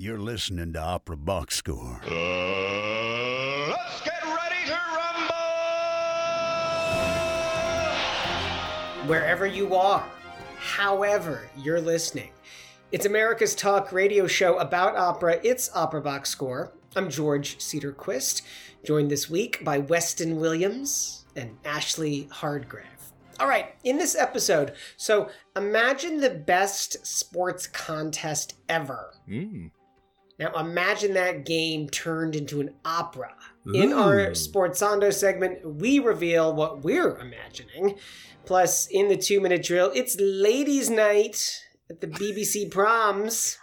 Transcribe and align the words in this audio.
You're 0.00 0.20
listening 0.20 0.74
to 0.74 0.80
Opera 0.80 1.16
Box 1.16 1.56
Score. 1.56 2.00
Uh, 2.04 3.68
let's 3.68 4.00
get 4.02 4.22
ready 4.22 4.64
to 4.66 4.78
rumble! 4.94 5.34
Wherever 9.08 9.44
you 9.44 9.74
are, 9.74 10.08
however 10.56 11.50
you're 11.56 11.80
listening. 11.80 12.30
It's 12.92 13.06
America's 13.06 13.56
talk 13.56 13.90
radio 13.90 14.28
show 14.28 14.58
about 14.58 14.94
opera. 14.94 15.40
It's 15.42 15.68
Opera 15.74 16.02
Box 16.02 16.30
Score. 16.30 16.72
I'm 16.94 17.10
George 17.10 17.58
Cedarquist, 17.58 18.42
joined 18.84 19.10
this 19.10 19.28
week 19.28 19.64
by 19.64 19.78
Weston 19.78 20.38
Williams 20.38 21.24
and 21.34 21.58
Ashley 21.64 22.28
Hardgrave. 22.30 22.84
All 23.40 23.48
right, 23.48 23.74
in 23.82 23.98
this 23.98 24.14
episode, 24.14 24.74
so 24.96 25.28
imagine 25.56 26.20
the 26.20 26.30
best 26.30 27.04
sports 27.04 27.66
contest 27.66 28.54
ever. 28.68 29.12
Mm. 29.28 29.72
Now 30.38 30.52
imagine 30.54 31.14
that 31.14 31.44
game 31.44 31.88
turned 31.88 32.36
into 32.36 32.60
an 32.60 32.74
opera. 32.84 33.34
In 33.74 33.92
our 33.92 34.18
Ooh. 34.18 34.30
Sportzando 34.30 35.12
segment, 35.12 35.58
we 35.64 35.98
reveal 35.98 36.54
what 36.54 36.82
we're 36.82 37.18
imagining. 37.18 37.98
Plus, 38.46 38.86
in 38.86 39.08
the 39.08 39.16
two 39.16 39.40
minute 39.40 39.62
drill, 39.62 39.90
it's 39.94 40.16
ladies' 40.18 40.88
night 40.88 41.64
at 41.90 42.00
the 42.00 42.06
BBC 42.06 42.70
proms. 42.70 43.58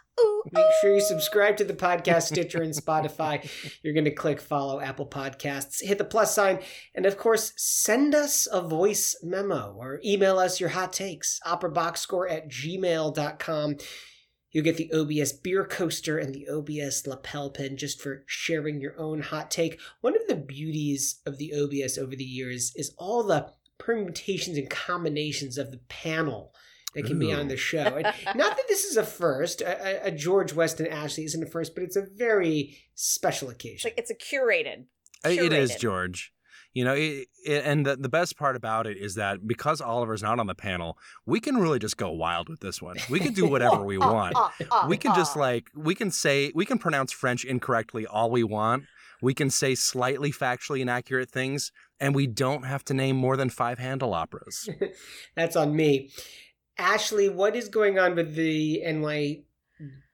Make 0.51 0.65
sure 0.79 0.93
you 0.93 1.01
subscribe 1.01 1.57
to 1.57 1.63
the 1.63 1.73
podcast, 1.73 2.27
Stitcher, 2.27 2.61
and 2.61 2.73
Spotify. 2.75 3.49
You're 3.81 3.93
going 3.93 4.05
to 4.05 4.11
click 4.11 4.39
follow 4.39 4.79
Apple 4.79 5.07
Podcasts, 5.07 5.83
hit 5.83 5.97
the 5.97 6.05
plus 6.05 6.33
sign, 6.33 6.59
and 6.93 7.05
of 7.05 7.17
course, 7.17 7.51
send 7.57 8.15
us 8.15 8.47
a 8.51 8.61
voice 8.61 9.17
memo 9.23 9.75
or 9.77 9.99
email 10.05 10.37
us 10.37 10.59
your 10.59 10.69
hot 10.69 10.93
takes. 10.93 11.39
OperaBoxScore 11.45 12.31
at 12.31 12.49
gmail.com. 12.49 13.77
You'll 14.55 14.63
get 14.63 14.77
the 14.77 14.89
OBS 14.93 15.33
beer 15.33 15.65
coaster 15.65 16.17
and 16.17 16.33
the 16.33 16.47
OBS 16.47 17.05
lapel 17.05 17.49
pin 17.49 17.75
just 17.75 18.01
for 18.01 18.23
sharing 18.25 18.79
your 18.79 18.97
own 18.97 19.19
hot 19.21 19.51
take. 19.51 19.81
One 19.99 20.15
of 20.15 20.25
the 20.29 20.35
beauties 20.37 21.19
of 21.25 21.37
the 21.37 21.51
OBS 21.53 21.97
over 21.97 22.15
the 22.15 22.23
years 22.23 22.71
is 22.77 22.93
all 22.97 23.21
the 23.23 23.51
permutations 23.77 24.57
and 24.57 24.69
combinations 24.69 25.57
of 25.57 25.71
the 25.71 25.81
panel 25.89 26.53
that 26.93 27.03
can 27.05 27.19
be 27.19 27.33
on 27.33 27.49
the 27.49 27.57
show. 27.57 27.81
And 27.97 28.05
not 28.37 28.55
that 28.55 28.67
this 28.69 28.85
is 28.85 28.95
a 28.95 29.03
first, 29.03 29.59
a, 29.61 30.05
a- 30.05 30.07
a 30.07 30.11
George 30.11 30.53
Weston 30.53 30.87
Ashley 30.87 31.25
isn't 31.25 31.43
a 31.43 31.47
first, 31.47 31.75
but 31.75 31.83
it's 31.83 31.97
a 31.97 32.07
very 32.15 32.77
special 32.93 33.49
It's 33.49 33.55
occasion. 33.57 33.89
like 33.91 33.97
it's 33.99 34.09
a 34.11 34.15
curated. 34.15 34.85
Uh, 35.25 35.29
It 35.31 35.51
is, 35.51 35.75
George. 35.75 36.31
You 36.75 36.83
know, 36.83 36.93
it, 36.93 37.29
it, 37.45 37.63
and 37.65 37.85
the, 37.85 37.95
the 37.95 38.09
best 38.09 38.37
part 38.37 38.57
about 38.57 38.85
it 38.85 38.97
is 38.97 39.15
that 39.15 39.47
because 39.47 39.79
Oliver's 39.79 40.21
not 40.21 40.39
on 40.39 40.47
the 40.47 40.53
panel, 40.53 40.97
we 41.25 41.39
can 41.39 41.55
really 41.55 41.79
just 41.79 41.95
go 41.95 42.11
wild 42.11 42.49
with 42.49 42.59
this 42.59 42.81
one. 42.81 42.97
We 43.09 43.21
can 43.21 43.33
do 43.33 43.47
whatever 43.47 43.81
we 43.81 43.97
want. 43.97 44.35
We 44.89 44.97
can 44.97 45.15
just 45.15 45.37
like, 45.37 45.69
we 45.73 45.95
can 45.95 46.11
say, 46.11 46.51
we 46.53 46.65
can 46.65 46.77
pronounce 46.77 47.13
French 47.13 47.45
incorrectly 47.45 48.05
all 48.05 48.29
we 48.29 48.43
want. 48.43 48.83
We 49.21 49.33
can 49.33 49.49
say 49.49 49.73
slightly 49.73 50.33
factually 50.33 50.81
inaccurate 50.81 51.31
things, 51.31 51.71
and 51.97 52.13
we 52.13 52.27
don't 52.27 52.65
have 52.65 52.83
to 52.85 52.93
name 52.93 53.15
more 53.15 53.37
than 53.37 53.49
five 53.49 53.79
Handel 53.79 54.13
operas. 54.13 54.67
That's 55.35 55.55
on 55.55 55.73
me. 55.73 56.11
Ashley, 56.77 57.29
what 57.29 57.55
is 57.55 57.69
going 57.69 57.97
on 57.97 58.15
with 58.15 58.35
the 58.35 58.81
NY 58.85 59.43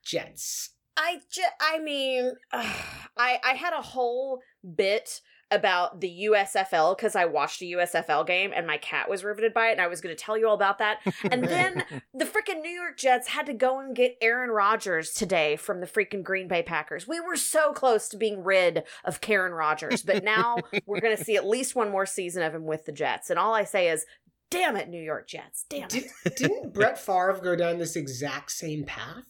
Jets? 0.04 0.70
I 0.96 1.18
ju- 1.28 1.42
I 1.60 1.80
mean, 1.80 2.34
I 2.52 3.40
I 3.42 3.54
had 3.54 3.72
a 3.72 3.82
whole 3.82 4.40
bit 4.76 5.20
about 5.52 6.00
the 6.00 6.28
USFL 6.30 6.96
because 6.96 7.14
I 7.14 7.24
watched 7.24 7.62
a 7.62 7.66
USFL 7.66 8.26
game 8.26 8.52
and 8.54 8.66
my 8.66 8.78
cat 8.78 9.08
was 9.08 9.24
riveted 9.24 9.52
by 9.52 9.68
it, 9.68 9.72
and 9.72 9.80
I 9.80 9.86
was 9.86 10.00
going 10.00 10.14
to 10.14 10.20
tell 10.20 10.36
you 10.36 10.48
all 10.48 10.54
about 10.54 10.78
that. 10.78 11.00
And 11.30 11.44
then 11.44 11.84
the 12.14 12.24
freaking 12.24 12.62
New 12.62 12.70
York 12.70 12.96
Jets 12.96 13.28
had 13.28 13.46
to 13.46 13.54
go 13.54 13.78
and 13.78 13.94
get 13.94 14.16
Aaron 14.20 14.50
Rodgers 14.50 15.12
today 15.12 15.56
from 15.56 15.80
the 15.80 15.86
freaking 15.86 16.22
Green 16.22 16.48
Bay 16.48 16.62
Packers. 16.62 17.06
We 17.06 17.20
were 17.20 17.36
so 17.36 17.72
close 17.72 18.08
to 18.08 18.16
being 18.16 18.42
rid 18.42 18.84
of 19.04 19.20
Karen 19.20 19.52
Rodgers, 19.52 20.02
but 20.02 20.24
now 20.24 20.56
we're 20.86 21.00
going 21.00 21.16
to 21.16 21.24
see 21.24 21.36
at 21.36 21.46
least 21.46 21.76
one 21.76 21.90
more 21.90 22.06
season 22.06 22.42
of 22.42 22.54
him 22.54 22.64
with 22.64 22.86
the 22.86 22.92
Jets. 22.92 23.30
And 23.30 23.38
all 23.38 23.54
I 23.54 23.64
say 23.64 23.88
is, 23.88 24.06
damn 24.50 24.76
it, 24.76 24.88
New 24.88 25.02
York 25.02 25.26
Jets, 25.26 25.64
damn 25.68 25.84
it. 25.84 25.90
Did, 25.90 26.04
didn't 26.36 26.72
Brett 26.72 26.98
Favre 26.98 27.40
go 27.42 27.56
down 27.56 27.78
this 27.78 27.96
exact 27.96 28.52
same 28.52 28.84
path? 28.84 29.24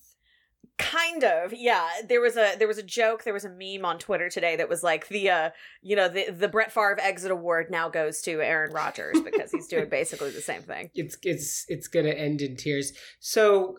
Kind 0.82 1.25
of 1.25 1.53
yeah 1.53 1.87
there 2.09 2.20
was 2.20 2.37
a 2.37 2.54
there 2.59 2.69
was 2.69 2.78
a 2.78 2.82
joke 2.82 3.25
there 3.25 3.34
was 3.34 3.44
a 3.44 3.50
meme 3.50 3.84
on 3.84 3.98
twitter 3.98 4.28
today 4.28 4.56
that 4.56 4.69
was 4.69 4.82
like 4.82 5.09
the 5.09 5.31
uh 5.31 5.50
you 5.81 5.97
know 5.97 6.09
the 6.09 6.31
the 6.31 6.48
brett 6.48 6.72
Favre 6.72 6.98
exit 7.00 7.31
award 7.31 7.70
now 7.70 7.88
goes 7.88 8.20
to 8.22 8.41
aaron 8.41 8.72
rodgers 8.72 9.21
because 9.21 9.50
he's 9.50 9.69
doing 9.69 9.88
basically 9.91 10.31
the 10.31 10.41
same 10.41 10.62
thing 10.62 10.91
It's 10.94 11.16
it's 11.22 11.65
it's 11.69 11.88
going 11.88 12.06
to 12.06 12.19
end 12.19 12.42
in 12.42 12.56
tears. 12.56 12.92
So 13.21 13.76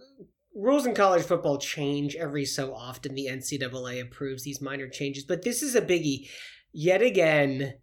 rules 0.56 0.86
in 0.86 0.96
college 0.96 1.24
football 1.24 1.58
change 1.58 2.16
every 2.16 2.46
so 2.46 2.74
often. 2.74 3.16
The 3.16 3.28
NCAA 3.28 4.02
approves 4.02 4.44
these 4.44 4.62
minor 4.62 4.88
changes, 4.88 5.24
but 5.24 5.44
this 5.44 5.62
is 5.62 5.76
a 5.76 5.82
biggie. 5.82 6.30
Yet 6.72 7.02
again, 7.02 7.76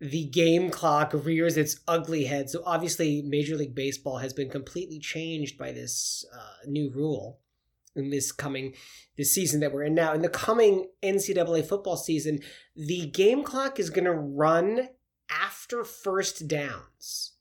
the 0.00 0.26
game 0.26 0.70
clock 0.70 1.12
rears 1.12 1.56
its 1.56 1.80
ugly 1.86 2.24
head. 2.24 2.48
So 2.50 2.62
obviously, 2.64 3.22
Major 3.22 3.56
League 3.56 3.74
Baseball 3.74 4.18
has 4.18 4.32
been 4.32 4.50
completely 4.50 4.98
changed 4.98 5.58
by 5.58 5.72
this 5.72 6.24
uh, 6.34 6.66
new 6.66 6.90
rule 6.90 7.40
in 7.96 8.10
this 8.10 8.32
coming 8.32 8.74
this 9.16 9.32
season 9.32 9.60
that 9.60 9.72
we're 9.72 9.84
in 9.84 9.94
now. 9.94 10.12
In 10.12 10.22
the 10.22 10.28
coming 10.28 10.88
NCAA 11.02 11.66
football 11.66 11.96
season, 11.96 12.40
the 12.76 13.06
game 13.06 13.42
clock 13.42 13.78
is 13.78 13.90
going 13.90 14.04
to 14.04 14.12
run 14.12 14.88
after 15.30 15.84
first 15.84 16.48
downs. 16.48 17.32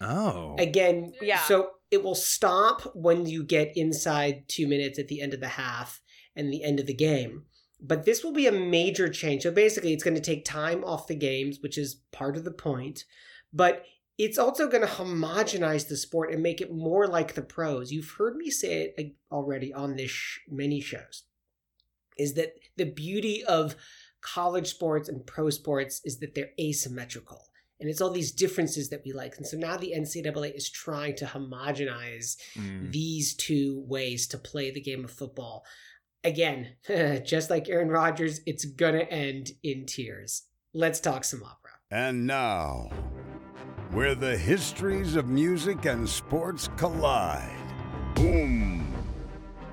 Oh. 0.00 0.56
Again, 0.58 1.12
Yeah. 1.20 1.38
So 1.40 1.70
it 1.90 2.02
will 2.02 2.14
stop 2.14 2.82
when 2.94 3.26
you 3.26 3.44
get 3.44 3.76
inside 3.76 4.48
two 4.48 4.66
minutes 4.66 4.98
at 4.98 5.08
the 5.08 5.20
end 5.20 5.34
of 5.34 5.40
the 5.40 5.48
half 5.48 6.00
and 6.36 6.52
the 6.52 6.62
end 6.62 6.80
of 6.80 6.86
the 6.86 6.94
game. 6.94 7.44
But 7.80 8.04
this 8.04 8.22
will 8.22 8.32
be 8.32 8.46
a 8.46 8.52
major 8.52 9.08
change. 9.08 9.42
So 9.42 9.50
basically, 9.50 9.92
it's 9.92 10.04
going 10.04 10.14
to 10.14 10.20
take 10.20 10.44
time 10.44 10.84
off 10.84 11.06
the 11.06 11.14
games, 11.14 11.58
which 11.62 11.78
is 11.78 12.02
part 12.12 12.36
of 12.36 12.44
the 12.44 12.50
point. 12.50 13.04
But 13.52 13.84
it's 14.22 14.38
also 14.38 14.68
going 14.68 14.82
to 14.86 14.92
homogenize 15.00 15.88
the 15.88 15.96
sport 15.96 16.30
and 16.32 16.42
make 16.42 16.60
it 16.60 16.70
more 16.72 17.06
like 17.06 17.34
the 17.34 17.42
pros. 17.42 17.90
You've 17.90 18.14
heard 18.18 18.36
me 18.36 18.50
say 18.50 18.92
it 18.96 19.14
already 19.32 19.72
on 19.72 19.96
this 19.96 20.10
sh- 20.10 20.38
many 20.48 20.80
shows. 20.80 21.24
Is 22.18 22.34
that 22.34 22.52
the 22.76 22.84
beauty 22.84 23.42
of 23.44 23.76
college 24.20 24.68
sports 24.68 25.08
and 25.08 25.26
pro 25.26 25.48
sports 25.48 26.02
is 26.04 26.18
that 26.20 26.34
they're 26.34 26.50
asymmetrical 26.60 27.46
and 27.80 27.88
it's 27.88 28.02
all 28.02 28.10
these 28.10 28.32
differences 28.32 28.90
that 28.90 29.00
we 29.06 29.12
like. 29.14 29.38
And 29.38 29.46
so 29.46 29.56
now 29.56 29.78
the 29.78 29.94
NCAA 29.96 30.54
is 30.54 30.68
trying 30.68 31.16
to 31.16 31.24
homogenize 31.24 32.36
Mm. 32.54 32.92
these 32.92 33.34
two 33.34 33.82
ways 33.88 34.26
to 34.28 34.36
play 34.38 34.70
the 34.70 34.82
game 34.82 35.02
of 35.02 35.10
football. 35.10 35.64
Again, 36.22 36.76
just 37.24 37.48
like 37.48 37.70
Aaron 37.70 37.88
Rodgers, 37.88 38.40
it's 38.44 38.66
gonna 38.66 39.04
end 39.04 39.52
in 39.62 39.86
tears. 39.86 40.42
Let's 40.74 41.00
talk 41.00 41.24
some 41.24 41.42
opera. 41.42 41.70
And 41.90 42.26
now, 42.26 42.90
where 43.92 44.14
the 44.14 44.36
histories 44.36 45.16
of 45.16 45.26
music 45.28 45.84
and 45.84 46.08
sports 46.08 46.68
collide. 46.76 47.50
Boom! 48.14 48.86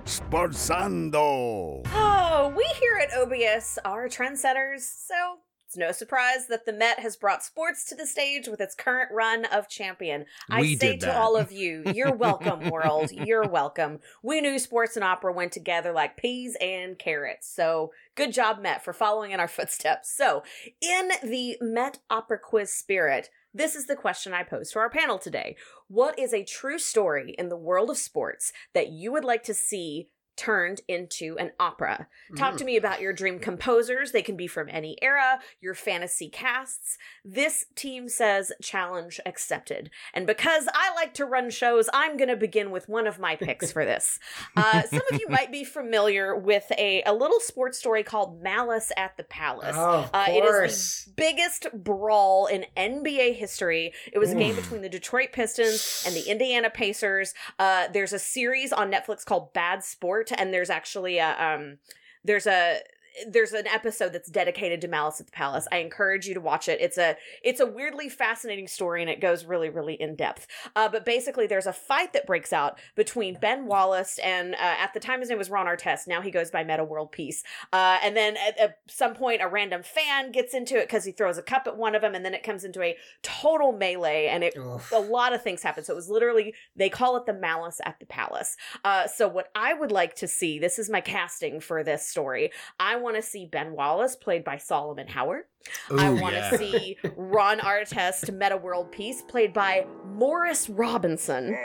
Sportzando! 0.05 1.85
oh 1.94 2.53
we 2.56 2.63
here 2.79 2.97
at 3.01 3.13
obs 3.17 3.77
are 3.83 4.07
trendsetters 4.07 4.79
so 4.81 5.39
it's 5.67 5.75
no 5.75 5.91
surprise 5.91 6.47
that 6.47 6.66
the 6.66 6.72
Met 6.72 7.00
has 7.00 7.17
brought 7.17 7.44
sports 7.44 7.83
to 7.89 7.95
the 7.95 8.07
stage 8.07 8.47
with 8.47 8.61
its 8.61 8.73
current 8.73 9.09
run 9.11 9.44
of 9.44 9.67
champion. 9.67 10.25
I 10.50 10.61
We 10.61 10.77
say 10.77 10.91
did 10.91 11.01
to 11.01 11.06
that. 11.07 11.17
all 11.17 11.35
of 11.35 11.51
you, 11.51 11.83
you're 11.94 12.16
welcome, 12.16 12.69
world. 12.69 13.11
You're 13.11 13.45
welcome. 13.50 14.00
We 14.23 14.39
knew 14.39 14.59
sports 14.59 14.95
and 14.95 15.03
opera 15.03 15.33
went 15.33 15.51
together 15.51 15.91
like 15.91 16.16
peas 16.16 16.56
and 16.61 16.97
carrots. 16.97 17.53
So 17.53 17.91
good 18.16 18.31
job, 18.31 18.61
Met, 18.61 18.81
for 18.81 18.94
following 18.94 19.31
in 19.31 19.41
our 19.41 19.47
footsteps. 19.50 20.09
So, 20.09 20.44
in 20.81 21.09
the 21.22 21.57
Met 21.59 22.00
Opera 22.09 22.39
Quiz 22.39 22.72
spirit, 22.72 23.29
this 23.53 23.75
is 23.75 23.87
the 23.87 23.95
question 23.95 24.33
I 24.33 24.43
pose 24.43 24.71
to 24.71 24.79
our 24.79 24.89
panel 24.89 25.17
today. 25.17 25.55
What 25.87 26.17
is 26.19 26.33
a 26.33 26.43
true 26.43 26.79
story 26.79 27.35
in 27.37 27.49
the 27.49 27.57
world 27.57 27.89
of 27.89 27.97
sports 27.97 28.51
that 28.73 28.89
you 28.89 29.11
would 29.11 29.25
like 29.25 29.43
to 29.43 29.53
see 29.53 30.09
turned 30.37 30.81
into 30.87 31.35
an 31.39 31.51
opera? 31.59 32.07
Talk 32.37 32.55
to 32.57 32.65
me 32.65 32.77
about 32.77 33.01
your 33.01 33.13
dream 33.13 33.39
composers. 33.39 34.12
They 34.12 34.21
can 34.21 34.38
be 34.38 34.47
from 34.47 34.67
any 34.69 34.97
era, 35.01 35.39
your 35.59 35.73
fantasy 35.73 36.29
casts. 36.29 36.97
This 37.25 37.65
team 37.75 38.07
says 38.07 38.51
challenge 38.62 39.19
accepted. 39.25 39.89
And 40.13 40.25
because 40.27 40.67
I 40.73 40.94
like 40.95 41.13
to 41.15 41.25
run 41.25 41.50
shows, 41.50 41.89
I'm 41.94 42.17
going 42.17 42.29
to 42.29 42.35
begin 42.35 42.71
with 42.71 42.88
one 42.88 43.07
of 43.07 43.19
my 43.19 43.35
picks 43.35 43.71
for 43.71 43.83
this. 43.85 44.19
Uh, 44.56 44.81
some 44.83 45.01
of 45.12 45.19
you 45.19 45.27
might 45.29 45.51
be 45.51 45.63
familiar 45.63 46.35
with 46.35 46.71
a, 46.77 47.03
a 47.03 47.13
little 47.13 47.39
sports 47.39 47.77
story 47.77 48.03
called 48.03 48.41
Malice 48.41 48.91
at 48.97 49.15
the 49.17 49.23
Palace. 49.23 49.75
Oh, 49.77 50.09
Uh, 50.13 50.25
it 50.29 50.44
is 50.65 51.06
the 51.06 51.13
biggest 51.15 51.67
brawl 51.73 52.47
in 52.47 52.65
NBA 52.75 53.35
history. 53.35 53.94
It 54.12 54.17
was 54.19 54.31
a 54.31 54.35
game 54.35 54.56
between 54.56 54.81
the 54.81 54.89
Detroit 54.89 55.29
Pistons 55.31 56.03
and 56.06 56.15
the 56.15 56.29
Indiana 56.29 56.69
Pacers. 56.69 57.33
Uh, 57.59 57.88
there's 57.94 58.13
a 58.13 58.19
series 58.19 58.73
on 58.73 58.91
Netflix 58.91 59.23
called 59.25 59.53
Bad 59.53 59.83
Sport, 59.83 60.26
and 60.38 60.53
there's 60.53 60.69
actually 60.69 61.18
a 61.18 61.35
um, 61.39 61.77
there's 62.24 62.47
a 62.47 62.79
there's 63.27 63.53
an 63.53 63.67
episode 63.67 64.13
that's 64.13 64.29
dedicated 64.29 64.81
to 64.81 64.87
Malice 64.87 65.19
at 65.19 65.27
the 65.27 65.31
Palace. 65.31 65.67
I 65.71 65.77
encourage 65.77 66.27
you 66.27 66.33
to 66.33 66.41
watch 66.41 66.67
it. 66.67 66.79
It's 66.81 66.97
a 66.97 67.15
it's 67.43 67.59
a 67.59 67.65
weirdly 67.65 68.09
fascinating 68.09 68.67
story 68.67 69.01
and 69.01 69.09
it 69.09 69.21
goes 69.21 69.45
really 69.45 69.69
really 69.69 69.95
in 69.95 70.15
depth. 70.15 70.47
Uh, 70.75 70.89
but 70.89 71.05
basically, 71.05 71.47
there's 71.47 71.67
a 71.67 71.73
fight 71.73 72.13
that 72.13 72.27
breaks 72.27 72.53
out 72.53 72.79
between 72.95 73.39
Ben 73.39 73.65
Wallace 73.65 74.19
and 74.19 74.55
uh, 74.55 74.57
at 74.79 74.93
the 74.93 74.99
time 74.99 75.19
his 75.19 75.29
name 75.29 75.37
was 75.37 75.49
Ron 75.49 75.65
Artest. 75.65 76.07
Now 76.07 76.21
he 76.21 76.31
goes 76.31 76.51
by 76.51 76.63
Metta 76.63 76.83
World 76.83 77.11
Peace. 77.11 77.43
Uh, 77.71 77.97
and 78.03 78.15
then 78.15 78.35
at, 78.37 78.57
at 78.57 78.79
some 78.87 79.13
point, 79.13 79.41
a 79.41 79.47
random 79.47 79.83
fan 79.83 80.31
gets 80.31 80.53
into 80.53 80.77
it 80.77 80.87
because 80.87 81.05
he 81.05 81.11
throws 81.11 81.37
a 81.37 81.41
cup 81.41 81.67
at 81.67 81.77
one 81.77 81.95
of 81.95 82.01
them, 82.01 82.15
and 82.15 82.25
then 82.25 82.33
it 82.33 82.43
comes 82.43 82.63
into 82.63 82.81
a 82.81 82.97
total 83.23 83.71
melee, 83.71 84.27
and 84.27 84.43
it 84.43 84.55
Oof. 84.57 84.91
a 84.91 84.99
lot 84.99 85.33
of 85.33 85.41
things 85.41 85.63
happen. 85.63 85.83
So 85.83 85.93
it 85.93 85.95
was 85.95 86.09
literally 86.09 86.53
they 86.75 86.89
call 86.89 87.17
it 87.17 87.25
the 87.25 87.33
Malice 87.33 87.79
at 87.85 87.99
the 87.99 88.05
Palace. 88.05 88.57
Uh, 88.83 89.07
so 89.07 89.27
what 89.27 89.49
I 89.55 89.73
would 89.73 89.91
like 89.91 90.15
to 90.15 90.27
see, 90.27 90.59
this 90.59 90.79
is 90.79 90.89
my 90.89 91.01
casting 91.01 91.59
for 91.59 91.83
this 91.83 92.05
story. 92.05 92.51
I 92.79 92.97
want 92.97 93.06
to 93.15 93.21
see 93.21 93.45
Ben 93.45 93.74
Wallace 93.74 94.15
played 94.15 94.44
by 94.44 94.57
Solomon 94.57 95.07
Howard. 95.07 95.45
I 95.92 96.09
want 96.09 96.36
to 96.36 96.42
yeah. 96.51 96.57
see 96.57 96.98
Ron 97.15 97.59
Artest 97.59 98.33
Metta 98.33 98.57
World 98.57 98.92
Peace 98.92 99.21
played 99.21 99.54
by 99.54 99.86
Morris 100.06 100.69
Robinson. 100.69 101.56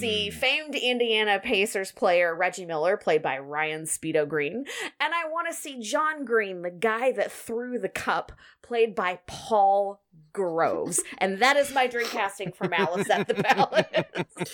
See 0.00 0.28
Mm. 0.30 0.34
famed 0.34 0.74
Indiana 0.74 1.40
Pacers 1.42 1.92
player 1.92 2.34
Reggie 2.34 2.66
Miller 2.66 2.96
played 2.96 3.22
by 3.22 3.38
Ryan 3.38 3.82
Speedo 3.82 4.28
Green. 4.28 4.64
And 5.00 5.14
I 5.14 5.28
want 5.28 5.48
to 5.48 5.54
see 5.54 5.80
John 5.80 6.24
Green, 6.24 6.62
the 6.62 6.70
guy 6.70 7.12
that 7.12 7.32
threw 7.32 7.78
the 7.78 7.88
cup, 7.88 8.32
played 8.62 8.94
by 8.94 9.20
Paul 9.26 10.02
Groves. 10.32 11.02
and 11.18 11.40
that 11.40 11.56
is 11.56 11.72
my 11.72 11.86
drink 11.86 12.10
casting 12.10 12.52
for 12.52 12.68
Malice 12.68 13.10
at 13.10 13.28
the 13.28 13.34
Palace. 13.34 13.86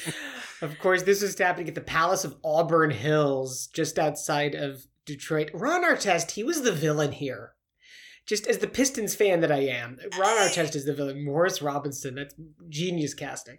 Of 0.63 0.79
course, 0.79 1.03
this 1.03 1.23
is 1.23 1.37
happening 1.37 1.69
at 1.69 1.75
the 1.75 1.81
Palace 1.83 2.25
of 2.25 2.37
Auburn 2.43 2.91
Hills, 2.91 3.67
just 3.67 3.99
outside 3.99 4.55
of 4.55 4.87
Detroit. 5.05 5.51
Ron 5.53 5.85
Artest, 5.85 6.31
he 6.31 6.45
was 6.45 6.63
the 6.63 6.73
villain 6.73 7.13
here. 7.13 7.53
Just 8.25 8.47
as 8.47 8.59
the 8.59 8.67
Pistons 8.67 9.15
fan 9.15 9.41
that 9.41 9.53
I 9.53 9.67
am, 9.67 9.99
Ron 10.19 10.39
Artest 10.39 10.75
is 10.75 10.87
the 10.87 10.95
villain. 10.95 11.23
Morris 11.23 11.61
Robinson, 11.61 12.15
that's 12.15 12.35
genius 12.71 13.13
casting. 13.13 13.59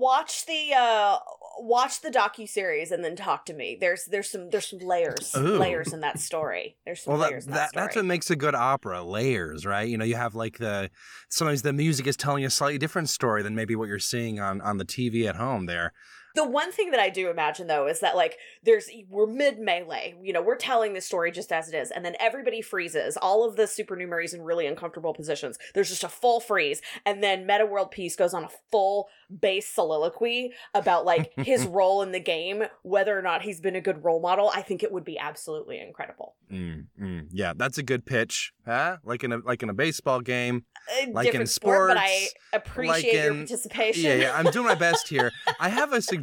Watch 0.00 0.46
the 0.46 0.72
uh 0.76 1.18
watch 1.58 2.00
the 2.00 2.10
docu 2.10 2.48
series 2.48 2.90
and 2.90 3.04
then 3.04 3.14
talk 3.14 3.44
to 3.46 3.52
me. 3.52 3.76
There's 3.78 4.06
there's 4.06 4.30
some 4.30 4.50
there's 4.50 4.68
some 4.68 4.78
layers 4.78 5.34
Ooh. 5.36 5.58
layers 5.58 5.92
in 5.92 6.00
that 6.00 6.18
story. 6.18 6.76
There's 6.84 7.02
some 7.02 7.12
Well, 7.12 7.22
layers 7.28 7.44
that, 7.46 7.50
in 7.50 7.54
that, 7.54 7.60
that 7.60 7.68
story. 7.70 7.84
that's 7.84 7.96
what 7.96 8.04
makes 8.06 8.30
a 8.30 8.36
good 8.36 8.54
opera 8.54 9.02
layers, 9.02 9.66
right? 9.66 9.88
You 9.88 9.98
know, 9.98 10.04
you 10.04 10.16
have 10.16 10.34
like 10.34 10.58
the 10.58 10.90
sometimes 11.28 11.62
the 11.62 11.72
music 11.72 12.06
is 12.06 12.16
telling 12.16 12.44
a 12.44 12.50
slightly 12.50 12.78
different 12.78 13.08
story 13.10 13.42
than 13.42 13.54
maybe 13.54 13.76
what 13.76 13.88
you're 13.88 13.98
seeing 13.98 14.40
on 14.40 14.60
on 14.62 14.78
the 14.78 14.84
TV 14.84 15.28
at 15.28 15.36
home 15.36 15.66
there. 15.66 15.92
The 16.34 16.44
one 16.44 16.72
thing 16.72 16.90
that 16.90 17.00
I 17.00 17.10
do 17.10 17.30
imagine 17.30 17.66
though 17.66 17.86
is 17.86 18.00
that 18.00 18.16
like 18.16 18.38
there's 18.62 18.88
we're 19.08 19.26
mid 19.26 19.58
melee, 19.58 20.14
you 20.22 20.32
know, 20.32 20.42
we're 20.42 20.56
telling 20.56 20.94
the 20.94 21.00
story 21.00 21.32
just 21.32 21.52
as 21.52 21.68
it 21.68 21.74
is, 21.74 21.90
and 21.90 22.04
then 22.04 22.14
everybody 22.20 22.62
freezes. 22.62 23.16
All 23.16 23.44
of 23.44 23.56
the 23.56 23.64
supernumeraries 23.64 24.34
in 24.34 24.42
really 24.42 24.66
uncomfortable 24.66 25.12
positions. 25.12 25.58
There's 25.74 25.88
just 25.88 26.04
a 26.04 26.08
full 26.08 26.40
freeze, 26.40 26.80
and 27.04 27.22
then 27.22 27.46
Metta 27.46 27.66
World 27.66 27.90
Peace 27.90 28.16
goes 28.16 28.34
on 28.34 28.44
a 28.44 28.48
full 28.70 29.08
bass 29.40 29.68
soliloquy 29.68 30.52
about 30.74 31.04
like 31.04 31.32
his 31.36 31.64
role 31.66 32.02
in 32.02 32.12
the 32.12 32.20
game, 32.20 32.64
whether 32.82 33.18
or 33.18 33.22
not 33.22 33.42
he's 33.42 33.60
been 33.60 33.76
a 33.76 33.80
good 33.80 34.04
role 34.04 34.20
model. 34.20 34.50
I 34.54 34.62
think 34.62 34.82
it 34.82 34.92
would 34.92 35.04
be 35.04 35.18
absolutely 35.18 35.80
incredible. 35.80 36.36
Mm, 36.52 36.86
mm, 37.00 37.26
yeah, 37.32 37.52
that's 37.56 37.78
a 37.78 37.82
good 37.82 38.06
pitch, 38.06 38.52
huh? 38.66 38.98
Like 39.04 39.24
in 39.24 39.32
a 39.32 39.38
like 39.38 39.62
in 39.62 39.68
a 39.68 39.74
baseball 39.74 40.20
game. 40.20 40.64
A 41.02 41.10
Like 41.10 41.26
in 41.26 41.32
different 41.32 41.50
sport, 41.50 41.90
but 41.90 41.98
I 41.98 42.28
appreciate 42.52 42.88
like 42.88 43.12
your 43.12 43.34
participation. 43.34 44.04
Yeah, 44.04 44.14
yeah, 44.14 44.32
I'm 44.36 44.50
doing 44.50 44.66
my 44.66 44.74
best 44.74 45.08
here. 45.08 45.30
I 45.60 45.68
have 45.68 45.92
a 45.92 46.00
suggestion 46.00 46.19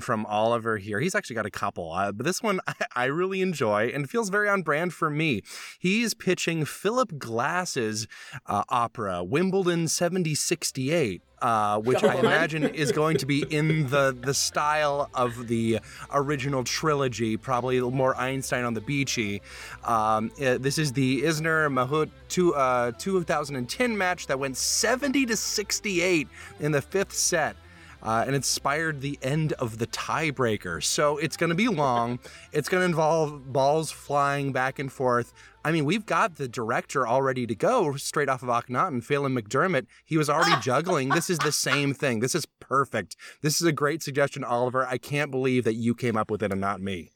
from 0.00 0.26
Oliver 0.26 0.78
here. 0.78 1.00
He's 1.00 1.14
actually 1.14 1.36
got 1.36 1.46
a 1.46 1.50
couple, 1.50 1.92
uh, 1.92 2.12
but 2.12 2.24
this 2.24 2.42
one 2.42 2.60
I, 2.66 2.74
I 2.94 3.04
really 3.06 3.40
enjoy 3.40 3.88
and 3.88 4.08
feels 4.08 4.28
very 4.28 4.48
on 4.48 4.62
brand 4.62 4.92
for 4.94 5.10
me. 5.10 5.42
He's 5.78 6.14
pitching 6.14 6.64
Philip 6.64 7.18
Glass's 7.18 8.06
uh, 8.46 8.64
opera, 8.68 9.22
Wimbledon 9.24 9.88
7068. 9.88 11.22
Uh, 11.42 11.78
which 11.78 12.02
I 12.02 12.14
imagine 12.14 12.64
is 12.64 12.90
going 13.02 13.18
to 13.18 13.26
be 13.26 13.42
in 13.50 13.88
the 13.88 14.16
the 14.18 14.32
style 14.32 15.10
of 15.12 15.46
the 15.46 15.80
original 16.10 16.64
trilogy, 16.64 17.36
probably 17.36 17.76
a 17.76 17.84
little 17.84 17.94
more 17.94 18.16
Einstein 18.16 18.64
on 18.64 18.72
the 18.72 18.80
beachy. 18.80 19.42
Um, 19.84 20.30
uh, 20.40 20.56
this 20.56 20.78
is 20.78 20.92
the 20.92 21.20
Isner 21.20 21.68
Mahut 21.70 22.08
two, 22.28 22.54
uh, 22.54 22.92
2010 22.98 23.98
match 23.98 24.26
that 24.28 24.38
went 24.38 24.56
70 24.56 25.26
to 25.26 25.36
68 25.36 26.28
in 26.60 26.72
the 26.72 26.80
fifth 26.80 27.12
set. 27.12 27.56
Uh, 28.04 28.22
and 28.26 28.36
inspired 28.36 29.00
the 29.00 29.18
end 29.22 29.54
of 29.54 29.78
the 29.78 29.86
tiebreaker. 29.86 30.82
So 30.84 31.16
it's 31.16 31.38
going 31.38 31.48
to 31.48 31.56
be 31.56 31.68
long. 31.68 32.18
it's 32.52 32.68
going 32.68 32.82
to 32.82 32.84
involve 32.84 33.50
balls 33.50 33.90
flying 33.90 34.52
back 34.52 34.78
and 34.78 34.92
forth. 34.92 35.32
I 35.64 35.72
mean, 35.72 35.86
we've 35.86 36.04
got 36.04 36.36
the 36.36 36.46
director 36.46 37.06
all 37.06 37.22
ready 37.22 37.46
to 37.46 37.54
go 37.54 37.96
straight 37.96 38.28
off 38.28 38.42
of 38.42 38.50
Akhenaten, 38.50 39.02
Phelim 39.02 39.38
McDermott. 39.38 39.86
He 40.04 40.18
was 40.18 40.28
already 40.28 40.60
juggling. 40.60 41.08
This 41.08 41.30
is 41.30 41.38
the 41.38 41.52
same 41.52 41.94
thing. 41.94 42.20
This 42.20 42.34
is 42.34 42.44
perfect. 42.60 43.16
This 43.40 43.62
is 43.62 43.66
a 43.66 43.72
great 43.72 44.02
suggestion, 44.02 44.44
Oliver. 44.44 44.86
I 44.86 44.98
can't 44.98 45.30
believe 45.30 45.64
that 45.64 45.74
you 45.74 45.94
came 45.94 46.18
up 46.18 46.30
with 46.30 46.42
it 46.42 46.52
and 46.52 46.60
not 46.60 46.82
me. 46.82 47.13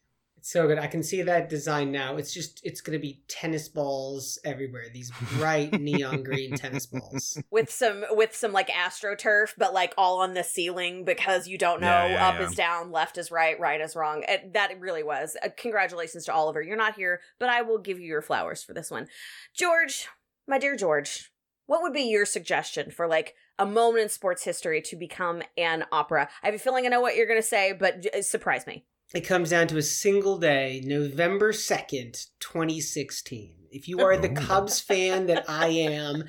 It's 0.48 0.54
so 0.54 0.66
good. 0.66 0.78
I 0.78 0.86
can 0.86 1.02
see 1.02 1.20
that 1.20 1.50
design 1.50 1.92
now. 1.92 2.16
It's 2.16 2.32
just, 2.32 2.62
it's 2.64 2.80
going 2.80 2.98
to 2.98 3.02
be 3.02 3.20
tennis 3.28 3.68
balls 3.68 4.38
everywhere. 4.46 4.84
These 4.90 5.12
bright 5.36 5.72
neon 5.78 6.22
green 6.22 6.56
tennis 6.56 6.86
balls. 6.86 7.36
with 7.50 7.70
some 7.70 8.02
with 8.12 8.34
some 8.34 8.54
like 8.54 8.70
astroturf, 8.70 9.52
but 9.58 9.74
like 9.74 9.92
all 9.98 10.20
on 10.22 10.32
the 10.32 10.42
ceiling 10.42 11.04
because 11.04 11.48
you 11.48 11.58
don't 11.58 11.82
know 11.82 11.86
Yeah, 11.88 12.06
yeah, 12.12 12.28
up 12.28 12.40
yeah. 12.40 12.46
is 12.46 12.54
down, 12.54 12.90
left 12.90 13.18
is 13.18 13.30
right, 13.30 13.60
right 13.60 13.78
is 13.78 13.94
wrong. 13.94 14.24
It, 14.26 14.54
that 14.54 14.80
really 14.80 15.02
was. 15.02 15.36
Uh, 15.44 15.50
congratulations 15.54 16.24
to 16.24 16.32
Oliver. 16.32 16.62
You're 16.62 16.78
not 16.78 16.94
here, 16.94 17.20
but 17.38 17.50
I 17.50 17.60
will 17.60 17.76
give 17.76 18.00
you 18.00 18.06
your 18.06 18.22
flowers 18.22 18.62
for 18.62 18.72
this 18.72 18.90
one. 18.90 19.06
George, 19.54 20.08
my 20.46 20.58
dear 20.58 20.76
George, 20.76 21.30
what 21.66 21.82
would 21.82 21.92
be 21.92 22.04
your 22.08 22.24
suggestion 22.24 22.90
for 22.90 23.06
like 23.06 23.34
a 23.58 23.66
moment 23.66 24.04
in 24.04 24.08
sports 24.08 24.44
history 24.44 24.80
to 24.80 24.96
become 24.96 25.42
an 25.58 25.84
opera? 25.92 26.30
I 26.42 26.46
have 26.46 26.54
a 26.54 26.58
feeling 26.58 26.86
I 26.86 26.88
know 26.88 27.02
what 27.02 27.16
you're 27.16 27.26
going 27.26 27.38
to 27.38 27.46
say, 27.46 27.74
but 27.74 28.00
j- 28.00 28.22
surprise 28.22 28.66
me. 28.66 28.86
It 29.14 29.22
comes 29.22 29.48
down 29.48 29.68
to 29.68 29.78
a 29.78 29.82
single 29.82 30.36
day, 30.36 30.82
November 30.84 31.52
2nd, 31.52 32.26
2016. 32.40 33.54
If 33.70 33.88
you 33.88 34.00
are 34.00 34.18
the 34.18 34.28
Cubs 34.28 34.80
fan 34.80 35.28
that 35.28 35.48
I 35.48 35.68
am, 35.68 36.24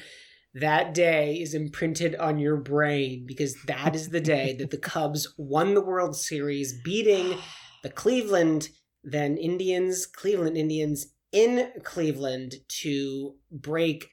that 0.53 0.93
day 0.93 1.41
is 1.41 1.53
imprinted 1.53 2.15
on 2.15 2.39
your 2.39 2.55
brain 2.55 3.25
because 3.27 3.61
that 3.63 3.97
is 3.97 4.09
the 4.09 4.21
day 4.21 4.55
that 4.59 4.71
the 4.71 4.77
Cubs 4.93 5.27
won 5.37 5.73
the 5.73 5.81
World 5.81 6.15
Series, 6.15 6.79
beating 6.81 7.37
the 7.83 7.89
Cleveland, 7.89 8.69
then 9.03 9.35
Indians, 9.35 10.05
Cleveland 10.05 10.55
Indians 10.55 11.07
in 11.33 11.73
Cleveland 11.83 12.55
to 12.69 13.35
break 13.51 14.09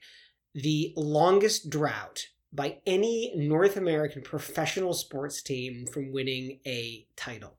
the 0.57 0.93
longest 0.97 1.71
drought 1.71 2.27
by 2.53 2.79
any 2.85 3.33
North 3.37 3.77
American 3.77 4.23
professional 4.23 4.93
sports 4.93 5.41
team 5.41 5.87
from 5.87 6.11
winning 6.11 6.59
a 6.67 7.07
title. 7.17 7.59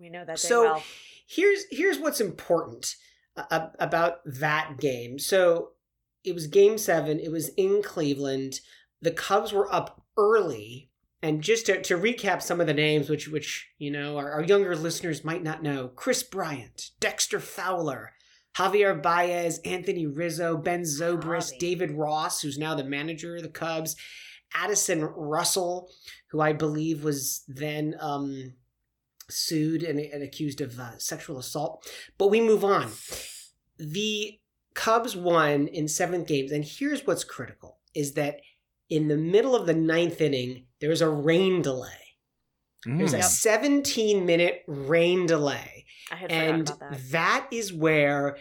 We 0.00 0.08
know 0.08 0.24
that 0.24 0.38
So 0.38 0.64
well. 0.64 0.82
here's 1.28 1.64
here's 1.70 1.98
what's 1.98 2.20
important 2.20 2.96
uh, 3.36 3.68
about 3.78 4.20
that 4.24 4.78
game. 4.78 5.18
So 5.18 5.72
it 6.24 6.34
was 6.34 6.46
game 6.46 6.78
7, 6.78 7.20
it 7.20 7.30
was 7.30 7.50
in 7.50 7.82
Cleveland. 7.82 8.60
The 9.02 9.10
Cubs 9.10 9.52
were 9.52 9.72
up 9.72 10.02
early 10.16 10.90
and 11.22 11.42
just 11.42 11.66
to, 11.66 11.80
to 11.82 11.96
recap 11.96 12.40
some 12.42 12.60
of 12.60 12.66
the 12.66 12.74
names 12.74 13.08
which 13.10 13.28
which 13.28 13.68
you 13.78 13.90
know 13.90 14.16
our, 14.16 14.32
our 14.32 14.42
younger 14.42 14.74
listeners 14.74 15.24
might 15.24 15.42
not 15.42 15.62
know. 15.62 15.88
Kris 15.88 16.22
Bryant, 16.22 16.90
Dexter 16.98 17.40
Fowler, 17.40 18.12
Javier 18.56 19.00
Baez, 19.00 19.58
Anthony 19.64 20.06
Rizzo, 20.06 20.56
Ben 20.56 20.82
Zobrist, 20.82 21.54
Javi. 21.54 21.58
David 21.58 21.90
Ross, 21.92 22.40
who's 22.40 22.58
now 22.58 22.74
the 22.74 22.84
manager 22.84 23.36
of 23.36 23.42
the 23.42 23.48
Cubs, 23.48 23.96
Addison 24.54 25.04
Russell, 25.04 25.90
who 26.30 26.40
I 26.40 26.52
believe 26.52 27.04
was 27.04 27.44
then 27.46 27.94
um, 28.00 28.54
sued 29.30 29.82
and, 29.82 29.98
and 29.98 30.22
accused 30.22 30.60
of 30.60 30.78
uh, 30.78 30.98
sexual 30.98 31.38
assault. 31.38 31.86
But 32.18 32.28
we 32.28 32.40
move 32.40 32.64
on. 32.64 32.90
The 33.78 34.38
Cubs 34.74 35.16
won 35.16 35.66
in 35.68 35.88
seventh 35.88 36.28
games, 36.28 36.52
and 36.52 36.64
here's 36.64 37.06
what's 37.06 37.24
critical: 37.24 37.78
is 37.94 38.14
that 38.14 38.40
in 38.88 39.08
the 39.08 39.16
middle 39.16 39.54
of 39.56 39.66
the 39.66 39.74
ninth 39.74 40.20
inning, 40.20 40.66
there 40.80 40.90
was 40.90 41.00
a 41.02 41.08
rain 41.10 41.62
delay. 41.62 41.90
There's 42.84 43.12
a 43.12 43.18
Mm. 43.18 43.24
17 43.24 44.24
minute 44.26 44.62
rain 44.66 45.26
delay. 45.26 45.84
I 46.10 46.16
had 46.16 46.32
And 46.32 46.68
about 46.70 46.80
that. 46.92 47.10
that 47.10 47.48
is 47.52 47.72
where 47.74 48.38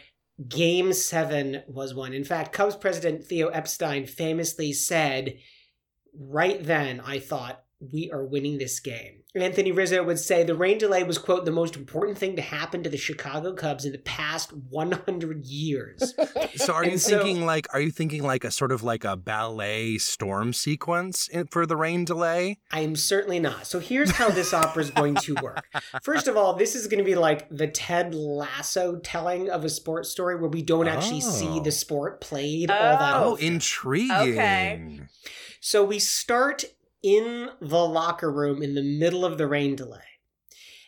game 0.48 0.93
seven 0.93 1.63
was 1.67 1.93
won. 1.93 2.13
In 2.13 2.24
fact, 2.24 2.53
Cubs 2.53 2.77
president 2.77 3.25
Theo 3.25 3.50
Epstein 3.50 4.05
famously 4.05 4.72
said, 4.72 5.38
right 6.17 6.63
then, 6.63 7.01
I 7.01 7.19
thought, 7.19 7.63
we 7.81 8.10
are 8.12 8.25
winning 8.25 8.58
this 8.58 8.79
game. 8.79 9.18
Anthony 9.36 9.71
Rizzo 9.71 10.03
would 10.03 10.17
say 10.17 10.43
the 10.43 10.55
rain 10.55 10.79
delay 10.79 11.03
was, 11.03 11.19
quote, 11.19 11.45
the 11.45 11.51
most 11.51 11.75
important 11.75 12.17
thing 12.17 12.36
to 12.36 12.41
happen 12.41 12.81
to 12.81 12.89
the 12.89 12.98
Chicago 12.98 13.53
Cubs 13.53 13.86
in 13.86 13.91
the 13.91 14.00
past 14.00 14.51
100 14.51 15.45
years. 15.45 16.13
So 16.55 16.74
are 16.74 16.81
And 16.83 16.93
you 16.93 16.98
so- 16.98 17.17
thinking 17.24 17.45
like 17.45 17.67
are 17.74 17.79
you 17.79 17.91
thinking 17.91 18.24
like 18.24 18.43
a 18.43 18.50
sort 18.51 18.71
of 18.71 18.81
like 18.83 19.03
a 19.05 19.15
ballet 19.15 19.98
storm 20.00 20.51
sequence 20.51 21.27
in, 21.27 21.45
for 21.48 21.65
the 21.65 21.77
rain 21.77 22.05
delay? 22.05 22.57
I 22.71 22.81
am 22.81 22.95
certainly 22.95 23.39
not. 23.39 23.65
So 23.67 23.79
here's 23.79 24.12
how 24.12 24.29
this 24.29 24.53
opera 24.53 24.81
is 24.83 24.89
going 24.91 25.15
to 25.15 25.36
work. 25.41 25.63
First 26.03 26.27
of 26.27 26.36
all, 26.36 26.53
this 26.53 26.75
is 26.75 26.88
going 26.88 26.98
to 26.98 27.03
be 27.05 27.15
like 27.15 27.48
the 27.50 27.67
Ted 27.67 28.13
Lasso 28.15 28.98
telling 28.98 29.50
of 29.50 29.63
a 29.63 29.69
sports 29.69 30.09
story 30.09 30.36
where 30.38 30.50
we 30.50 30.62
don't 30.63 30.88
actually 30.88 31.21
see 31.21 31.48
Oh. 31.50 31.59
the 31.62 31.71
sport 31.71 32.19
played 32.19 32.71
all 32.71 32.77
that 32.98 33.15
Oh, 33.15 33.24
Oh, 33.24 33.33
often. 33.33 33.45
intriguing. 33.45 35.07
So 35.62 35.83
we 35.83 36.00
start 36.00 36.65
in 37.03 37.50
the 37.62 37.86
locker 37.86 38.32
room 38.32 38.62
in 38.62 38.75
the 38.75 38.84
middle 38.84 39.25
of 39.25 39.38
the 39.38 39.48
rain 39.48 39.75
delay. 39.75 40.00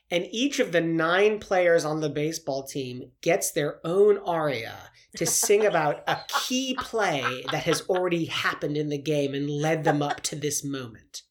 And 0.10 0.27
each 0.32 0.60
of 0.60 0.74
the 0.74 0.82
nine 0.82 1.39
players 1.39 1.86
on 1.86 2.01
the 2.01 2.10
baseball 2.10 2.63
team 2.63 3.12
gets 3.22 3.51
their 3.51 3.80
own 3.86 4.18
aria 4.18 4.91
to 5.15 5.25
sing 5.25 5.65
about 5.65 6.03
a 6.08 6.18
key 6.27 6.75
play 6.77 7.44
that 7.51 7.63
has 7.63 7.82
already 7.88 8.25
happened 8.25 8.75
in 8.75 8.89
the 8.89 9.01
game 9.01 9.34
and 9.34 9.50
led 9.50 9.86
them 9.86 10.01
up 10.01 10.22
to 10.22 10.36
this 10.36 10.65
moment. 10.65 11.22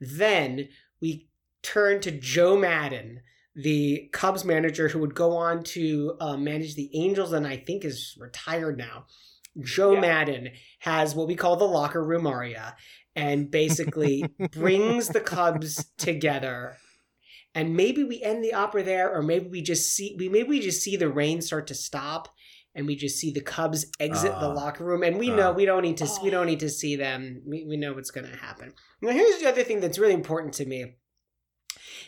Then 0.00 0.68
we 1.00 1.28
turn 1.62 2.00
to 2.00 2.10
Joe 2.10 2.56
Maddon, 2.58 3.20
the 3.54 4.08
Cubs 4.12 4.44
manager 4.44 4.88
who 4.88 4.98
would 5.00 5.14
go 5.14 5.36
on 5.36 5.62
to 5.64 6.16
uh, 6.20 6.36
manage 6.36 6.74
the 6.74 6.90
Angels 6.94 7.32
and 7.32 7.46
I 7.46 7.56
think 7.56 7.84
is 7.84 8.16
retired 8.18 8.78
now. 8.78 9.06
Joe 9.60 9.94
Yeah. 9.94 10.00
Maddon 10.00 10.50
has 10.80 11.14
what 11.14 11.26
we 11.26 11.34
call 11.34 11.56
the 11.56 11.64
locker 11.64 12.04
room 12.04 12.26
aria 12.26 12.76
and 13.16 13.50
basically 13.50 14.24
brings 14.52 15.08
the 15.08 15.20
Cubs 15.20 15.90
together. 15.98 16.76
And 17.54 17.74
maybe 17.76 18.04
we 18.04 18.22
end 18.22 18.44
the 18.44 18.54
opera 18.54 18.82
there, 18.84 19.12
or 19.12 19.22
maybe 19.22 19.48
we 19.48 19.60
just 19.62 19.92
see 19.94 20.14
we 20.18 20.28
maybe 20.28 20.48
we 20.48 20.60
just 20.60 20.82
see 20.82 20.96
the 20.96 21.08
rain 21.08 21.42
start 21.42 21.66
to 21.66 21.74
stop, 21.74 22.28
and 22.76 22.86
we 22.86 22.94
just 22.94 23.18
see 23.18 23.32
the 23.32 23.40
Cubs 23.40 23.86
exit 23.98 24.30
the 24.32 24.46
Ah. 24.46 24.52
locker 24.52 24.84
room, 24.84 25.02
and 25.02 25.18
we 25.18 25.30
know 25.30 25.48
Ah. 25.50 25.52
we 25.52 25.64
don't 25.64 25.82
need 25.82 25.96
to 25.96 26.04
we 26.22 26.28
Oh. 26.28 26.30
don't 26.30 26.46
need 26.46 26.60
to 26.60 26.70
see 26.70 26.94
them. 26.94 27.42
We, 27.44 27.64
we 27.68 27.76
know 27.76 27.92
what's 27.92 28.12
going 28.12 28.30
to 28.30 28.36
happen. 28.36 28.72
Now, 29.02 29.10
here's 29.10 29.40
the 29.40 29.48
other 29.48 29.64
thing 29.64 29.80
that's 29.80 29.98
really 29.98 30.14
important 30.14 30.54
to 30.54 30.66
me 30.66 30.96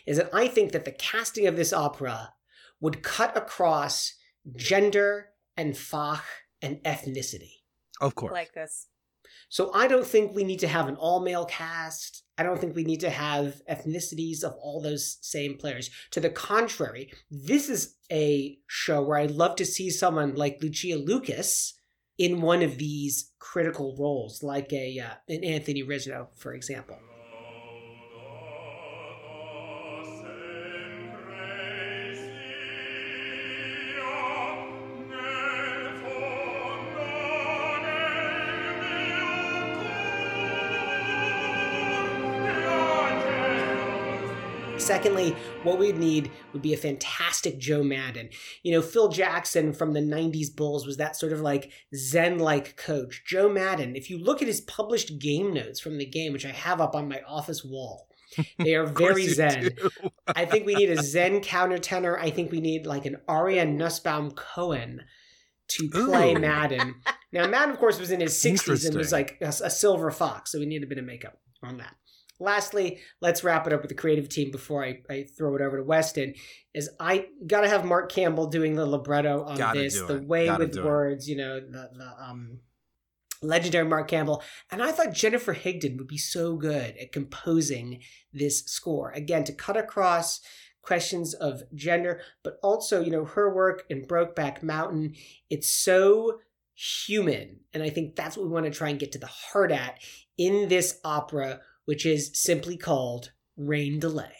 is 0.05 0.15
that 0.17 0.29
I 0.33 0.47
think 0.47 0.71
that 0.71 0.85
the 0.85 0.91
casting 0.91 1.45
of 1.47 1.57
this 1.57 1.73
opera 1.73 2.33
would 2.79 3.03
cut 3.03 3.35
across 3.35 4.13
gender 4.55 5.29
and 5.57 5.73
fach 5.73 6.21
and 6.61 6.77
ethnicity. 6.83 7.51
Of 8.01 8.15
course. 8.15 8.31
like 8.31 8.53
this. 8.53 8.87
So 9.53 9.69
I 9.71 9.87
don't 9.87 10.07
think 10.07 10.33
we 10.33 10.43
need 10.43 10.61
to 10.61 10.67
have 10.67 10.87
an 10.87 10.95
all 10.95 11.19
male 11.19 11.45
cast. 11.45 12.23
I 12.39 12.41
don't 12.41 12.59
think 12.59 12.75
we 12.75 12.83
need 12.83 13.01
to 13.01 13.11
have 13.11 13.61
ethnicities 13.69 14.43
of 14.43 14.53
all 14.53 14.81
those 14.81 15.19
same 15.21 15.59
players. 15.59 15.91
To 16.09 16.19
the 16.19 16.31
contrary, 16.31 17.13
this 17.29 17.69
is 17.69 17.95
a 18.11 18.57
show 18.65 19.03
where 19.03 19.19
I'd 19.19 19.29
love 19.29 19.55
to 19.57 19.65
see 19.65 19.91
someone 19.91 20.33
like 20.33 20.57
Lucia 20.63 20.95
Lucas 20.95 21.79
in 22.17 22.41
one 22.41 22.63
of 22.63 22.79
these 22.79 23.31
critical 23.37 23.95
roles, 23.99 24.41
like 24.41 24.73
a 24.73 24.97
uh, 24.97 25.13
an 25.29 25.43
Anthony 25.43 25.83
Rizzo, 25.83 26.29
for 26.35 26.55
example. 26.55 26.97
Secondly, 44.83 45.35
what 45.63 45.79
we'd 45.79 45.97
need 45.97 46.29
would 46.51 46.61
be 46.61 46.73
a 46.73 46.77
fantastic 46.77 47.57
Joe 47.57 47.83
Maddon. 47.83 48.29
You 48.63 48.73
know, 48.73 48.81
Phil 48.81 49.07
Jackson 49.07 49.73
from 49.73 49.93
the 49.93 50.01
90s 50.01 50.53
Bulls 50.55 50.85
was 50.85 50.97
that 50.97 51.15
sort 51.15 51.31
of 51.31 51.41
like 51.41 51.71
Zen 51.95 52.39
like 52.39 52.75
coach. 52.75 53.23
Joe 53.25 53.49
Maddon, 53.49 53.95
if 53.95 54.09
you 54.09 54.17
look 54.17 54.41
at 54.41 54.47
his 54.47 54.61
published 54.61 55.19
game 55.19 55.53
notes 55.53 55.79
from 55.79 55.97
the 55.97 56.05
game, 56.05 56.33
which 56.33 56.45
I 56.45 56.51
have 56.51 56.81
up 56.81 56.95
on 56.95 57.07
my 57.07 57.21
office 57.27 57.63
wall, 57.63 58.07
they 58.59 58.75
are 58.75 58.85
very 58.97 59.27
Zen. 59.27 59.71
I 60.27 60.45
think 60.45 60.65
we 60.65 60.75
need 60.75 60.89
a 60.89 61.01
Zen 61.01 61.39
countertenor. 61.39 62.19
I 62.19 62.29
think 62.29 62.51
we 62.51 62.61
need 62.61 62.85
like 62.85 63.05
an 63.05 63.17
Aryeh 63.27 63.71
Nussbaum 63.71 64.31
Cohen 64.31 65.01
to 65.69 65.89
play 65.89 66.33
Ooh. 66.33 66.39
Maddon. 66.39 66.95
Now, 67.31 67.47
Maddon, 67.47 67.71
of 67.71 67.79
course, 67.79 67.99
was 67.99 68.11
in 68.11 68.19
his 68.19 68.35
60s 68.35 68.85
and 68.85 68.95
was 68.95 69.11
like 69.11 69.39
a, 69.41 69.47
a 69.47 69.69
silver 69.71 70.11
fox, 70.11 70.51
so 70.51 70.59
we 70.59 70.67
need 70.67 70.83
a 70.83 70.85
bit 70.85 70.99
of 70.99 71.03
makeup 71.03 71.39
on 71.63 71.77
that. 71.77 71.95
Lastly, 72.39 72.99
let's 73.21 73.43
wrap 73.43 73.67
it 73.67 73.73
up 73.73 73.81
with 73.81 73.89
the 73.89 73.95
creative 73.95 74.27
team 74.27 74.51
before 74.51 74.83
I, 74.83 75.01
I 75.09 75.23
throw 75.37 75.55
it 75.55 75.61
over 75.61 75.77
to 75.77 75.83
Weston. 75.83 76.33
Is 76.73 76.89
I 76.99 77.27
gotta 77.45 77.69
have 77.69 77.85
Mark 77.85 78.11
Campbell 78.11 78.47
doing 78.47 78.75
the 78.75 78.85
libretto 78.85 79.43
on 79.43 79.57
Gotta 79.57 79.79
this, 79.79 80.01
the 80.01 80.21
way 80.21 80.47
Gotta 80.47 80.65
with 80.65 80.73
do 80.73 80.79
it. 80.79 80.85
words, 80.85 81.29
you 81.29 81.37
know, 81.37 81.59
the, 81.59 81.89
the 81.93 82.15
um 82.21 82.59
legendary 83.41 83.87
Mark 83.87 84.07
Campbell. 84.07 84.41
And 84.71 84.81
I 84.81 84.91
thought 84.91 85.13
Jennifer 85.13 85.53
Higdon 85.53 85.97
would 85.97 86.07
be 86.07 86.17
so 86.17 86.55
good 86.55 86.95
at 86.97 87.11
composing 87.11 88.01
this 88.31 88.63
score. 88.65 89.11
Again, 89.11 89.43
to 89.43 89.53
cut 89.53 89.77
across 89.77 90.39
questions 90.81 91.33
of 91.33 91.63
gender, 91.73 92.21
but 92.43 92.57
also, 92.61 93.01
you 93.01 93.11
know, 93.11 93.25
her 93.25 93.53
work 93.53 93.83
in 93.89 94.05
Brokeback 94.05 94.61
Mountain. 94.63 95.15
It's 95.49 95.71
so 95.71 96.39
human. 96.75 97.61
And 97.73 97.83
I 97.83 97.89
think 97.89 98.15
that's 98.15 98.37
what 98.37 98.45
we 98.45 98.51
want 98.51 98.65
to 98.65 98.71
try 98.71 98.89
and 98.89 98.99
get 98.99 99.11
to 99.13 99.19
the 99.19 99.27
heart 99.27 99.71
at 99.71 99.99
in 100.37 100.67
this 100.67 100.99
opera, 101.03 101.61
which 101.85 102.05
is 102.05 102.31
simply 102.33 102.77
called 102.77 103.31
Rain 103.57 103.99
Delay. 103.99 104.35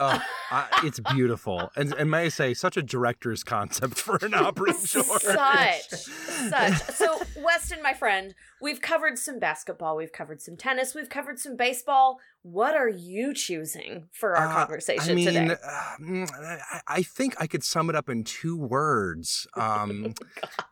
Oh, 0.00 0.20
I, 0.50 0.80
it's 0.84 0.98
beautiful, 1.14 1.70
and 1.76 1.92
and 1.94 2.10
may 2.10 2.24
I 2.24 2.28
say, 2.28 2.54
such 2.54 2.76
a 2.76 2.82
director's 2.82 3.44
concept 3.44 3.94
for 3.98 4.16
an 4.22 4.34
opera 4.34 4.72
short. 4.86 5.22
Such, 5.22 5.82
such. 5.90 6.82
So, 6.94 7.20
Weston, 7.36 7.82
my 7.82 7.92
friend, 7.92 8.34
we've 8.60 8.80
covered 8.80 9.18
some 9.18 9.38
basketball, 9.38 9.96
we've 9.96 10.12
covered 10.12 10.40
some 10.42 10.56
tennis, 10.56 10.94
we've 10.94 11.08
covered 11.08 11.38
some 11.38 11.56
baseball. 11.56 12.18
What 12.42 12.74
are 12.74 12.88
you 12.88 13.32
choosing 13.34 14.08
for 14.12 14.36
our 14.36 14.48
Uh, 14.48 14.54
conversation 14.54 15.12
I 15.12 15.14
mean, 15.14 15.26
today? 15.26 15.50
uh, 15.64 15.96
mm, 16.00 16.28
I, 16.72 16.80
I 16.88 17.02
think 17.02 17.34
I 17.38 17.46
could 17.46 17.62
sum 17.62 17.88
it 17.88 17.94
up 17.94 18.08
in 18.08 18.24
two 18.24 18.56
words. 18.56 19.46
Um, 19.54 20.14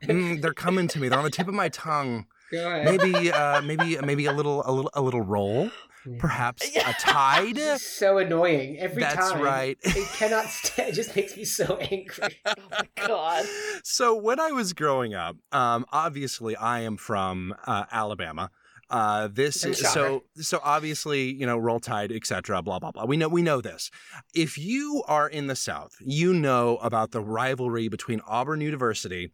mm, 0.03 0.41
they're 0.43 0.53
coming 0.55 0.89
to 0.89 0.99
me. 0.99 1.09
They're 1.09 1.19
on 1.19 1.25
the 1.25 1.31
tip 1.31 1.47
of 1.47 1.55
my 1.55 1.69
tongue. 1.69 2.27
Go 2.51 2.69
ahead. 2.69 2.85
Maybe, 3.01 3.31
uh, 3.31 3.63
maybe, 3.63 3.97
maybe 4.05 4.27
a 4.27 4.33
little, 4.33 4.65
a 4.67 4.73
little, 4.73 4.91
a 4.95 5.01
little 5.01 5.21
roll. 5.23 5.71
Perhaps 6.19 6.77
a 6.77 6.93
tide. 6.95 7.59
so 7.81 8.19
annoying 8.19 8.79
every 8.79 9.03
That's 9.03 9.33
time. 9.33 9.43
right. 9.43 9.79
It 9.83 10.09
cannot 10.15 10.45
stand. 10.49 10.91
It 10.91 10.95
just 10.95 11.15
makes 11.15 11.37
me 11.37 11.45
so 11.45 11.77
angry. 11.77 12.41
oh 12.47 12.55
my 12.71 12.89
god. 13.07 13.45
So 13.85 14.15
when 14.15 14.41
I 14.41 14.53
was 14.53 14.73
growing 14.73 15.15
up, 15.15 15.37
um, 15.53 15.85
obviously 15.93 16.57
I 16.57 16.81
am 16.81 16.97
from 16.97 17.55
uh, 17.67 17.85
Alabama. 17.91 18.51
Uh, 18.89 19.29
this 19.33 19.65
I'm 19.65 19.73
so 19.75 20.25
so 20.35 20.59
obviously 20.65 21.33
you 21.33 21.47
know 21.47 21.57
roll 21.57 21.79
tide 21.79 22.11
etc 22.11 22.61
blah 22.61 22.81
blah 22.81 22.91
blah 22.91 23.05
we 23.05 23.17
know 23.17 23.29
we 23.29 23.41
know 23.41 23.61
this 23.61 23.89
if 24.35 24.59
you 24.59 25.05
are 25.07 25.29
in 25.29 25.47
the 25.47 25.55
south 25.55 25.93
you 26.01 26.35
know 26.35 26.77
about 26.79 27.13
the 27.13 27.21
rivalry 27.21 27.87
between 27.87 28.21
auburn 28.27 28.61
university 28.61 29.31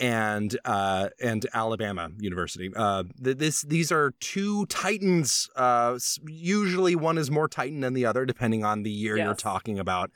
and 0.00 0.58
uh, 0.64 1.10
and 1.22 1.46
Alabama 1.52 2.10
University. 2.18 2.70
Uh, 2.74 3.04
this 3.18 3.62
these 3.62 3.92
are 3.92 4.12
two 4.20 4.66
titans. 4.66 5.48
Uh, 5.54 5.98
usually, 6.26 6.96
one 6.96 7.18
is 7.18 7.30
more 7.30 7.48
titan 7.48 7.80
than 7.80 7.92
the 7.92 8.06
other, 8.06 8.24
depending 8.24 8.64
on 8.64 8.82
the 8.82 8.90
year 8.90 9.16
you're 9.16 9.34
talking 9.34 9.78
about. 9.78 10.10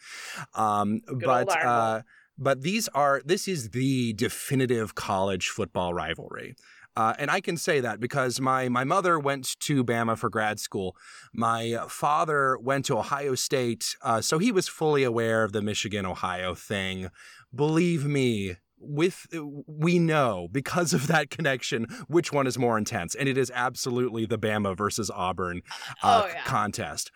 Um, 0.54 1.02
but 1.06 1.64
uh, 1.64 2.02
but 2.38 2.62
these 2.62 2.88
are 2.88 3.22
this 3.24 3.46
is 3.46 3.70
the 3.70 4.14
definitive 4.14 4.94
college 4.94 5.48
football 5.48 5.92
rivalry. 5.94 6.56
Uh, 6.96 7.12
and 7.18 7.28
I 7.28 7.40
can 7.40 7.56
say 7.56 7.80
that 7.80 7.98
because 7.98 8.40
my 8.40 8.68
my 8.68 8.84
mother 8.84 9.18
went 9.18 9.58
to 9.60 9.84
Bama 9.84 10.16
for 10.16 10.30
grad 10.30 10.60
school. 10.60 10.96
My 11.32 11.78
father 11.88 12.56
went 12.58 12.84
to 12.86 12.98
Ohio 12.98 13.34
State, 13.34 13.96
uh, 14.02 14.20
so 14.20 14.38
he 14.38 14.52
was 14.52 14.68
fully 14.68 15.02
aware 15.02 15.42
of 15.42 15.52
the 15.52 15.60
Michigan 15.60 16.06
Ohio 16.06 16.54
thing. 16.54 17.10
Believe 17.52 18.04
me, 18.04 18.56
with 18.86 19.26
we 19.66 19.98
know 19.98 20.48
because 20.50 20.92
of 20.92 21.06
that 21.08 21.30
connection 21.30 21.86
which 22.08 22.32
one 22.32 22.46
is 22.46 22.58
more 22.58 22.78
intense, 22.78 23.14
and 23.14 23.28
it 23.28 23.38
is 23.38 23.50
absolutely 23.54 24.26
the 24.26 24.38
Bama 24.38 24.76
versus 24.76 25.10
Auburn 25.10 25.62
uh, 26.02 26.22
Oh, 26.24 26.28
yeah. 26.28 26.42
contest. 26.44 27.10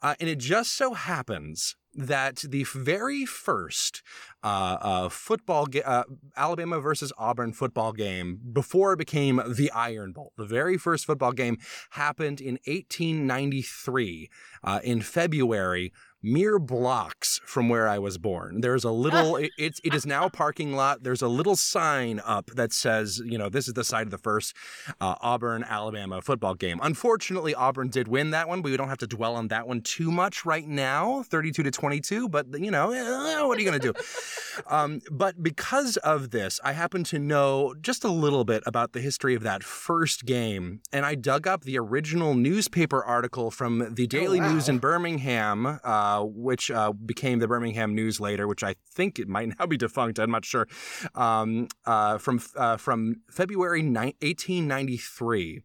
Uh, 0.00 0.14
and 0.20 0.28
it 0.28 0.38
just 0.38 0.72
so 0.76 0.94
happens 0.94 1.76
that 1.94 2.36
the 2.48 2.64
very 2.64 3.26
first 3.26 4.02
uh, 4.42 4.78
uh, 4.80 5.08
football 5.10 5.66
ga- 5.66 5.82
uh, 5.82 6.04
Alabama 6.38 6.80
versus 6.80 7.12
Auburn 7.18 7.52
football 7.52 7.92
game 7.92 8.40
before 8.52 8.94
it 8.94 8.98
became 8.98 9.42
the 9.46 9.70
Iron 9.72 10.12
Bowl. 10.12 10.32
The 10.38 10.46
very 10.46 10.78
first 10.78 11.04
football 11.04 11.32
game 11.32 11.58
happened 11.90 12.40
in 12.40 12.58
1893 12.66 14.30
uh, 14.64 14.80
in 14.82 15.00
February 15.02 15.92
mere 16.22 16.58
blocks 16.58 17.40
from 17.44 17.68
where 17.68 17.88
I 17.88 17.98
was 17.98 18.18
born. 18.18 18.60
There's 18.60 18.84
a 18.84 18.90
little, 18.90 19.36
it, 19.36 19.52
it's, 19.58 19.80
it 19.84 19.94
is 19.94 20.06
now 20.06 20.26
a 20.26 20.30
parking 20.30 20.74
lot. 20.74 21.02
There's 21.02 21.22
a 21.22 21.28
little 21.28 21.56
sign 21.56 22.20
up 22.24 22.46
that 22.54 22.72
says, 22.72 23.20
you 23.24 23.38
know, 23.38 23.48
this 23.48 23.68
is 23.68 23.74
the 23.74 23.84
site 23.84 24.06
of 24.06 24.10
the 24.10 24.18
first 24.18 24.54
uh, 25.00 25.16
Auburn, 25.20 25.64
Alabama 25.64 26.22
football 26.22 26.54
game. 26.54 26.80
Unfortunately, 26.82 27.54
Auburn 27.54 27.88
did 27.88 28.08
win 28.08 28.30
that 28.30 28.48
one, 28.48 28.62
but 28.62 28.70
we 28.70 28.76
don't 28.76 28.88
have 28.88 28.98
to 28.98 29.06
dwell 29.06 29.34
on 29.34 29.48
that 29.48 29.66
one 29.66 29.80
too 29.80 30.10
much 30.10 30.44
right 30.44 30.66
now, 30.66 31.22
32 31.24 31.62
to 31.62 31.70
22. 31.70 32.28
But, 32.28 32.46
you 32.58 32.70
know, 32.70 32.92
eh, 32.92 33.42
what 33.42 33.58
are 33.58 33.60
you 33.60 33.68
going 33.68 33.80
to 33.80 33.92
do? 33.92 34.00
um, 34.66 35.00
but 35.10 35.42
because 35.42 35.96
of 35.98 36.30
this, 36.30 36.60
I 36.62 36.72
happen 36.72 37.04
to 37.04 37.18
know 37.18 37.74
just 37.80 38.04
a 38.04 38.10
little 38.10 38.44
bit 38.44 38.62
about 38.66 38.92
the 38.92 39.00
history 39.00 39.34
of 39.34 39.42
that 39.42 39.62
first 39.62 40.24
game. 40.24 40.80
And 40.92 41.04
I 41.04 41.14
dug 41.14 41.46
up 41.46 41.62
the 41.64 41.78
original 41.78 42.34
newspaper 42.34 43.04
article 43.04 43.50
from 43.50 43.94
the 43.94 44.06
Daily 44.06 44.40
wow. 44.40 44.52
News 44.52 44.68
in 44.68 44.78
Birmingham. 44.78 45.80
Uh, 45.82 46.11
uh, 46.12 46.24
which 46.24 46.70
uh, 46.70 46.92
became 46.92 47.38
the 47.38 47.48
Birmingham 47.48 47.94
News 47.94 48.20
later, 48.20 48.46
which 48.46 48.62
I 48.62 48.74
think 48.90 49.18
it 49.18 49.28
might 49.28 49.48
now 49.58 49.66
be 49.66 49.76
defunct. 49.76 50.18
I'm 50.18 50.30
not 50.30 50.44
sure. 50.44 50.68
Um, 51.14 51.68
uh, 51.86 52.18
from 52.18 52.40
uh, 52.56 52.76
from 52.76 53.22
February 53.30 53.82
1893. 53.82 55.62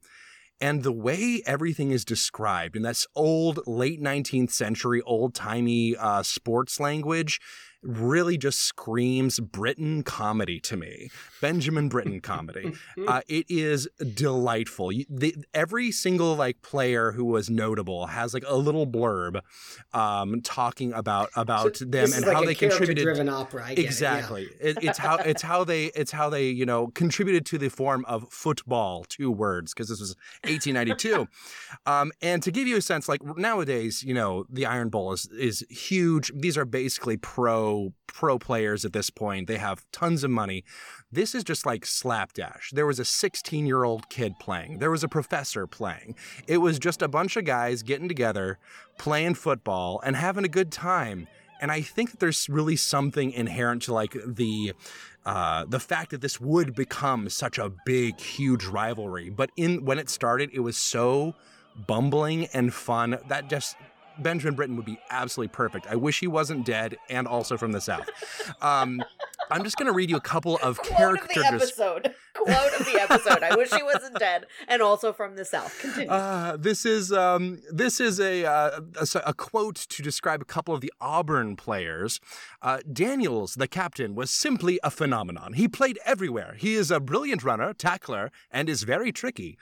And 0.59 0.81
the 0.81 0.91
way 0.91 1.43
everything 1.45 1.91
is 1.91 2.03
described 2.03 2.75
in 2.75 2.81
this 2.81 3.05
old, 3.15 3.59
late 3.67 4.01
19th 4.01 4.49
century, 4.49 5.03
old 5.03 5.35
timey 5.35 5.95
uh, 5.95 6.23
sports 6.23 6.79
language 6.79 7.39
really 7.83 8.37
just 8.37 8.59
screams 8.61 9.39
Britten 9.39 10.03
comedy 10.03 10.59
to 10.61 10.77
me. 10.77 11.09
Benjamin 11.41 11.89
Britten 11.89 12.19
comedy. 12.21 12.73
uh, 13.07 13.21
it 13.27 13.45
is 13.49 13.87
delightful. 14.13 14.91
You, 14.91 15.05
the, 15.09 15.35
every 15.53 15.91
single 15.91 16.35
like 16.35 16.61
player 16.61 17.11
who 17.11 17.25
was 17.25 17.49
notable 17.49 18.07
has 18.07 18.33
like 18.33 18.43
a 18.47 18.55
little 18.55 18.87
blurb 18.87 19.41
um, 19.93 20.41
talking 20.41 20.93
about 20.93 21.29
about 21.35 21.77
So 21.77 21.85
them 21.85 22.11
and 22.13 22.25
like 22.25 22.35
how 22.35 22.43
they 22.43 22.55
contributed. 22.55 23.03
Driven 23.03 23.29
opera. 23.29 23.65
I 23.65 23.69
get 23.69 23.79
it, 23.79 23.81
yeah. 23.81 23.87
Exactly. 23.87 24.49
It, 24.59 24.77
it's 24.81 24.97
how 24.97 25.17
it's 25.17 25.41
how 25.41 25.63
they 25.63 25.85
it's 25.87 26.11
how 26.11 26.29
they 26.29 26.49
you 26.49 26.65
know 26.65 26.87
contributed 26.87 27.45
to 27.47 27.57
the 27.57 27.69
form 27.69 28.05
of 28.05 28.31
football. 28.31 29.05
Two 29.07 29.31
words 29.31 29.73
because 29.73 29.89
this 29.89 29.99
was 29.99 30.15
1892. 30.43 31.27
um, 31.85 32.11
and 32.21 32.41
to 32.43 32.51
give 32.51 32.67
you 32.67 32.77
a 32.77 32.81
sense, 32.81 33.07
like 33.07 33.23
nowadays, 33.37 34.03
you 34.03 34.13
know, 34.13 34.45
the 34.49 34.65
Iron 34.65 34.89
Bowl 34.89 35.13
is 35.13 35.27
is 35.27 35.65
huge. 35.69 36.31
These 36.35 36.57
are 36.57 36.65
basically 36.65 37.17
pro 37.17 37.66
pro 38.07 38.39
players 38.39 38.85
at 38.85 38.93
this 38.93 39.09
point. 39.09 39.47
They 39.47 39.57
have 39.57 39.85
tons 39.91 40.23
of 40.23 40.31
money. 40.31 40.63
This 41.11 41.35
is 41.35 41.43
just 41.43 41.65
like 41.65 41.85
slapdash. 41.85 42.71
There 42.71 42.85
was 42.85 42.99
a 42.99 43.05
16 43.05 43.65
year 43.65 43.83
old 43.83 44.09
kid 44.09 44.39
playing. 44.39 44.79
There 44.79 44.91
was 44.91 45.03
a 45.03 45.07
professor 45.07 45.67
playing. 45.67 46.15
It 46.47 46.57
was 46.57 46.79
just 46.79 47.01
a 47.01 47.07
bunch 47.07 47.37
of 47.37 47.45
guys 47.45 47.83
getting 47.83 48.07
together, 48.07 48.57
playing 48.97 49.35
football, 49.35 50.01
and 50.03 50.15
having 50.15 50.43
a 50.43 50.49
good 50.49 50.71
time. 50.71 51.27
And 51.59 51.71
I 51.71 51.81
think 51.81 52.11
that 52.11 52.19
there's 52.19 52.49
really 52.49 52.75
something 52.75 53.31
inherent 53.31 53.83
to 53.83 53.93
like 53.93 54.15
the 54.25 54.73
uh, 55.25 55.65
the 55.67 55.79
fact 55.79 56.11
that 56.11 56.21
this 56.21 56.39
would 56.39 56.73
become 56.73 57.29
such 57.29 57.57
a 57.57 57.71
big, 57.85 58.19
huge 58.19 58.65
rivalry. 58.65 59.29
But 59.29 59.49
in 59.57 59.83
when 59.83 59.99
it 59.99 60.09
started, 60.09 60.51
it 60.53 60.61
was 60.61 60.77
so 60.77 61.35
bumbling 61.85 62.45
and 62.53 62.73
fun 62.73 63.19
that 63.27 63.49
just 63.49 63.75
Benjamin 64.19 64.55
Britten 64.55 64.75
would 64.75 64.85
be 64.85 64.99
absolutely 65.09 65.53
perfect. 65.53 65.87
I 65.87 65.95
wish 65.95 66.19
he 66.19 66.27
wasn't 66.27 66.65
dead 66.65 66.97
and 67.09 67.27
also 67.27 67.57
from 67.57 67.71
the 67.71 67.81
South. 67.81 68.09
Um, 68.61 69.01
I'm 69.49 69.63
just 69.63 69.77
going 69.77 69.87
to 69.87 69.93
read 69.93 70.09
you 70.09 70.17
a 70.17 70.21
couple 70.21 70.57
of 70.61 70.77
Quote 70.81 70.89
of 70.89 70.97
character 70.97 71.27
the 71.35 71.41
des- 71.41 71.55
episode. 71.55 72.15
Quote 72.33 72.79
of 72.79 72.85
the 72.85 72.99
episode. 73.01 73.43
I 73.43 73.55
wish 73.55 73.71
he 73.71 73.83
wasn't 73.83 74.19
dead, 74.19 74.45
and 74.67 74.81
also 74.81 75.13
from 75.13 75.35
the 75.35 75.45
south. 75.45 75.79
Continue. 75.79 76.09
Uh, 76.09 76.57
this 76.57 76.85
is 76.85 77.11
um, 77.11 77.61
this 77.71 77.99
is 77.99 78.19
a, 78.19 78.45
uh, 78.45 78.81
a 78.99 79.21
a 79.25 79.33
quote 79.33 79.75
to 79.75 80.01
describe 80.03 80.41
a 80.41 80.45
couple 80.45 80.73
of 80.73 80.81
the 80.81 80.91
Auburn 81.01 81.55
players. 81.55 82.19
Uh, 82.61 82.79
Daniels, 82.91 83.55
the 83.55 83.67
captain, 83.67 84.15
was 84.15 84.29
simply 84.29 84.79
a 84.83 84.91
phenomenon. 84.91 85.53
He 85.53 85.67
played 85.67 85.99
everywhere. 86.05 86.55
He 86.57 86.75
is 86.75 86.91
a 86.91 86.99
brilliant 86.99 87.43
runner, 87.43 87.73
tackler, 87.73 88.31
and 88.51 88.69
is 88.69 88.83
very 88.83 89.11
tricky. 89.11 89.57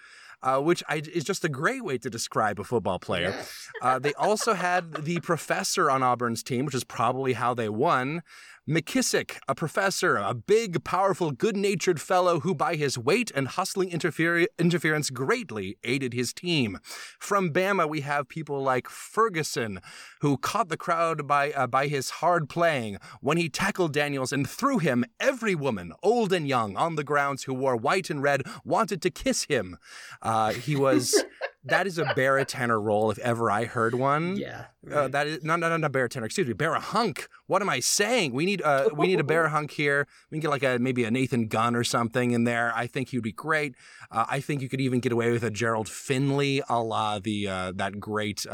Uh, 0.46 0.60
which 0.62 0.84
I, 0.88 0.98
is 0.98 1.24
just 1.24 1.44
a 1.44 1.50
great 1.50 1.84
way 1.84 1.98
to 1.98 2.08
describe 2.08 2.60
a 2.60 2.64
football 2.64 3.00
player. 3.00 3.34
Uh, 3.82 3.98
they 3.98 4.14
also 4.14 4.54
had 4.54 5.06
the 5.06 5.20
professor 5.22 5.90
on 5.90 6.04
Auburn's 6.04 6.44
team, 6.44 6.66
which 6.66 6.76
is 6.76 6.84
probably 6.84 7.34
how 7.34 7.56
they 7.56 7.68
won. 7.68 8.22
McKissick, 8.68 9.38
a 9.48 9.54
professor, 9.54 10.18
a 10.18 10.34
big, 10.34 10.84
powerful, 10.84 11.30
good 11.30 11.56
natured 11.56 12.02
fellow 12.02 12.40
who, 12.40 12.56
by 12.56 12.76
his 12.76 12.98
weight 12.98 13.32
and 13.36 13.48
hustling 13.48 13.90
interfere- 13.90 14.48
interference, 14.58 15.12
greatly 15.12 15.78
aided 15.84 16.14
his 16.14 16.34
team. 16.34 16.80
From 17.20 17.52
Bama, 17.52 17.88
we 17.88 18.02
have 18.02 18.28
people 18.28 18.64
like 18.64 18.90
Ferguson, 18.90 19.82
who 20.22 20.38
caught 20.38 20.70
the 20.70 20.78
crowd 20.78 21.28
by, 21.28 21.52
uh, 21.52 21.68
by 21.68 21.86
his 21.86 22.10
hard 22.10 22.50
playing. 22.50 22.98
When 23.22 23.38
he 23.38 23.50
tackled 23.50 23.94
Daniels 23.94 24.34
and 24.34 24.50
threw 24.50 24.80
him, 24.80 25.06
every 25.20 25.54
woman, 25.54 25.94
old 26.02 26.34
and 26.34 26.48
young, 26.48 26.76
on 26.76 26.96
the 26.96 27.04
grounds 27.04 27.44
who 27.44 27.54
wore 27.54 27.78
white 27.78 28.10
and 28.10 28.24
red 28.24 28.42
wanted 28.64 29.00
to 29.04 29.12
kiss 29.12 29.44
him. 29.44 29.78
Uh, 30.24 30.54
he 30.54 30.76
was. 30.76 31.24
That 31.66 31.88
is 31.88 31.98
a 31.98 32.14
baritone 32.16 32.72
role 32.72 33.12
if 33.12 33.18
ever 33.20 33.50
I 33.50 33.66
heard 33.66 33.96
one. 33.96 34.38
Yeah. 34.38 34.66
Uh, 34.92 35.08
that 35.08 35.26
is 35.26 35.44
not 35.44 35.60
not 35.60 35.76
not 35.76 35.92
baritone. 35.92 36.24
Excuse 36.24 36.48
me, 36.48 36.54
bear 36.54 36.76
hunk. 36.76 37.28
What 37.48 37.62
am 37.62 37.70
I 37.70 37.80
saying? 37.80 38.34
We 38.34 38.46
need 38.46 38.62
uh 38.62 38.90
we 38.94 39.08
need 39.08 39.20
a 39.20 39.24
bear 39.34 39.48
hunk 39.48 39.72
here. 39.72 40.08
We 40.30 40.36
can 40.36 40.42
get 40.42 40.52
like 40.52 40.64
a 40.64 40.78
maybe 40.80 41.04
a 41.06 41.12
Nathan 41.12 41.48
Gunn 41.48 41.76
or 41.76 41.84
something 41.84 42.32
in 42.32 42.44
there. 42.44 42.72
I 42.76 42.86
think 42.88 43.10
he'd 43.10 43.24
be 43.24 43.32
great. 43.32 43.76
Uh, 44.12 44.26
I 44.30 44.40
think 44.40 44.62
you 44.62 44.70
could 44.70 44.82
even 44.82 45.00
get 45.00 45.12
away 45.12 45.32
with 45.32 45.44
a 45.44 45.50
Gerald 45.50 45.90
Finley, 45.90 46.62
a 46.70 46.80
la 46.82 47.20
the 47.20 47.48
uh, 47.48 47.72
that 47.76 48.00
great. 48.00 48.46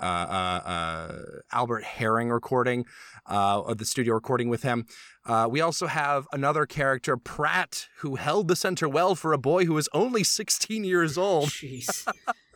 Uh, 0.00 0.04
uh, 0.04 0.68
uh, 0.68 1.12
Albert 1.52 1.84
Herring 1.84 2.30
recording, 2.30 2.86
uh, 3.26 3.62
of 3.62 3.78
the 3.78 3.84
studio 3.84 4.14
recording 4.14 4.48
with 4.48 4.62
him. 4.62 4.86
Uh, 5.26 5.46
we 5.50 5.60
also 5.60 5.86
have 5.86 6.26
another 6.32 6.66
character, 6.66 7.16
Pratt, 7.16 7.88
who 7.98 8.16
held 8.16 8.48
the 8.48 8.56
center 8.56 8.88
well 8.88 9.14
for 9.14 9.32
a 9.32 9.38
boy 9.38 9.64
who 9.64 9.74
was 9.74 9.88
only 9.92 10.24
16 10.24 10.84
years 10.84 11.18
old. 11.18 11.48
Jeez. 11.48 12.06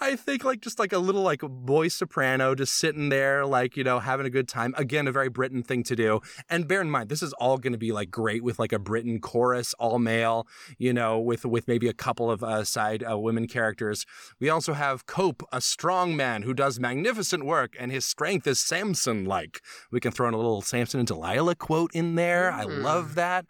I 0.00 0.16
think 0.16 0.44
like 0.44 0.60
just 0.60 0.78
like 0.78 0.92
a 0.92 0.98
little 0.98 1.22
like 1.22 1.40
boy 1.40 1.88
soprano 1.88 2.54
just 2.54 2.74
sitting 2.74 3.08
there 3.08 3.46
like 3.46 3.76
you 3.76 3.84
know 3.84 3.98
having 3.98 4.26
a 4.26 4.30
good 4.30 4.48
time. 4.48 4.74
Again 4.76 5.08
a 5.08 5.12
very 5.12 5.28
Britten 5.28 5.62
thing 5.62 5.82
to 5.84 5.96
do. 5.96 6.20
And 6.48 6.68
bear 6.68 6.80
in 6.80 6.90
mind 6.90 7.08
this 7.08 7.22
is 7.22 7.32
all 7.34 7.58
going 7.58 7.72
to 7.72 7.78
be 7.78 7.92
like 7.92 8.10
great 8.10 8.42
with 8.42 8.58
like 8.58 8.72
a 8.72 8.78
Britten 8.78 9.20
chorus 9.20 9.74
all 9.78 9.98
male 9.98 10.46
you 10.78 10.92
know 10.92 11.18
with 11.18 11.44
with 11.44 11.68
maybe 11.68 11.88
a 11.88 11.92
couple 11.92 12.30
of 12.30 12.42
uh, 12.42 12.64
side 12.64 13.04
uh, 13.08 13.18
women 13.18 13.46
characters. 13.46 14.04
We 14.40 14.48
also 14.48 14.74
have 14.74 15.06
Cope 15.06 15.42
a 15.52 15.60
strong 15.60 16.16
man 16.16 16.42
who 16.42 16.54
does 16.54 16.78
magnificent 16.78 17.44
work 17.44 17.74
and 17.78 17.90
his 17.90 18.04
strength 18.04 18.46
is 18.46 18.58
Samson 18.58 19.24
like 19.24 19.60
we 19.90 20.00
can 20.00 20.12
throw 20.12 20.28
in 20.28 20.34
a 20.34 20.38
little 20.38 20.62
Samson 20.62 21.00
and 21.00 21.06
Delilah 21.06 21.54
quote 21.54 21.90
in 21.94 22.14
there. 22.16 22.52
I 22.52 22.64
love 22.64 23.14
that. 23.14 23.46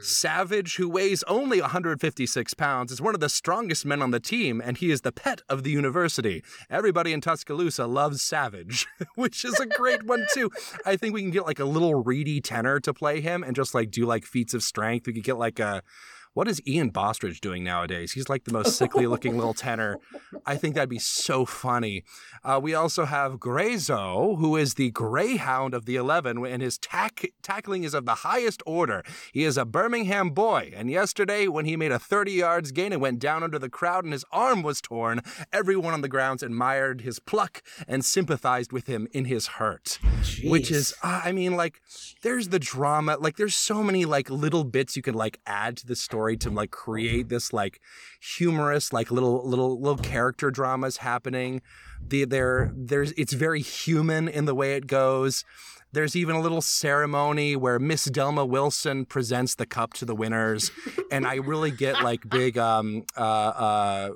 Savage 0.00 0.76
who 0.76 0.88
weighs 0.88 1.22
only 1.24 1.60
156 1.60 2.54
pounds 2.54 2.92
is 2.92 3.00
one 3.00 3.14
of 3.14 3.20
the 3.20 3.28
strongest 3.28 3.84
men 3.84 4.02
on 4.02 4.10
the 4.10 4.20
team 4.20 4.60
and 4.64 4.76
he 4.76 4.90
is 4.90 5.00
the 5.00 5.12
pet 5.12 5.42
of 5.48 5.62
the 5.62 5.70
university. 5.70 6.42
Everybody 6.70 7.12
in 7.12 7.20
Tuscaloosa 7.20 7.86
loves 7.86 8.22
Savage, 8.22 8.86
which 9.14 9.44
is 9.44 9.58
a 9.60 9.66
great 9.66 10.04
one 10.04 10.26
too. 10.32 10.50
I 10.84 10.96
think 10.96 11.14
we 11.14 11.22
can 11.22 11.30
get 11.30 11.46
like 11.46 11.60
a 11.60 11.64
little 11.64 12.02
reedy 12.02 12.40
tenor 12.40 12.80
to 12.80 12.94
play 12.94 13.20
him 13.20 13.42
and 13.42 13.56
just 13.56 13.74
like 13.74 13.90
do 13.90 14.06
like 14.06 14.24
feats 14.24 14.54
of 14.54 14.62
strength. 14.62 15.06
We 15.06 15.12
could 15.12 15.24
get 15.24 15.38
like 15.38 15.58
a 15.58 15.82
what 16.38 16.46
is 16.46 16.62
Ian 16.68 16.90
Bostridge 16.90 17.40
doing 17.40 17.64
nowadays? 17.64 18.12
He's 18.12 18.28
like 18.28 18.44
the 18.44 18.52
most 18.52 18.76
sickly 18.76 19.08
looking 19.08 19.36
little 19.36 19.54
tenor. 19.54 19.98
I 20.46 20.54
think 20.54 20.76
that'd 20.76 20.88
be 20.88 21.00
so 21.00 21.44
funny. 21.44 22.04
Uh, 22.44 22.60
we 22.62 22.74
also 22.74 23.06
have 23.06 23.40
Grayzo, 23.40 24.38
who 24.38 24.54
is 24.54 24.74
the 24.74 24.92
greyhound 24.92 25.74
of 25.74 25.84
the 25.84 25.96
11, 25.96 26.46
and 26.46 26.62
his 26.62 26.78
tack- 26.78 27.32
tackling 27.42 27.82
is 27.82 27.92
of 27.92 28.06
the 28.06 28.14
highest 28.14 28.62
order. 28.64 29.02
He 29.32 29.42
is 29.42 29.58
a 29.58 29.64
Birmingham 29.64 30.30
boy, 30.30 30.72
and 30.76 30.88
yesterday, 30.88 31.48
when 31.48 31.64
he 31.64 31.76
made 31.76 31.90
a 31.90 31.98
30 31.98 32.30
yards 32.30 32.70
gain 32.70 32.92
and 32.92 33.02
went 33.02 33.18
down 33.18 33.42
under 33.42 33.58
the 33.58 33.68
crowd 33.68 34.04
and 34.04 34.12
his 34.12 34.24
arm 34.30 34.62
was 34.62 34.80
torn, 34.80 35.22
everyone 35.52 35.92
on 35.92 36.02
the 36.02 36.08
grounds 36.08 36.44
admired 36.44 37.00
his 37.00 37.18
pluck 37.18 37.64
and 37.88 38.04
sympathized 38.04 38.70
with 38.70 38.86
him 38.86 39.08
in 39.10 39.24
his 39.24 39.48
hurt. 39.58 39.98
Which 40.44 40.70
is, 40.70 40.94
uh, 41.02 41.22
I 41.24 41.32
mean, 41.32 41.56
like, 41.56 41.80
there's 42.22 42.50
the 42.50 42.60
drama. 42.60 43.16
Like, 43.18 43.38
there's 43.38 43.56
so 43.56 43.82
many, 43.82 44.04
like, 44.04 44.30
little 44.30 44.62
bits 44.62 44.94
you 44.94 45.02
could, 45.02 45.16
like, 45.16 45.40
add 45.44 45.76
to 45.78 45.86
the 45.86 45.96
story 45.96 46.27
to, 46.36 46.50
like, 46.50 46.70
create 46.70 47.28
this, 47.28 47.52
like, 47.52 47.80
humorous, 48.20 48.92
like, 48.92 49.10
little, 49.10 49.48
little, 49.48 49.80
little 49.80 50.02
character 50.02 50.50
dramas 50.50 50.98
happening. 50.98 51.62
The, 52.06 52.24
there, 52.24 52.72
there's, 52.76 53.12
it's 53.12 53.32
very 53.32 53.60
human 53.60 54.28
in 54.28 54.44
the 54.44 54.54
way 54.54 54.74
it 54.74 54.86
goes. 54.86 55.44
There's 55.90 56.14
even 56.14 56.36
a 56.36 56.40
little 56.40 56.60
ceremony 56.60 57.56
where 57.56 57.78
Miss 57.78 58.08
Delma 58.08 58.46
Wilson 58.46 59.06
presents 59.06 59.54
the 59.54 59.64
cup 59.64 59.94
to 59.94 60.04
the 60.04 60.14
winners, 60.14 60.70
and 61.10 61.26
I 61.26 61.36
really 61.36 61.70
get 61.70 62.02
like 62.02 62.28
big 62.28 62.58
um 62.58 63.04
uh 63.16 63.20
uh 63.20 64.10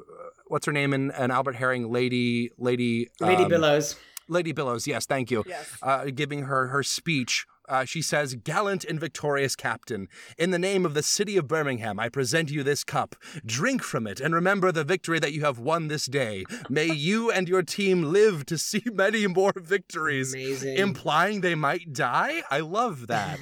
what's 0.48 0.66
her 0.66 0.72
name 0.72 0.92
in 0.92 1.10
an 1.12 1.30
Albert 1.30 1.54
Herring 1.54 1.90
lady 1.90 2.50
lady 2.58 3.08
Lady 3.20 3.44
um, 3.44 3.48
Billows. 3.48 3.96
Lady 4.28 4.52
Billows, 4.52 4.86
yes, 4.86 5.06
thank 5.06 5.30
you. 5.30 5.44
Yes. 5.46 5.78
Uh, 5.80 6.04
giving 6.14 6.42
her 6.42 6.66
her 6.66 6.82
speech. 6.82 7.46
Uh, 7.68 7.84
she 7.84 8.02
says, 8.02 8.34
Gallant 8.34 8.84
and 8.84 8.98
victorious 8.98 9.56
captain, 9.56 10.08
in 10.36 10.50
the 10.50 10.58
name 10.58 10.84
of 10.84 10.94
the 10.94 11.02
city 11.02 11.36
of 11.36 11.48
Birmingham, 11.48 11.98
I 11.98 12.08
present 12.08 12.50
you 12.50 12.62
this 12.62 12.84
cup. 12.84 13.16
Drink 13.44 13.82
from 13.82 14.06
it 14.06 14.20
and 14.20 14.34
remember 14.34 14.72
the 14.72 14.84
victory 14.84 15.18
that 15.18 15.32
you 15.32 15.42
have 15.42 15.58
won 15.58 15.88
this 15.88 16.06
day. 16.06 16.44
May 16.68 16.86
you 16.92 17.30
and 17.30 17.48
your 17.48 17.62
team 17.62 18.02
live 18.02 18.46
to 18.46 18.58
see 18.58 18.82
many 18.92 19.26
more 19.26 19.52
victories. 19.56 20.34
Amazing. 20.34 20.76
Implying 20.76 21.40
they 21.40 21.54
might 21.54 21.92
die? 21.92 22.42
I 22.50 22.60
love 22.60 23.06
that. 23.06 23.38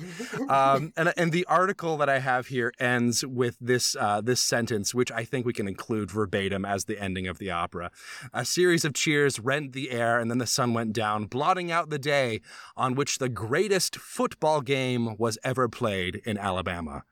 um, 0.48 0.92
and, 0.96 1.12
and 1.16 1.32
the 1.32 1.46
article 1.46 1.96
that 1.96 2.08
I 2.08 2.18
have 2.18 2.48
here 2.48 2.72
ends 2.78 3.24
with 3.24 3.56
this, 3.60 3.96
uh, 3.98 4.20
this 4.20 4.40
sentence, 4.40 4.94
which 4.94 5.10
I 5.10 5.24
think 5.24 5.46
we 5.46 5.52
can 5.52 5.68
include 5.68 6.10
verbatim 6.10 6.64
as 6.64 6.84
the 6.84 7.00
ending 7.00 7.26
of 7.26 7.38
the 7.38 7.50
opera. 7.50 7.90
A 8.32 8.44
series 8.44 8.84
of 8.84 8.94
cheers 8.94 9.40
rent 9.40 9.72
the 9.72 9.90
air, 9.90 10.18
and 10.18 10.30
then 10.30 10.38
the 10.38 10.46
sun 10.46 10.74
went 10.74 10.92
down, 10.92 11.26
blotting 11.26 11.70
out 11.70 11.90
the 11.90 11.98
day 11.98 12.40
on 12.76 12.94
which 12.94 13.18
the 13.18 13.28
greatest 13.28 13.96
football 14.14 14.60
game 14.60 15.16
was 15.18 15.38
ever 15.44 15.68
played 15.68 16.20
in 16.24 16.36
Alabama. 16.36 17.04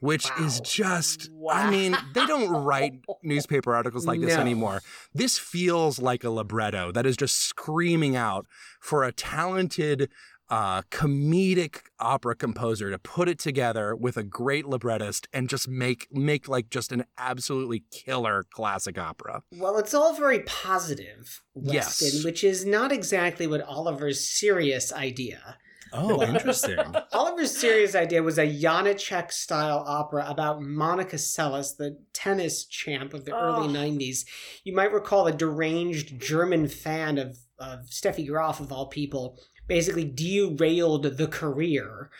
Which 0.00 0.26
is 0.40 0.54
Wow. 0.58 0.64
just, 0.64 1.30
I 1.52 1.70
mean, 1.70 1.96
they 2.12 2.26
don't 2.26 2.50
write 2.50 2.94
newspaper 3.22 3.72
articles 3.72 4.04
like 4.04 4.20
this 4.20 4.34
No. 4.34 4.40
anymore. 4.40 4.82
This 5.14 5.38
feels 5.38 6.00
like 6.00 6.24
a 6.24 6.30
libretto 6.30 6.90
that 6.90 7.06
is 7.06 7.16
just 7.16 7.36
screaming 7.36 8.16
out 8.16 8.44
for 8.80 9.04
a 9.04 9.12
talented, 9.12 10.10
uh, 10.50 10.82
comedic 10.90 11.82
opera 12.00 12.34
composer 12.34 12.90
to 12.90 12.98
put 12.98 13.28
it 13.28 13.38
together 13.38 13.94
with 13.94 14.16
a 14.16 14.24
great 14.24 14.66
librettist 14.66 15.28
and 15.32 15.48
just 15.48 15.68
make 15.68 16.08
make 16.10 16.48
like 16.48 16.68
just 16.68 16.90
an 16.90 17.04
absolutely 17.16 17.84
killer 17.92 18.42
classic 18.50 18.98
opera. 18.98 19.44
Well, 19.52 19.78
it's 19.78 19.94
all 19.94 20.14
very 20.16 20.40
positive, 20.40 21.42
Yes. 21.54 22.02
Weston, 22.02 22.24
which 22.24 22.42
is 22.42 22.66
not 22.66 22.90
exactly 22.90 23.46
what 23.46 23.62
Oliver's 23.62 24.28
serious 24.28 24.92
idea. 24.92 25.58
Oh, 25.92 26.22
interesting. 26.22 26.78
Oliver's 27.12 27.56
serious 27.56 27.94
idea 27.94 28.22
was 28.22 28.38
a 28.38 28.46
Janacek 28.46 29.32
style 29.32 29.84
opera 29.86 30.24
about 30.28 30.62
Monica 30.62 31.16
Seles, 31.16 31.76
the 31.76 31.98
tennis 32.12 32.64
champ 32.64 33.14
of 33.14 33.24
the 33.24 33.34
early 33.36 33.68
Oh. 33.68 33.70
90s. 33.70 34.24
You 34.64 34.74
might 34.74 34.92
recall 34.92 35.26
a 35.26 35.32
deranged 35.32 36.20
German 36.20 36.68
fan 36.68 37.18
of, 37.18 37.38
of 37.58 37.86
Steffi 37.90 38.26
Graf, 38.26 38.60
of 38.60 38.72
all 38.72 38.86
people, 38.86 39.38
basically 39.68 40.04
derailed 40.04 41.04
the 41.04 41.26
career 41.28 42.10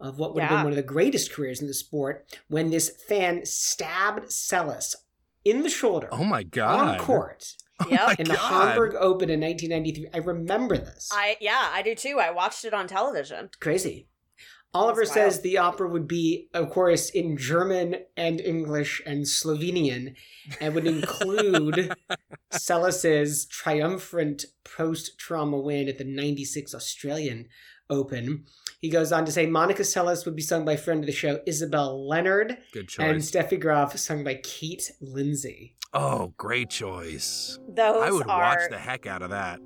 of 0.00 0.18
what 0.18 0.34
would 0.34 0.42
have 0.42 0.50
been 0.50 0.64
one 0.64 0.72
of 0.72 0.76
the 0.76 0.82
greatest 0.82 1.32
careers 1.32 1.60
in 1.60 1.66
the 1.66 1.74
sport 1.74 2.26
when 2.48 2.70
this 2.70 2.90
fan 3.08 3.44
stabbed 3.46 4.24
Seles 4.28 4.94
in 5.44 5.62
the 5.62 5.70
shoulder 5.70 6.08
Oh 6.12 6.24
my 6.24 6.42
god! 6.42 7.00
on 7.00 7.06
god. 7.06 7.06
Court 7.78 7.98
oh 8.00 8.06
Yep. 8.08 8.20
in 8.20 8.28
the 8.28 8.34
God. 8.34 8.68
Hamburg 8.68 8.94
Open 8.98 9.30
in 9.30 9.40
1993. 9.40 10.08
I 10.14 10.18
remember 10.24 10.76
this. 10.78 11.08
I 11.12 11.36
yeah, 11.40 11.70
I 11.72 11.82
do 11.82 11.94
too. 11.94 12.18
I 12.20 12.30
watched 12.30 12.64
it 12.64 12.72
on 12.74 12.86
television. 12.86 13.50
Crazy. 13.60 14.08
Oliver 14.74 15.02
That's 15.02 15.14
says 15.14 15.34
wild. 15.36 15.42
the 15.44 15.58
opera 15.58 15.88
would 15.88 16.06
be, 16.06 16.48
of 16.52 16.68
course, 16.68 17.08
in 17.08 17.38
German 17.38 17.96
and 18.14 18.40
English 18.42 19.00
and 19.06 19.24
Slovenian, 19.24 20.16
and 20.60 20.74
would 20.74 20.86
include 20.86 21.94
Seles's 22.52 23.46
triumphant 23.46 24.44
post-trauma 24.64 25.58
win 25.58 25.88
at 25.88 25.98
the 25.98 26.04
'96 26.04 26.74
Australian 26.74 27.48
Open. 27.88 28.44
He 28.80 28.90
goes 28.90 29.12
on 29.12 29.24
to 29.24 29.32
say 29.32 29.46
Monica 29.46 29.82
Seles 29.82 30.26
would 30.26 30.36
be 30.36 30.42
sung 30.42 30.64
by 30.64 30.76
friend 30.76 31.00
of 31.00 31.06
the 31.06 31.12
show 31.12 31.38
Isabel 31.46 32.06
Leonard, 32.06 32.58
Good 32.72 32.90
and. 32.98 33.18
Steffi 33.22 33.58
Graf 33.58 33.96
sung 33.96 34.24
by 34.24 34.34
Kate 34.42 34.90
Lindsey. 35.00 35.75
Oh, 35.92 36.32
great 36.36 36.70
choice. 36.70 37.58
Those 37.68 38.02
I 38.02 38.10
would 38.10 38.28
are 38.28 38.38
watch 38.38 38.70
the 38.70 38.78
heck 38.78 39.06
out 39.06 39.22
of 39.22 39.30
that. 39.30 39.60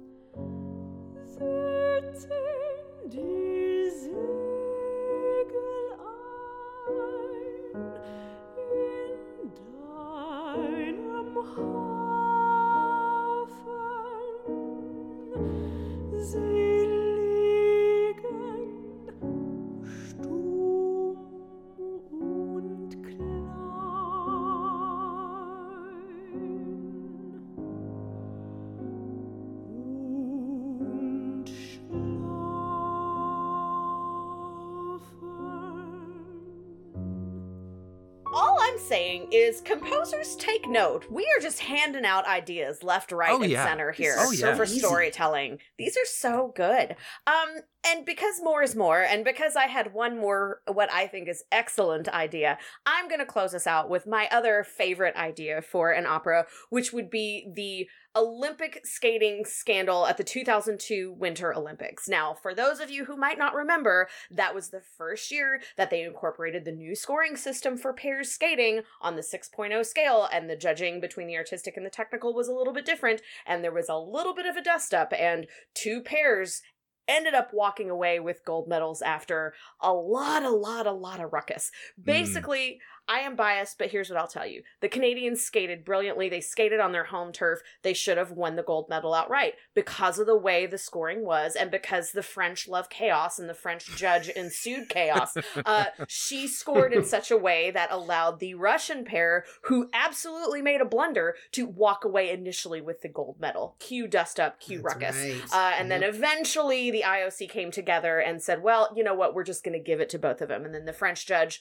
All 38.33 38.59
I'm 38.61 38.79
saying 38.79 39.29
is 39.33 39.61
composers 39.61 40.37
take 40.37 40.69
note. 40.69 41.05
We 41.11 41.25
are 41.37 41.41
just 41.43 41.59
handing 41.61 42.05
out 42.05 42.27
ideas 42.27 42.83
left, 42.85 43.11
right, 43.11 43.33
Oh, 43.33 43.43
and 43.43 43.51
yeah. 43.51 43.65
center 43.67 43.91
here 43.91 44.15
Oh, 44.19 44.31
yeah. 44.31 44.55
for 44.55 44.67
storytelling. 44.67 45.59
These 45.79 45.97
are 45.97 46.07
so 46.07 46.53
good. 46.55 46.95
Um, 47.27 47.49
and 47.85 48.05
because 48.05 48.41
more 48.43 48.63
is 48.63 48.77
more, 48.77 49.03
and 49.03 49.25
because 49.25 49.57
I 49.57 49.67
had 49.67 49.95
one 49.95 50.19
more 50.19 50.61
what 50.67 50.93
I 50.93 51.07
think 51.07 51.29
is 51.29 51.45
excellent 51.51 52.09
idea, 52.09 52.59
I'm 52.85 53.09
gonna 53.09 53.27
close 53.27 53.55
us 53.55 53.67
out 53.67 53.89
with 53.89 54.07
my 54.07 54.29
other 54.31 54.65
favorite 54.65 55.17
idea 55.17 55.63
for 55.63 55.91
an 55.91 56.07
opera, 56.07 56.47
which 56.69 56.93
would 56.93 57.11
be 57.11 57.51
the 57.55 57.89
Olympic 58.17 58.81
skating 58.85 59.45
scandal 59.45 60.05
at 60.07 60.17
the 60.17 60.25
2002 60.25 61.13
Winter 61.13 61.55
Olympics. 61.55 62.09
Now, 62.09 62.35
for 62.35 62.55
those 62.55 62.81
of 62.81 62.91
you 62.91 63.05
who 63.05 63.17
might 63.17 63.39
not 63.39 63.55
remember, 63.55 64.09
that 64.33 64.55
was 64.55 64.71
the 64.71 64.83
first 64.99 65.31
year 65.31 65.61
that 65.77 65.91
they 65.91 66.03
incorporated 66.03 66.65
the 66.65 66.73
new 66.73 66.97
scoring 66.97 67.37
system 67.37 67.77
for 67.77 67.93
pairs 67.93 68.31
skating 68.31 68.83
on 69.01 69.15
the 69.15 69.23
6.0 69.23 69.87
scale, 69.87 70.29
and 70.33 70.51
the 70.51 70.57
judging 70.57 71.01
between 71.01 71.29
the 71.29 71.37
artistic 71.37 71.77
and 71.77 71.87
the 71.87 71.91
technical 71.91 72.35
was 72.35 72.49
a 72.49 72.53
little 72.53 72.73
bit 72.73 72.85
different, 72.85 73.23
and 73.47 73.63
there 73.63 73.73
was 73.73 73.89
a 73.89 73.97
little 73.97 74.35
bit 74.35 74.47
of 74.47 74.57
a 74.57 74.63
dust 74.63 74.93
up, 74.93 75.13
and 75.17 75.47
two 75.75 76.03
pairs 76.03 76.63
ended 77.09 77.35
up 77.35 77.51
walking 77.53 77.91
away 77.91 78.21
with 78.21 78.45
gold 78.45 78.69
medals 78.69 79.03
after 79.03 79.55
a 79.81 79.93
lot, 79.93 80.43
a 80.43 80.51
lot, 80.51 80.87
a 80.87 80.93
lot 80.93 81.21
of 81.21 81.33
ruckus. 81.33 81.71
Hmm. 81.97 82.03
Basically, 82.05 82.81
I 83.11 83.21
am 83.21 83.35
biased, 83.35 83.77
but 83.77 83.91
here's 83.91 84.09
what 84.09 84.21
I'll 84.21 84.29
tell 84.29 84.47
you. 84.47 84.63
The 84.81 84.89
Canadians 84.89 85.41
skated 85.41 85.85
brilliantly. 85.85 86.29
They 86.29 86.41
skated 86.41 86.79
on 86.79 86.93
their 86.93 87.03
home 87.03 87.33
turf. 87.33 87.59
They 87.83 87.93
should 87.93 88.17
have 88.17 88.31
won 88.31 88.55
the 88.55 88.63
gold 88.63 88.89
medal 88.89 89.15
outright 89.15 89.55
because 89.75 90.21
of 90.21 90.27
the 90.27 90.37
way 90.37 90.67
the 90.67 90.79
scoring 90.79 91.25
was 91.27 91.57
and 91.57 91.73
because 91.73 92.13
the 92.13 92.23
French 92.23 92.69
love 92.69 92.89
chaos 92.89 93.41
and 93.41 93.49
the 93.49 93.55
French 93.55 93.97
judge 93.97 94.29
ensued 94.29 94.89
chaos. 94.89 95.37
Uh, 95.67 95.87
she 96.07 96.47
scored 96.47 96.93
in 96.93 97.05
such 97.05 97.31
a 97.31 97.37
way 97.37 97.71
that 97.71 97.91
allowed 97.91 98.39
the 98.39 98.55
Russian 98.55 99.05
pair, 99.05 99.45
who 99.65 99.91
absolutely 99.93 100.63
made 100.63 100.81
a 100.81 100.85
blunder, 100.85 101.35
to 101.53 101.67
walk 101.67 102.05
away 102.05 102.31
initially 102.31 102.81
with 102.81 103.03
the 103.03 103.09
gold 103.09 103.37
medal. 103.41 103.75
Cue 103.79 104.07
dust 104.07 104.39
up, 104.39 104.61
cue 104.61 104.81
That's 104.81 104.95
ruckus. 104.95 105.17
right. 105.17 105.43
Uh, 105.53 105.75
and 105.77 105.91
then 105.91 106.03
eventually 106.03 106.91
the 106.91 107.03
IOC 107.03 107.51
came 107.51 107.71
together 107.71 108.21
and 108.21 108.41
said, 108.43 108.63
well, 108.63 108.93
you 108.97 109.03
know 109.03 109.15
what, 109.15 109.35
we're 109.35 109.45
just 109.45 109.65
going 109.65 109.77
to 109.77 109.85
give 109.85 110.01
it 110.01 110.09
to 110.11 110.19
both 110.19 110.41
of 110.41 110.49
them. 110.49 110.65
And 110.65 110.75
then 110.75 110.85
the 110.85 110.93
French 110.93 111.27
judge 111.27 111.61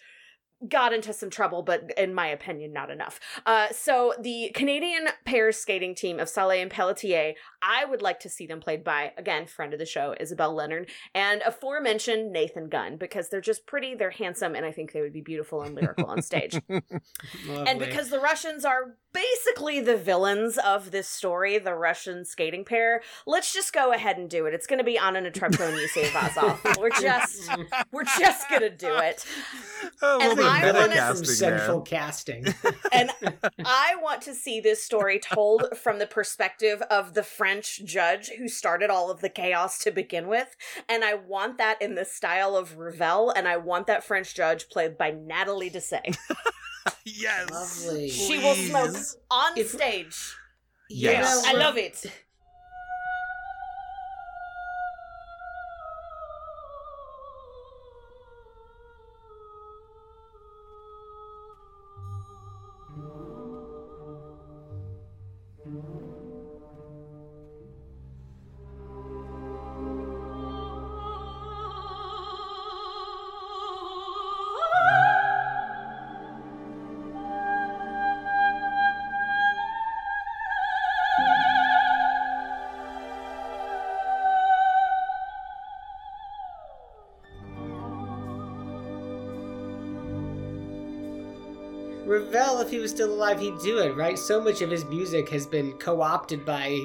got 0.68 0.94
into 0.94 1.14
some 1.14 1.30
trouble, 1.30 1.62
but 1.62 1.92
in 1.98 2.14
my 2.14 2.28
opinion, 2.28 2.74
not 2.74 2.90
enough. 2.90 3.20
Uh, 3.46 3.70
so 3.72 4.14
the 4.20 4.52
Canadian 4.54 5.08
pairs 5.26 5.58
skating 5.58 5.96
team 5.96 6.20
of 6.20 6.28
Salé 6.28 6.62
and 6.62 6.70
Pelletier, 6.70 7.34
I 7.62 7.86
would 7.86 8.02
like 8.02 8.20
to 8.22 8.30
see 8.30 8.46
them 8.48 8.60
played 8.60 8.84
by, 8.84 9.12
again, 9.18 9.46
friend 9.48 9.74
of 9.74 9.80
the 9.80 9.86
show, 9.86 10.16
Isabel 10.20 10.54
Leonard, 10.54 10.90
and 11.14 11.42
aforementioned 11.46 12.32
Nathan 12.32 12.70
Gunn, 12.70 12.98
because 12.98 13.30
they're 13.30 13.42
just 13.42 13.66
pretty, 13.66 13.96
they're 13.96 14.10
handsome, 14.12 14.56
and 14.56 14.66
I 14.66 14.72
think 14.72 14.92
they 14.92 15.02
would 15.02 15.14
be 15.14 15.22
beautiful 15.22 15.62
and 15.62 15.76
lyrical 15.76 16.06
on 16.06 16.22
stage. 16.22 16.60
And 17.50 17.80
because 17.80 18.10
the 18.10 18.20
Russians 18.20 18.64
are 18.66 18.96
basically 19.14 19.80
the 19.82 19.98
villains 19.98 20.58
of 20.58 20.92
this 20.92 21.08
story, 21.08 21.58
the 21.58 21.74
Russian 21.74 22.26
skating 22.26 22.64
pair, 22.64 23.02
let's 23.26 23.54
just 23.54 23.74
go 23.74 23.92
ahead 23.92 24.18
and 24.18 24.30
do 24.30 24.46
it. 24.46 24.54
It's 24.54 24.68
going 24.68 24.78
to 24.80 24.84
be 24.84 24.98
Anna 24.98 25.22
Netrebko 25.22 25.68
and 25.70 25.78
Yusif 25.80 26.10
Eyvazov. 26.12 26.80
We're 26.80 26.90
just, 26.90 27.50
we're 27.92 28.04
just 28.04 28.50
going 28.50 28.62
to 28.62 28.70
do 28.70 28.96
it. 28.98 29.26
A 30.02 30.18
little 30.18 30.30
And 30.30 30.38
bit 30.38 30.46
of 30.46 30.52
I 30.52 30.72
wanna- 30.72 30.74
Villain 30.74 30.90
from 30.90 30.98
casting 30.98 31.26
Central. 31.26 31.82
Casting. 31.82 32.46
And 32.92 33.12
I 33.66 33.96
want 34.02 34.22
to 34.24 34.34
see 34.36 34.60
this 34.62 34.84
story 34.84 35.20
told 35.20 35.66
from 35.78 36.00
the 36.00 36.08
perspective 36.08 36.82
of 36.90 37.14
the 37.14 37.24
French 37.50 37.82
judge 37.84 38.30
who 38.38 38.48
started 38.48 38.92
all 38.92 39.10
of 39.10 39.22
the 39.22 39.30
chaos 39.30 39.80
to 39.80 39.90
begin 39.92 40.28
with. 40.28 40.56
And 40.88 41.04
I 41.04 41.16
want 41.16 41.58
that 41.58 41.82
in 41.82 41.96
the 41.96 42.06
style 42.06 42.56
of 42.56 42.78
Ravel, 42.78 43.32
and 43.32 43.48
I 43.48 43.58
want 43.58 43.88
that 43.88 44.04
French 44.04 44.36
judge 44.36 44.70
played 44.70 44.98
by 44.98 45.12
Natalie 45.12 45.70
Dessay. 45.72 46.16
Yes. 47.06 47.86
Lovely. 47.86 48.10
She 48.10 48.38
will 48.40 48.56
smoke 48.56 48.96
on 49.30 49.52
If- 49.58 49.70
stage. 49.72 50.36
Yes. 50.90 51.44
I 51.46 51.54
love 51.54 51.78
it. 51.78 52.04
Still 93.00 93.14
alive, 93.14 93.40
he'd 93.40 93.58
do 93.60 93.80
it, 93.80 93.96
right? 93.96 94.20
So 94.20 94.42
much 94.42 94.62
of 94.62 94.70
his 94.70 94.84
music 94.84 95.30
has 95.30 95.48
been 95.48 95.72
co 95.78 96.02
opted 96.02 96.46
by 96.46 96.78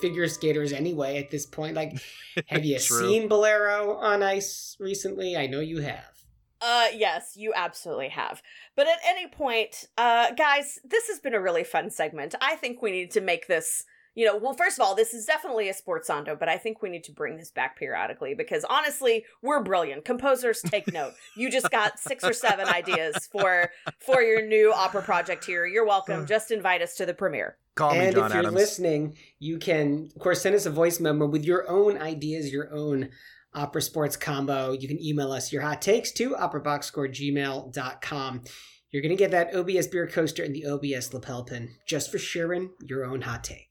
figure 0.00 0.26
skaters 0.26 0.72
anyway 0.72 1.18
at 1.18 1.30
this 1.30 1.46
point. 1.46 1.76
Like, 1.76 2.02
have 2.48 2.64
you 2.64 2.80
seen 2.80 3.28
Bolero 3.28 3.94
on 3.94 4.24
ice 4.24 4.76
recently? 4.80 5.36
I 5.36 5.46
know 5.46 5.60
you 5.60 5.78
have. 5.78 6.24
Uh, 6.60 6.86
yes, 6.92 7.36
you 7.36 7.52
absolutely 7.54 8.08
have. 8.08 8.42
But 8.74 8.88
at 8.88 8.98
any 9.06 9.28
point, 9.28 9.84
uh, 9.96 10.32
guys, 10.32 10.80
this 10.84 11.06
has 11.06 11.20
been 11.20 11.32
a 11.32 11.40
really 11.40 11.62
fun 11.62 11.90
segment. 11.90 12.34
I 12.40 12.56
think 12.56 12.82
we 12.82 12.90
need 12.90 13.12
to 13.12 13.20
make 13.20 13.46
this, 13.46 13.84
you 14.14 14.26
know, 14.26 14.36
well, 14.36 14.54
first 14.54 14.78
of 14.78 14.84
all, 14.84 14.94
this 14.94 15.14
is 15.14 15.24
definitely 15.24 15.68
a 15.68 15.74
Sportzando, 15.74 16.38
but 16.38 16.48
I 16.48 16.58
think 16.58 16.82
we 16.82 16.90
need 16.90 17.04
to 17.04 17.12
bring 17.12 17.36
this 17.36 17.50
back 17.50 17.78
periodically 17.78 18.34
because 18.34 18.64
honestly, 18.68 19.24
we're 19.42 19.62
brilliant. 19.62 20.04
Composers, 20.04 20.60
take 20.60 20.92
note. 20.92 21.14
You 21.36 21.50
just 21.50 21.70
got 21.70 21.98
six 21.98 22.22
or 22.22 22.34
seven 22.34 22.68
ideas 22.68 23.28
for 23.32 23.70
for 23.98 24.20
your 24.20 24.46
new 24.46 24.72
opera 24.72 25.02
project 25.02 25.44
here. 25.44 25.66
You're 25.66 25.86
welcome. 25.86 26.20
Hmm. 26.20 26.26
Just 26.26 26.50
invite 26.50 26.82
us 26.82 26.94
to 26.96 27.06
the 27.06 27.14
premiere. 27.14 27.56
Call 27.74 27.92
me 27.92 28.00
and 28.00 28.14
John 28.14 28.26
if 28.26 28.32
you're 28.34 28.40
Adams. 28.40 28.54
listening, 28.54 29.16
you 29.38 29.58
can, 29.58 30.10
of 30.14 30.20
course, 30.20 30.42
send 30.42 30.54
us 30.54 30.66
a 30.66 30.70
voice 30.70 31.00
memo 31.00 31.24
with 31.26 31.46
your 31.46 31.66
own 31.70 31.96
ideas, 31.96 32.52
your 32.52 32.70
own 32.70 33.08
opera 33.54 33.80
sports 33.80 34.14
combo. 34.16 34.72
You 34.72 34.88
can 34.88 35.02
email 35.02 35.32
us 35.32 35.50
your 35.52 35.62
hot 35.62 35.80
takes 35.80 36.12
to 36.12 36.34
operaboxscore@gmail.com. 36.34 38.44
You're 38.90 39.02
going 39.02 39.16
to 39.16 39.18
get 39.18 39.30
that 39.30 39.54
OBS 39.54 39.86
beer 39.86 40.06
coaster 40.06 40.42
and 40.42 40.54
the 40.54 40.66
OBS 40.66 41.14
lapel 41.14 41.44
pin 41.44 41.76
just 41.86 42.12
for 42.12 42.18
sharing 42.18 42.72
your 42.84 43.06
own 43.06 43.22
hot 43.22 43.42
take. 43.42 43.68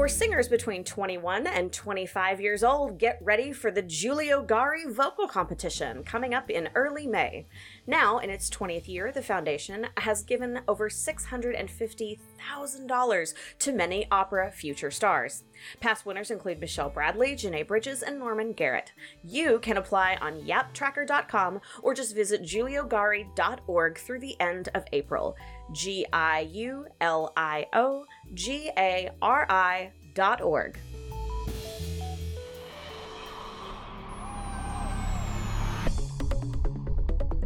For 0.00 0.08
singers 0.08 0.48
between 0.48 0.84
21 0.84 1.46
and 1.46 1.72
25 1.72 2.40
years 2.40 2.64
old, 2.64 2.96
get 2.96 3.18
ready 3.20 3.52
for 3.52 3.70
the 3.70 3.82
Giulio 3.82 4.42
Gari 4.42 4.90
Vocal 4.90 5.28
Competition 5.28 6.04
coming 6.04 6.32
up 6.32 6.48
in 6.48 6.70
early 6.74 7.06
May. 7.06 7.44
Now, 7.86 8.18
in 8.18 8.30
its 8.30 8.48
20th 8.48 8.88
year, 8.88 9.12
the 9.12 9.20
foundation 9.20 9.88
has 9.98 10.22
given 10.22 10.60
over 10.68 10.88
$650,000 10.88 13.34
to 13.58 13.72
many 13.72 14.06
opera 14.10 14.50
future 14.52 14.90
stars. 14.90 15.44
Past 15.80 16.06
winners 16.06 16.30
include 16.30 16.60
Michelle 16.60 16.88
Bradley, 16.88 17.34
Janae 17.34 17.66
Bridges, 17.66 18.02
and 18.02 18.18
Norman 18.18 18.52
Garrett. 18.52 18.92
You 19.22 19.58
can 19.58 19.76
apply 19.76 20.16
on 20.22 20.40
yaptracker.com 20.40 21.60
or 21.82 21.94
just 21.94 22.14
visit 22.14 22.42
giuliogari.org 22.42 23.98
through 23.98 24.20
the 24.20 24.40
end 24.40 24.70
of 24.74 24.84
April. 24.92 25.36
G 25.72 26.06
I 26.12 26.40
U 26.52 26.86
L 27.00 27.32
I 27.36 27.66
O 27.72 28.04
G 28.34 28.70
A 28.76 29.10
R 29.22 29.46
I 29.48 29.92
dot 30.14 30.40
org. 30.40 30.78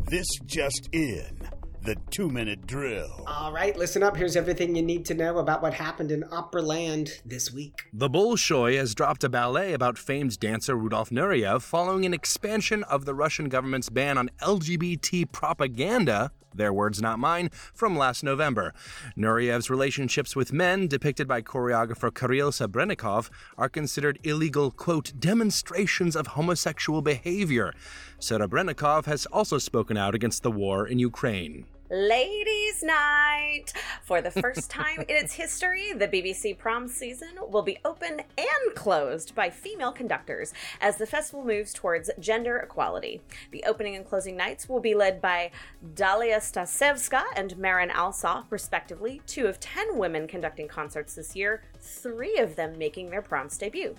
This 0.07 0.29
just 0.47 0.89
in. 0.93 1.41
The 1.83 1.97
two 2.11 2.31
minute 2.31 2.67
drill. 2.67 3.25
All 3.27 3.53
right, 3.53 3.77
listen 3.77 4.03
up. 4.03 4.17
Here's 4.17 4.37
everything 4.37 4.75
you 4.75 4.81
need 4.81 5.05
to 5.07 5.15
know 5.15 5.37
about 5.37 5.61
what 5.61 5.75
happened 5.75 6.11
in 6.11 6.23
Operaland 6.23 7.11
this 7.27 7.53
week. 7.53 7.83
The 7.93 8.09
Bolshoi 8.09 8.79
has 8.79 8.95
dropped 8.95 9.23
a 9.23 9.29
ballet 9.29 9.75
about 9.75 9.99
famed 9.99 10.41
dancer 10.41 10.77
Rudolf 10.77 11.11
Nureyev 11.11 11.61
following 11.61 12.07
an 12.07 12.15
expansion 12.15 12.85
of 12.85 13.05
the 13.05 13.15
Russian 13.15 13.51
government's 13.51 13.91
ban 13.91 14.17
on 14.17 14.31
LGBT 14.41 15.31
propaganda, 15.31 16.31
their 16.55 16.73
words 16.73 17.03
not 17.03 17.19
mine, 17.19 17.51
from 17.73 17.97
last 17.97 18.23
November. 18.23 18.75
Nureyev's 19.17 19.71
relationships 19.71 20.37
with 20.37 20.53
men, 20.53 20.87
depicted 20.87 21.29
by 21.29 21.43
choreographer 21.43 22.14
Kirill 22.14 22.51
Serebrennikov, 22.51 23.31
are 23.59 23.69
considered 23.69 24.19
illegal, 24.23 24.71
quote, 24.71 25.12
demonstrations 25.19 26.17
of 26.17 26.29
homosexual 26.29 27.03
behavior. 27.03 27.75
Serebrennikov 28.21 29.07
has 29.07 29.27
also 29.27 29.59
spoken 29.59 29.97
out 29.97 30.14
against 30.14 30.43
the 30.43 30.51
war 30.51 30.87
in 30.87 30.99
Ukraine. 30.99 31.67
Ladies' 31.90 32.83
Night! 32.83 33.75
For 34.05 34.23
the 34.23 34.31
first 34.31 34.70
time 34.70 35.01
in 35.01 35.16
its 35.16 35.35
history, 35.35 35.92
the 35.92 36.09
BBC 36.09 36.57
prom 36.57 36.88
season 36.88 37.37
will 37.51 37.61
be 37.61 37.77
open 37.85 38.23
and 38.38 38.75
closed 38.75 39.35
by 39.35 39.51
female 39.51 39.92
conductors 39.92 40.55
as 40.81 40.97
the 40.97 41.07
festival 41.07 41.44
moves 41.44 41.75
towards 41.75 42.09
gender 42.18 42.57
equality. 42.57 43.20
The 43.51 43.64
opening 43.66 43.97
and 43.97 44.07
closing 44.07 44.35
nights 44.35 44.66
will 44.66 44.81
be 44.81 44.94
led 44.94 45.20
by 45.20 45.51
Dalia 45.94 46.38
Stasevska 46.38 47.23
and 47.37 47.59
Marin 47.59 47.90
Alsop, 47.90 48.51
respectively, 48.51 49.20
two 49.27 49.47
of 49.47 49.61
ten 49.61 49.99
women 49.99 50.27
conducting 50.27 50.68
concerts 50.68 51.14
this 51.14 51.37
year, 51.37 51.64
three 51.85 52.38
of 52.38 52.57
them 52.57 52.79
making 52.79 53.11
their 53.11 53.23
proms 53.23 53.59
debut. 53.59 53.94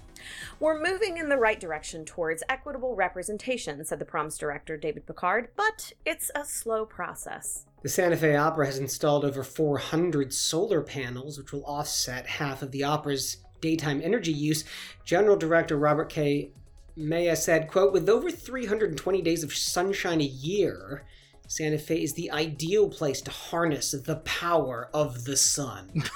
We're 0.59 0.81
moving 0.81 1.17
in 1.17 1.29
the 1.29 1.37
right 1.37 1.59
direction 1.59 2.03
towards 2.03 2.43
equitable 2.49 2.95
representation, 2.95 3.83
said 3.85 3.99
the 3.99 4.05
proms 4.05 4.37
director 4.37 4.75
David 4.75 5.05
Pickard, 5.05 5.49
but 5.55 5.93
it's 6.05 6.31
a 6.35 6.43
slow 6.43 6.85
process. 6.85 7.65
The 7.83 7.89
Santa 7.89 8.17
Fe 8.17 8.35
Opera 8.35 8.65
has 8.65 8.79
installed 8.79 9.23
over 9.23 9.43
400 9.43 10.33
solar 10.33 10.81
panels, 10.81 11.37
which 11.37 11.53
will 11.53 11.65
offset 11.65 12.25
half 12.25 12.61
of 12.61 12.71
the 12.71 12.83
opera's 12.83 13.37
daytime 13.61 14.01
energy 14.03 14.33
use. 14.33 14.63
General 15.03 15.35
Director 15.35 15.77
Robert 15.77 16.09
K. 16.09 16.49
Meya 16.97 17.35
said, 17.35 17.67
quote, 17.67 17.93
with 17.93 18.09
over 18.09 18.31
320 18.31 19.21
days 19.21 19.43
of 19.43 19.53
sunshine 19.53 20.21
a 20.21 20.25
year, 20.25 21.03
Santa 21.47 21.77
Fe 21.77 22.01
is 22.01 22.13
the 22.13 22.31
ideal 22.31 22.89
place 22.89 23.21
to 23.21 23.31
harness 23.31 23.91
the 23.91 24.15
power 24.17 24.89
of 24.93 25.25
the 25.25 25.37
sun. 25.37 26.03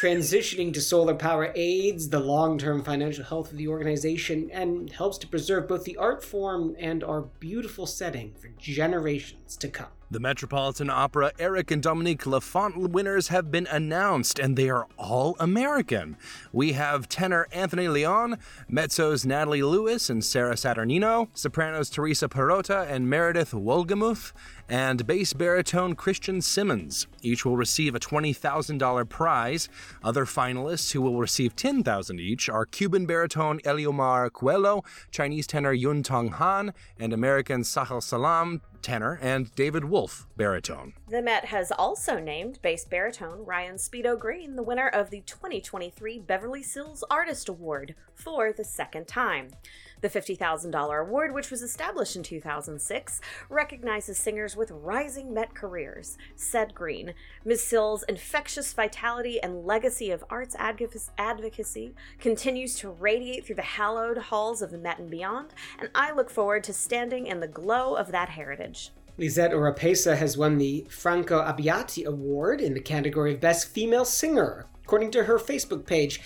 Transitioning 0.00 0.72
to 0.72 0.80
solar 0.80 1.14
power 1.14 1.52
aids 1.54 2.08
the 2.08 2.20
long 2.20 2.56
term 2.56 2.82
financial 2.82 3.22
health 3.22 3.52
of 3.52 3.58
the 3.58 3.68
organization 3.68 4.50
and 4.50 4.90
helps 4.90 5.18
to 5.18 5.26
preserve 5.26 5.68
both 5.68 5.84
the 5.84 5.98
art 5.98 6.24
form 6.24 6.74
and 6.78 7.04
our 7.04 7.20
beautiful 7.38 7.84
setting 7.84 8.32
for 8.32 8.48
generations 8.56 9.58
to 9.58 9.68
come. 9.68 9.90
The 10.12 10.18
Metropolitan 10.18 10.90
Opera 10.90 11.30
Eric 11.38 11.70
and 11.70 11.80
Dominique 11.80 12.24
Laffont 12.24 12.88
winners 12.88 13.28
have 13.28 13.52
been 13.52 13.68
announced, 13.68 14.40
and 14.40 14.56
they 14.56 14.68
are 14.68 14.88
all 14.96 15.36
American. 15.38 16.16
We 16.52 16.72
have 16.72 17.08
tenor 17.08 17.46
Anthony 17.52 17.86
Leon, 17.86 18.38
mezzos 18.68 19.24
Natalie 19.24 19.62
Lewis 19.62 20.10
and 20.10 20.24
Sarah 20.24 20.56
Saturnino, 20.56 21.28
sopranos 21.32 21.90
Teresa 21.90 22.28
Perrotta 22.28 22.90
and 22.90 23.08
Meredith 23.08 23.52
Wohlgemuth, 23.52 24.32
and 24.68 25.06
bass 25.06 25.32
baritone 25.32 25.94
Christian 25.94 26.40
Simmons. 26.40 27.06
Each 27.22 27.44
will 27.44 27.56
receive 27.56 27.94
a 27.94 28.00
$20,000 28.00 29.08
prize. 29.08 29.68
Other 30.02 30.24
finalists 30.24 30.90
who 30.90 31.02
will 31.02 31.20
receive 31.20 31.54
$10,000 31.54 32.18
each 32.18 32.48
are 32.48 32.66
Cuban 32.66 33.06
baritone 33.06 33.60
Eliomar 33.60 34.32
Coelho, 34.32 34.82
Chinese 35.12 35.46
tenor 35.46 35.72
Yun 35.72 36.02
Tong 36.02 36.30
Han, 36.32 36.72
and 36.98 37.12
American 37.12 37.62
Sahel 37.62 38.00
Salam 38.00 38.60
tenor, 38.82 39.18
and 39.22 39.54
David 39.54 39.84
Wolf, 39.84 40.26
baritone. 40.36 40.94
The 41.08 41.22
Met 41.22 41.46
has 41.46 41.70
also 41.70 42.18
named 42.18 42.58
bass 42.62 42.84
baritone 42.84 43.44
Ryan 43.44 43.76
Speedo 43.76 44.18
Green 44.18 44.56
the 44.56 44.62
winner 44.62 44.88
of 44.88 45.10
the 45.10 45.20
2023 45.22 46.18
Beverly 46.18 46.62
Sills 46.62 47.04
Artist 47.10 47.48
Award 47.48 47.94
for 48.14 48.52
the 48.52 48.64
second 48.64 49.08
time. 49.08 49.50
The 50.00 50.08
$50,000 50.08 51.00
award, 51.00 51.34
which 51.34 51.50
was 51.50 51.60
established 51.60 52.16
in 52.16 52.22
2006, 52.22 53.20
recognizes 53.50 54.16
singers 54.16 54.56
with 54.56 54.70
rising 54.70 55.34
Met 55.34 55.54
careers, 55.54 56.16
said 56.34 56.74
Green. 56.74 57.12
Ms. 57.44 57.62
Sills' 57.64 58.02
infectious 58.04 58.72
vitality 58.72 59.42
and 59.42 59.66
legacy 59.66 60.10
of 60.10 60.24
arts 60.30 60.56
advocacy 60.58 61.94
continues 62.18 62.76
to 62.76 62.88
radiate 62.88 63.44
through 63.44 63.56
the 63.56 63.62
hallowed 63.62 64.16
halls 64.16 64.62
of 64.62 64.70
the 64.70 64.78
Met 64.78 64.98
and 64.98 65.10
beyond, 65.10 65.52
and 65.78 65.90
I 65.94 66.12
look 66.12 66.30
forward 66.30 66.64
to 66.64 66.72
standing 66.72 67.26
in 67.26 67.40
the 67.40 67.48
glow 67.48 67.94
of 67.94 68.10
that 68.12 68.30
heritage. 68.30 68.92
Lisette 69.18 69.52
Oropesa 69.52 70.16
has 70.16 70.38
won 70.38 70.56
the 70.56 70.86
Franco 70.88 71.42
Abbiati 71.42 72.06
Award 72.06 72.62
in 72.62 72.72
the 72.72 72.80
category 72.80 73.34
of 73.34 73.40
Best 73.40 73.68
Female 73.68 74.06
Singer, 74.06 74.66
according 74.82 75.10
to 75.10 75.24
her 75.24 75.38
Facebook 75.38 75.84
page. 75.84 76.22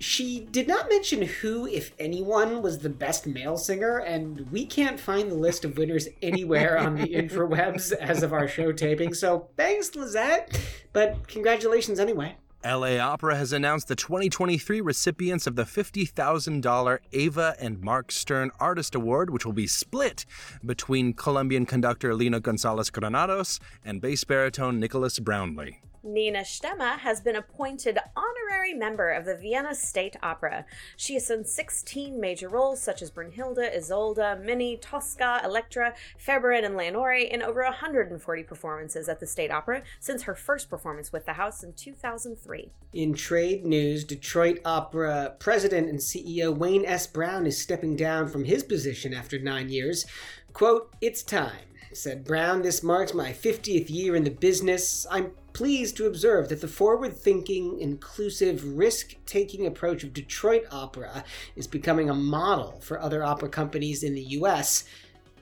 She 0.00 0.40
did 0.40 0.68
not 0.68 0.88
mention 0.88 1.22
who, 1.22 1.66
if 1.66 1.92
anyone, 1.98 2.62
was 2.62 2.78
the 2.78 2.88
best 2.88 3.26
male 3.26 3.56
singer, 3.56 3.98
and 3.98 4.50
we 4.52 4.64
can't 4.64 5.00
find 5.00 5.30
the 5.30 5.34
list 5.34 5.64
of 5.64 5.76
winners 5.76 6.08
anywhere 6.22 6.78
on 6.78 6.94
the 6.94 7.08
interwebs 7.14 7.92
as 7.92 8.22
of 8.22 8.32
our 8.32 8.46
show 8.46 8.70
taping, 8.70 9.12
so 9.12 9.48
thanks, 9.56 9.94
Lisette, 9.96 10.60
but 10.92 11.26
congratulations 11.26 11.98
anyway. 11.98 12.36
LA 12.64 12.98
Opera 12.98 13.36
has 13.36 13.52
announced 13.52 13.86
the 13.86 13.94
2023 13.94 14.80
recipients 14.80 15.46
of 15.46 15.54
the 15.54 15.62
$50,000 15.62 16.98
Ava 17.12 17.54
and 17.60 17.80
Mark 17.80 18.10
Stern 18.10 18.50
Artist 18.58 18.96
Award, 18.96 19.30
which 19.30 19.46
will 19.46 19.52
be 19.52 19.68
split 19.68 20.26
between 20.66 21.12
Colombian 21.12 21.66
conductor 21.66 22.14
Lina 22.14 22.40
Gonzalez 22.40 22.90
Granados 22.90 23.60
and 23.84 24.00
bass 24.00 24.24
baritone 24.24 24.80
Nicholas 24.80 25.20
Brownlee. 25.20 25.80
Nina 26.02 26.40
Stemme 26.40 26.98
has 26.98 27.20
been 27.20 27.36
appointed 27.36 27.98
honorary 28.16 28.72
member 28.72 29.10
of 29.10 29.24
the 29.24 29.36
Vienna 29.36 29.74
State 29.74 30.16
Opera. 30.22 30.64
She 30.96 31.14
has 31.14 31.26
done 31.28 31.44
16 31.44 32.20
major 32.20 32.48
roles 32.48 32.80
such 32.80 33.02
as 33.02 33.10
Brunhilde, 33.10 33.74
Isolde, 33.74 34.40
Minnie, 34.42 34.76
Tosca, 34.76 35.40
Electra, 35.44 35.94
Färberin, 36.24 36.64
and 36.64 36.76
Leonore 36.76 37.14
in 37.14 37.42
over 37.42 37.62
140 37.62 38.42
performances 38.44 39.08
at 39.08 39.20
the 39.20 39.26
State 39.26 39.50
Opera 39.50 39.82
since 40.00 40.22
her 40.22 40.34
first 40.34 40.70
performance 40.70 41.12
with 41.12 41.26
the 41.26 41.34
house 41.34 41.62
in 41.62 41.72
2003. 41.72 42.70
In 42.92 43.14
trade 43.14 43.64
news, 43.64 44.04
Detroit 44.04 44.60
Opera 44.64 45.34
president 45.38 45.88
and 45.88 45.98
CEO 45.98 46.56
Wayne 46.56 46.84
S. 46.84 47.06
Brown 47.06 47.46
is 47.46 47.60
stepping 47.60 47.96
down 47.96 48.28
from 48.28 48.44
his 48.44 48.62
position 48.62 49.12
after 49.12 49.38
nine 49.38 49.68
years. 49.68 50.06
Quote, 50.52 50.94
It's 51.00 51.22
time, 51.22 51.66
said 51.92 52.24
Brown, 52.24 52.62
this 52.62 52.82
marks 52.82 53.14
my 53.14 53.32
50th 53.32 53.90
year 53.90 54.16
in 54.16 54.24
the 54.24 54.30
business. 54.30 55.06
I'm 55.10 55.32
pleased 55.58 55.96
to 55.96 56.06
observe 56.06 56.48
that 56.48 56.60
the 56.60 56.68
forward 56.68 57.16
thinking, 57.16 57.80
inclusive, 57.80 58.78
risk 58.78 59.16
taking 59.26 59.66
approach 59.66 60.04
of 60.04 60.12
Detroit 60.12 60.64
Opera 60.70 61.24
is 61.56 61.66
becoming 61.66 62.08
a 62.08 62.14
model 62.14 62.78
for 62.80 63.00
other 63.00 63.24
opera 63.24 63.48
companies 63.48 64.04
in 64.04 64.14
the 64.14 64.22
U.S. 64.38 64.84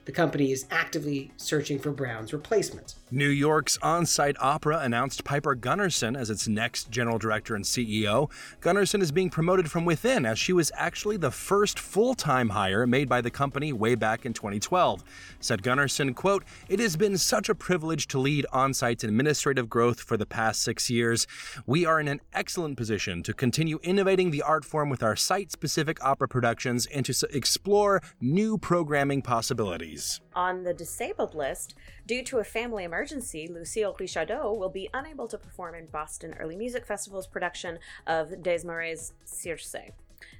The 0.05 0.11
company 0.11 0.51
is 0.51 0.65
actively 0.71 1.31
searching 1.37 1.77
for 1.77 1.91
Brown's 1.91 2.33
replacement. 2.33 2.95
New 3.09 3.29
York's 3.29 3.77
on 3.81 4.05
site 4.05 4.35
opera 4.41 4.79
announced 4.79 5.23
Piper 5.23 5.55
Gunnarsson 5.55 6.17
as 6.17 6.29
its 6.29 6.45
next 6.45 6.91
general 6.91 7.17
director 7.17 7.55
and 7.55 7.63
CEO. 7.63 8.29
Gunnarsson 8.59 9.01
is 9.01 9.13
being 9.13 9.29
promoted 9.29 9.71
from 9.71 9.85
within, 9.85 10.25
as 10.25 10.37
she 10.37 10.51
was 10.51 10.73
actually 10.75 11.15
the 11.15 11.31
first 11.31 11.79
full 11.79 12.15
time 12.15 12.49
hire 12.49 12.85
made 12.85 13.07
by 13.07 13.21
the 13.21 13.31
company 13.31 13.71
way 13.71 13.95
back 13.95 14.25
in 14.25 14.33
2012. 14.33 15.05
Said 15.39 15.63
Gunnarsson, 15.63 16.15
quote, 16.15 16.43
It 16.67 16.81
has 16.81 16.97
been 16.97 17.17
such 17.17 17.47
a 17.47 17.55
privilege 17.55 18.07
to 18.07 18.19
lead 18.19 18.45
on 18.51 18.73
site 18.73 19.05
administrative 19.05 19.69
growth 19.69 20.01
for 20.01 20.17
the 20.17 20.25
past 20.25 20.61
six 20.61 20.89
years. 20.89 21.27
We 21.65 21.85
are 21.85 22.01
in 22.01 22.09
an 22.09 22.19
excellent 22.33 22.75
position 22.75 23.23
to 23.23 23.33
continue 23.33 23.79
innovating 23.83 24.31
the 24.31 24.41
art 24.41 24.65
form 24.65 24.89
with 24.89 25.01
our 25.01 25.15
site 25.15 25.53
specific 25.53 26.03
opera 26.03 26.27
productions 26.27 26.85
and 26.87 27.05
to 27.05 27.27
explore 27.31 28.01
new 28.19 28.57
programming 28.57 29.21
possibilities. 29.21 30.19
On 30.35 30.63
the 30.63 30.73
disabled 30.73 31.33
list, 31.33 31.73
due 32.07 32.23
to 32.23 32.39
a 32.39 32.43
family 32.43 32.85
emergency, 32.85 33.47
Lucile 33.47 33.93
Richardot 33.99 34.57
will 34.57 34.69
be 34.69 34.89
unable 34.93 35.27
to 35.27 35.37
perform 35.37 35.75
in 35.75 35.87
Boston 35.87 36.33
Early 36.39 36.55
Music 36.55 36.85
Festival's 36.85 37.27
production 37.27 37.77
of 38.07 38.41
Desmarest 38.41 39.11
Circe. 39.25 39.75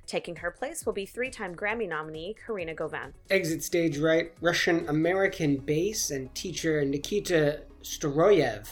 Taking 0.07 0.37
her 0.37 0.49
place 0.49 0.85
will 0.85 0.93
be 0.93 1.05
three 1.05 1.29
time 1.29 1.53
Grammy 1.53 1.87
nominee 1.87 2.35
Karina 2.45 2.73
Govan. 2.73 3.13
Exit 3.29 3.63
stage 3.63 3.97
right, 3.97 4.31
Russian 4.41 4.87
American 4.87 5.57
bass 5.57 6.09
and 6.09 6.33
teacher 6.33 6.83
Nikita 6.85 7.63
Storojev, 7.83 8.67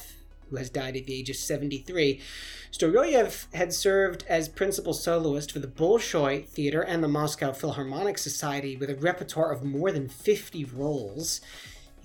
who 0.49 0.55
has 0.55 0.69
died 0.69 0.95
at 0.95 1.05
the 1.05 1.19
age 1.19 1.29
of 1.29 1.36
73. 1.36 2.21
Storojev 2.71 3.53
had 3.53 3.73
served 3.73 4.23
as 4.27 4.47
principal 4.47 4.93
soloist 4.93 5.51
for 5.51 5.60
the 5.60 5.67
Bolshoi 5.67 6.47
Theater 6.47 6.81
and 6.81 7.03
the 7.03 7.10
Moscow 7.10 7.51
Philharmonic 7.51 8.17
Society 8.17 8.77
with 8.77 8.89
a 8.89 8.95
repertoire 8.95 9.51
of 9.51 9.63
more 9.63 9.91
than 9.91 10.08
50 10.08 10.63
roles. 10.65 11.41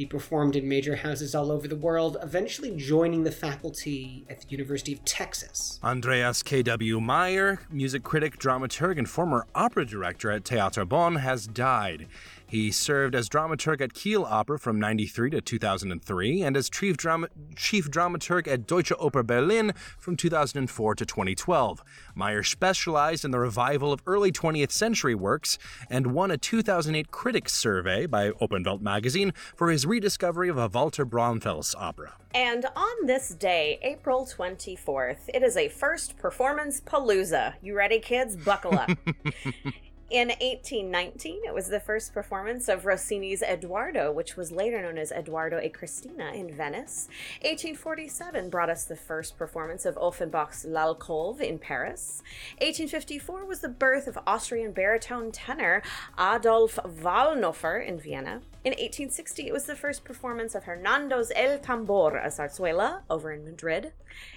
He 0.00 0.06
performed 0.06 0.56
in 0.56 0.66
major 0.66 0.96
houses 0.96 1.34
all 1.34 1.52
over 1.52 1.68
the 1.68 1.76
world, 1.76 2.16
eventually 2.22 2.74
joining 2.74 3.24
the 3.24 3.30
faculty 3.30 4.24
at 4.30 4.40
the 4.40 4.46
University 4.48 4.94
of 4.94 5.04
Texas. 5.04 5.78
Andreas 5.84 6.42
K.W. 6.42 7.00
Meyer, 7.02 7.58
music 7.70 8.02
critic, 8.02 8.38
dramaturg, 8.38 8.96
and 8.96 9.06
former 9.06 9.46
opera 9.54 9.84
director 9.84 10.30
at 10.30 10.46
Theater 10.46 10.86
Bonn, 10.86 11.16
has 11.16 11.46
died. 11.46 12.06
He 12.50 12.72
served 12.72 13.14
as 13.14 13.28
dramaturg 13.28 13.80
at 13.80 13.94
Kiel 13.94 14.24
Opera 14.24 14.58
from 14.58 14.80
93 14.80 15.30
to 15.30 15.40
2003 15.40 16.42
and 16.42 16.56
as 16.56 16.68
chief, 16.68 16.96
drama- 16.96 17.28
chief 17.54 17.88
dramaturg 17.88 18.48
at 18.48 18.66
Deutsche 18.66 18.90
Oper 18.90 19.24
Berlin 19.24 19.72
from 19.96 20.16
2004 20.16 20.96
to 20.96 21.06
2012. 21.06 21.84
Meyer 22.16 22.42
specialized 22.42 23.24
in 23.24 23.30
the 23.30 23.38
revival 23.38 23.92
of 23.92 24.02
early 24.04 24.32
20th 24.32 24.72
century 24.72 25.14
works 25.14 25.58
and 25.88 26.08
won 26.08 26.32
a 26.32 26.36
2008 26.36 27.12
Critics 27.12 27.52
Survey 27.52 28.06
by 28.06 28.30
Opernwelt 28.30 28.80
magazine 28.80 29.32
for 29.54 29.70
his 29.70 29.86
rediscovery 29.86 30.48
of 30.48 30.58
a 30.58 30.66
Walter 30.66 31.04
Braunfels 31.04 31.76
opera. 31.78 32.14
And 32.34 32.66
on 32.74 33.06
this 33.06 33.28
day, 33.28 33.78
April 33.82 34.26
24th, 34.26 35.28
it 35.32 35.44
is 35.44 35.56
a 35.56 35.68
first 35.68 36.18
performance 36.18 36.80
palooza. 36.80 37.54
You 37.62 37.76
ready, 37.76 38.00
kids? 38.00 38.34
Buckle 38.34 38.76
up. 38.76 38.90
In 40.10 40.26
1819, 40.26 41.42
it 41.46 41.54
was 41.54 41.68
the 41.68 41.78
first 41.78 42.12
performance 42.12 42.68
of 42.68 42.84
Rossini's 42.84 43.42
Eduardo, 43.42 44.10
which 44.10 44.36
was 44.36 44.50
later 44.50 44.82
known 44.82 44.98
as 44.98 45.12
Eduardo 45.12 45.60
e 45.60 45.68
Cristina 45.68 46.32
in 46.32 46.52
Venice. 46.52 47.06
1847 47.42 48.50
brought 48.50 48.70
us 48.70 48.84
the 48.84 48.96
first 48.96 49.38
performance 49.38 49.86
of 49.86 49.96
Offenbach's 49.96 50.64
L'Alcove 50.64 51.40
in 51.40 51.60
Paris. 51.60 52.24
1854 52.58 53.44
was 53.44 53.60
the 53.60 53.68
birth 53.68 54.08
of 54.08 54.18
Austrian 54.26 54.72
baritone 54.72 55.30
tenor 55.30 55.80
Adolf 56.18 56.80
Wallnofer 56.84 57.86
in 57.86 58.00
Vienna. 58.00 58.42
In 58.62 58.72
1860, 58.72 59.46
it 59.46 59.54
was 59.54 59.64
the 59.64 59.74
first 59.74 60.04
performance 60.04 60.54
of 60.54 60.64
Hernando's 60.64 61.32
El 61.34 61.58
Tambor, 61.58 62.22
a 62.22 62.28
zarzuela, 62.28 63.00
over 63.08 63.32
in 63.32 63.42
Madrid. 63.42 63.92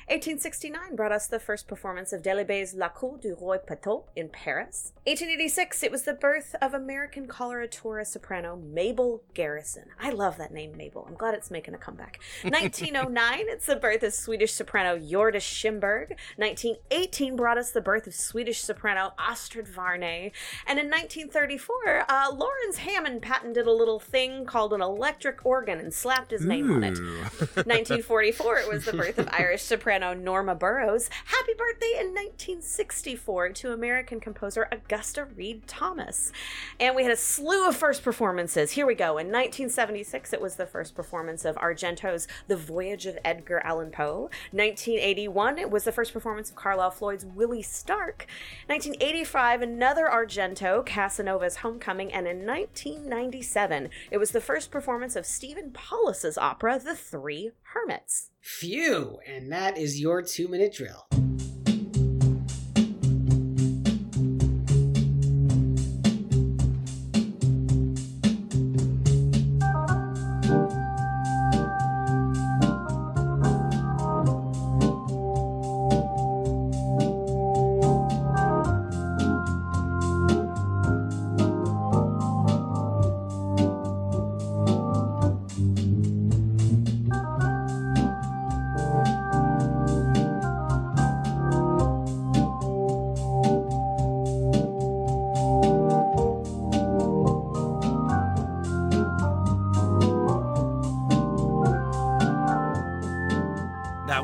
1869 0.08 0.96
brought 0.96 1.12
us 1.12 1.28
the 1.28 1.40
first 1.40 1.68
performance 1.68 2.14
of 2.14 2.22
Delibes 2.22 2.76
La 2.76 2.90
Cour 2.90 3.18
du 3.18 3.36
Roi 3.36 3.58
Pétaud 3.58 4.04
in 4.16 4.30
Paris. 4.30 4.94
1886, 5.06 5.84
it 5.84 5.92
was 5.92 6.04
the 6.04 6.14
birth 6.14 6.56
of 6.62 6.74
American 6.74 7.28
coloratura 7.28 8.06
soprano 8.06 8.56
Mabel 8.56 9.24
Garrison. 9.34 9.86
I 10.00 10.12
love 10.12 10.38
that 10.38 10.54
name, 10.54 10.78
Mabel. 10.78 11.06
I'm 11.08 11.16
glad 11.16 11.34
it's 11.34 11.52
making 11.52 11.74
a 11.74 11.78
comeback. 11.78 12.20
1909, 12.44 13.46
it's 13.48 13.66
the 13.66 13.76
birth 13.76 14.04
of 14.04 14.14
Swedish 14.14 14.54
soprano 14.54 14.98
Hjördis 14.98 15.42
Schymberg. 15.42 16.12
1918 16.38 17.36
brought 17.36 17.58
us 17.58 17.72
the 17.72 17.82
birth 17.82 18.08
of 18.08 18.14
Swedish 18.14 18.62
soprano 18.62 19.14
Astrid 19.18 19.68
Varnay. 19.68 20.32
And 20.68 20.80
in 20.80 20.90
1934, 20.90 22.06
uh, 22.08 22.32
Laurens 22.34 22.78
Hammond 22.78 23.22
patented 23.22 23.68
a 23.68 23.72
little 23.72 24.00
thing 24.14 24.46
called 24.46 24.74
an 24.74 24.82
electric 24.82 25.44
organ 25.44 25.80
and 25.80 25.92
slapped 25.92 26.30
his 26.30 26.46
name 26.46 26.72
on 26.72 26.84
it. 26.84 27.00
1944, 27.00 28.58
it 28.60 28.72
was 28.72 28.86
the 28.86 28.94
birth 28.94 29.18
of 29.18 29.28
Irish 29.32 29.64
soprano 29.64 30.14
Norma 30.14 30.54
Burrowes. 30.54 31.10
Happy 31.26 31.54
birthday 31.58 31.94
in 32.00 32.14
1964 32.14 33.50
to 33.50 33.74
American 33.74 34.20
composer 34.20 34.68
Augusta 34.72 35.26
Read 35.26 35.68
Thomas. 35.68 36.32
And 36.80 36.96
we 36.96 37.02
had 37.02 37.12
a 37.12 37.18
slew 37.18 37.68
of 37.68 37.76
first 37.76 38.04
performances. 38.04 38.74
Here 38.74 38.86
we 38.86 38.94
go. 38.94 39.18
In 39.18 39.28
1976, 39.28 40.32
it 40.32 40.42
was 40.42 40.58
the 40.58 40.68
first 40.68 40.94
performance 40.94 41.44
of 41.44 41.56
Argento's 41.56 42.28
The 42.48 42.56
Voyage 42.56 43.08
of 43.08 43.18
Edgar 43.26 43.62
Allan 43.66 43.90
Poe. 43.90 44.30
1981, 44.52 45.58
it 45.58 45.72
was 45.72 45.86
the 45.86 45.92
first 45.92 46.14
performance 46.14 46.52
of 46.52 46.56
Carlisle 46.56 46.92
Floyd's 46.92 47.26
Willie 47.26 47.64
Stark. 47.64 48.28
1985, 48.68 49.64
another 49.64 50.06
Argento, 50.06 50.86
Casanova's 50.86 51.58
Homecoming. 51.58 52.14
And 52.14 52.28
in 52.28 52.46
1997, 52.46 53.90
it 54.12 54.18
was 54.18 54.32
the 54.32 54.42
first 54.42 54.72
performance 54.72 55.16
of 55.16 55.26
Stephen 55.26 55.72
Paulus's 55.72 56.38
opera, 56.38 56.80
The 56.80 56.96
Three 56.96 57.52
Hermits. 57.74 58.30
Phew, 58.42 59.20
and 59.28 59.52
that 59.52 59.78
is 59.78 60.00
your 60.00 60.22
two 60.22 60.48
minute 60.48 60.74
drill. 60.74 61.08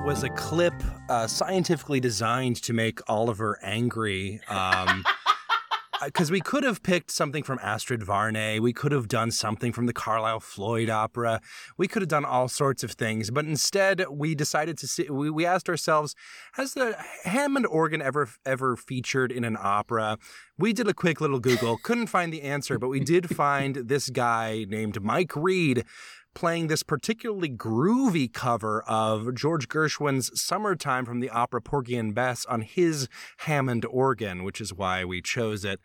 Was 0.09 0.23
a 0.23 0.29
clip 0.29 0.73
uh, 1.07 1.27
scientifically 1.27 1.99
designed 1.99 2.55
to 2.63 2.73
make 2.73 2.99
Oliver 3.07 3.59
angry. 3.61 4.41
Um, 4.47 5.05
because 6.03 6.31
we 6.31 6.41
could 6.41 6.63
have 6.63 6.81
picked 6.81 7.11
something 7.11 7.43
from 7.43 7.59
Astrid 7.61 8.01
Varnay, 8.01 8.59
we 8.59 8.73
could 8.73 8.91
have 8.91 9.07
done 9.07 9.29
something 9.29 9.71
from 9.71 9.85
the 9.85 9.93
Carlisle 9.93 10.39
Floyd 10.39 10.89
opera, 10.89 11.41
we 11.77 11.87
could 11.87 12.01
have 12.01 12.09
done 12.09 12.25
all 12.25 12.47
sorts 12.47 12.83
of 12.83 12.93
things, 12.93 13.29
but 13.29 13.45
instead 13.45 14.03
we 14.09 14.33
decided 14.33 14.79
to 14.79 14.87
see. 14.87 15.07
We, 15.11 15.29
we 15.29 15.45
asked 15.45 15.69
ourselves, 15.69 16.15
has 16.53 16.73
the 16.73 16.95
Hammond 17.25 17.67
organ 17.67 18.01
ever 18.01 18.29
ever 18.47 18.75
featured 18.75 19.31
in 19.31 19.43
an 19.43 19.57
opera? 19.61 20.17
We 20.57 20.73
did 20.73 20.87
a 20.87 20.93
quick 20.93 21.21
little 21.21 21.39
Google, 21.39 21.77
couldn't 21.83 22.07
find 22.07 22.33
the 22.33 22.41
answer, 22.41 22.79
but 22.79 22.89
we 22.89 22.99
did 22.99 23.29
find 23.35 23.75
this 23.75 24.09
guy 24.09 24.65
named 24.67 25.01
Mike 25.03 25.35
Reed 25.35 25.85
playing 26.33 26.67
this 26.67 26.83
particularly 26.83 27.49
groovy 27.49 28.31
cover 28.31 28.83
of 28.83 29.33
George 29.33 29.67
Gershwin's 29.67 30.39
Summertime 30.39 31.05
from 31.05 31.19
the 31.19 31.29
opera 31.29 31.61
Porgy 31.61 31.95
and 31.95 32.13
Bess 32.13 32.45
on 32.45 32.61
his 32.61 33.07
Hammond 33.39 33.85
organ, 33.85 34.43
which 34.43 34.61
is 34.61 34.73
why 34.73 35.03
we 35.03 35.21
chose 35.21 35.65
it. 35.65 35.79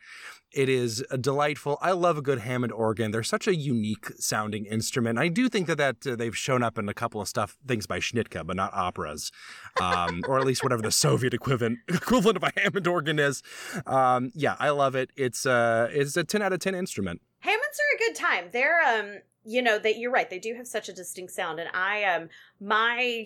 It 0.53 0.69
is 0.69 1.05
delightful. 1.21 1.79
I 1.83 1.91
love 1.93 2.17
a 2.17 2.23
good 2.23 2.39
Hammond 2.39 2.73
organ. 2.73 3.11
They're 3.11 3.25
such 3.25 3.49
a 3.49 3.57
unique 3.57 4.07
sounding 4.19 4.67
instrument. 4.67 5.19
I 5.19 5.27
do 5.27 5.49
think 5.49 5.67
that 5.67 5.79
that 5.79 6.07
uh, 6.07 6.15
they've 6.15 6.37
shown 6.37 6.63
up 6.63 6.79
in 6.79 6.89
a 6.89 6.95
couple 6.95 7.21
of 7.21 7.27
stuff 7.27 7.57
things 7.67 7.87
by 7.87 7.99
Schnittke, 7.99 8.47
but 8.47 8.55
not 8.55 8.73
operas, 8.73 9.33
um, 9.81 10.23
or 10.29 10.39
at 10.39 10.47
least 10.47 10.63
whatever 10.63 10.81
the 10.81 10.93
Soviet 10.93 11.35
equivalent 11.35 11.81
equivalent 11.89 12.37
of 12.37 12.45
a 12.45 12.53
Hammond 12.61 12.87
organ 12.87 13.19
is. 13.19 13.43
Um, 13.85 14.31
yeah, 14.35 14.55
I 14.61 14.71
love 14.71 14.95
it. 14.95 15.11
It's 15.17 15.45
uh, 15.45 15.89
it's 15.91 16.17
a 16.17 16.23
ten 16.23 16.41
out 16.41 16.53
of 16.53 16.61
ten 16.61 16.77
instrument. 16.77 17.21
Hammonds 17.41 17.81
are 17.81 17.97
a 17.97 17.99
good 17.99 18.15
time. 18.15 18.45
They're 18.53 18.81
um 18.83 19.19
you 19.47 19.61
know 19.63 19.79
that 19.79 19.99
you're 19.99 20.11
right 20.11 20.31
they 20.31 20.39
do 20.39 20.55
have 20.55 20.67
such 20.67 20.89
a 20.89 20.93
distinct 20.93 21.33
sound 21.33 21.59
and 21.61 21.69
i 21.75 22.03
um 22.05 22.29
my 22.61 23.25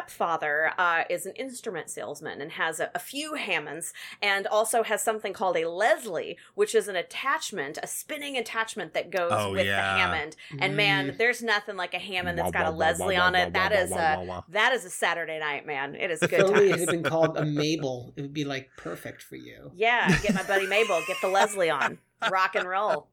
stepfather 0.00 0.72
uh, 0.78 1.04
is 1.10 1.26
an 1.26 1.32
instrument 1.34 1.88
salesman 1.90 2.40
and 2.40 2.52
has 2.52 2.80
a, 2.80 2.90
a, 2.94 2.98
few 2.98 3.34
hammonds 3.34 3.92
and 4.22 4.46
also 4.46 4.82
has 4.82 5.02
something 5.02 5.32
called 5.32 5.56
a 5.56 5.68
leslie 5.68 6.36
which 6.54 6.74
is 6.74 6.88
an 6.88 6.96
attachment 6.96 7.78
a 7.82 7.86
spinning 7.86 8.36
attachment 8.36 8.94
that 8.94 9.10
goes 9.10 9.30
Oh, 9.32 9.52
with 9.52 9.66
yeah. 9.66 9.76
the 9.76 10.00
hammond 10.00 10.36
and 10.58 10.76
man 10.76 11.10
Mm. 11.10 11.18
there's 11.18 11.42
nothing 11.42 11.76
like 11.76 11.94
a 11.94 11.98
hammond 11.98 12.38
that's 12.38 12.50
got 12.50 12.62
a 12.66 12.70
wah, 12.70 12.70
wah, 12.72 12.76
leslie 12.76 13.16
on 13.16 13.34
it 13.34 13.52
that 13.52 13.72
wah, 13.72 13.78
is 13.78 13.90
wah, 13.90 13.96
a 13.98 14.16
wah, 14.18 14.24
wah. 14.24 14.42
that 14.48 14.72
is 14.72 14.84
a 14.84 14.90
saturday 14.90 15.38
night 15.38 15.66
man 15.66 15.94
it 15.94 16.10
is 16.10 16.22
If 16.22 16.30
good 16.30 16.42
only 16.42 16.66
it 16.66 16.70
times 16.70 16.80
had 16.80 16.88
been 16.90 17.02
called 17.04 17.36
a 17.36 17.44
Mabel, 17.60 18.12
it 18.16 18.22
would 18.22 18.34
be 18.34 18.44
like 18.44 18.70
perfect 18.76 19.22
for 19.22 19.36
you. 19.36 19.70
yeah 19.74 20.18
get 20.20 20.34
my 20.34 20.42
buddy 20.44 20.66
mabel 20.76 21.00
get 21.06 21.16
the 21.20 21.28
leslie 21.28 21.70
on 21.70 21.98
rock 22.30 22.54
and 22.54 22.68
roll 22.68 23.08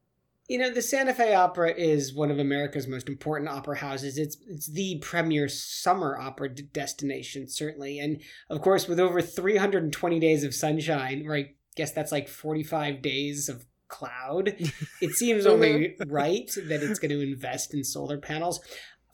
You 0.47 0.57
know, 0.59 0.69
the 0.71 0.81
Santa 0.81 1.13
Fe 1.13 1.33
Opera 1.33 1.73
is 1.73 2.13
one 2.13 2.31
of 2.31 2.39
America's 2.39 2.87
most 2.87 3.09
important 3.09 3.49
opera 3.49 3.77
houses. 3.77 4.17
It's 4.17 4.37
it's 4.47 4.67
the 4.67 4.97
premier 4.99 5.49
summer 5.49 6.17
opera 6.17 6.53
d- 6.53 6.63
destination, 6.71 7.49
certainly. 7.49 7.99
And 7.99 8.21
of 8.49 8.61
course, 8.61 8.87
with 8.87 8.99
over 8.99 9.21
320 9.21 10.19
days 10.19 10.45
of 10.45 10.55
sunshine, 10.55 11.25
or 11.27 11.35
I 11.35 11.53
guess 11.75 11.91
that's 11.91 12.13
like 12.13 12.29
45 12.29 13.01
days 13.01 13.49
of 13.49 13.65
cloud, 13.89 14.55
it 15.01 15.11
seems 15.15 15.45
uh-huh. 15.45 15.55
only 15.55 15.97
right 16.07 16.49
that 16.67 16.81
it's 16.81 16.99
going 16.99 17.11
to 17.11 17.21
invest 17.21 17.73
in 17.73 17.83
solar 17.83 18.17
panels. 18.17 18.61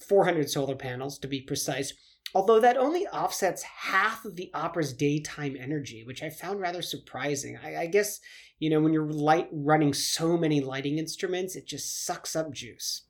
400 0.07 0.49
solar 0.49 0.75
panels, 0.75 1.17
to 1.19 1.27
be 1.27 1.41
precise. 1.41 1.93
Although 2.35 2.59
that 2.61 2.77
only 2.77 3.05
offsets 3.07 3.61
half 3.63 4.25
of 4.25 4.35
the 4.35 4.49
opera's 4.53 4.93
daytime 4.93 5.55
energy, 5.59 6.03
which 6.03 6.23
I 6.23 6.29
found 6.29 6.59
rather 6.59 6.81
surprising. 6.81 7.57
I, 7.63 7.75
I 7.81 7.85
guess 7.87 8.19
you 8.59 8.69
know, 8.69 8.79
when 8.79 8.93
you're 8.93 9.11
light 9.11 9.49
running 9.51 9.93
so 9.93 10.37
many 10.37 10.61
lighting 10.61 10.97
instruments, 10.97 11.55
it 11.55 11.65
just 11.67 12.05
sucks 12.05 12.33
up 12.33 12.51
juice. 12.51 13.01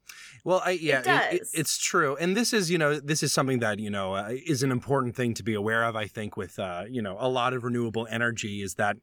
Well, 0.43 0.61
I, 0.65 0.71
yeah, 0.71 0.99
it- 0.99 1.05
it- 1.35 1.39
does. 1.39 1.51
it's 1.53 1.77
true, 1.77 2.15
and 2.17 2.35
this 2.35 2.53
is, 2.53 2.71
you 2.71 2.77
know, 2.79 2.99
this 2.99 3.21
is 3.21 3.31
something 3.31 3.59
that 3.59 3.77
you 3.79 3.89
know 3.91 4.15
uh, 4.15 4.29
is 4.47 4.63
an 4.63 4.71
important 4.71 5.15
thing 5.15 5.33
to 5.35 5.43
be 5.43 5.53
aware 5.53 5.83
of. 5.83 5.95
I 5.95 6.07
think 6.07 6.35
with, 6.37 6.57
uh, 6.57 6.85
you 6.89 7.01
know, 7.01 7.17
a 7.19 7.29
lot 7.29 7.53
of 7.53 7.63
renewable 7.63 8.07
energy 8.09 8.61
is 8.61 8.75
that 8.75 8.97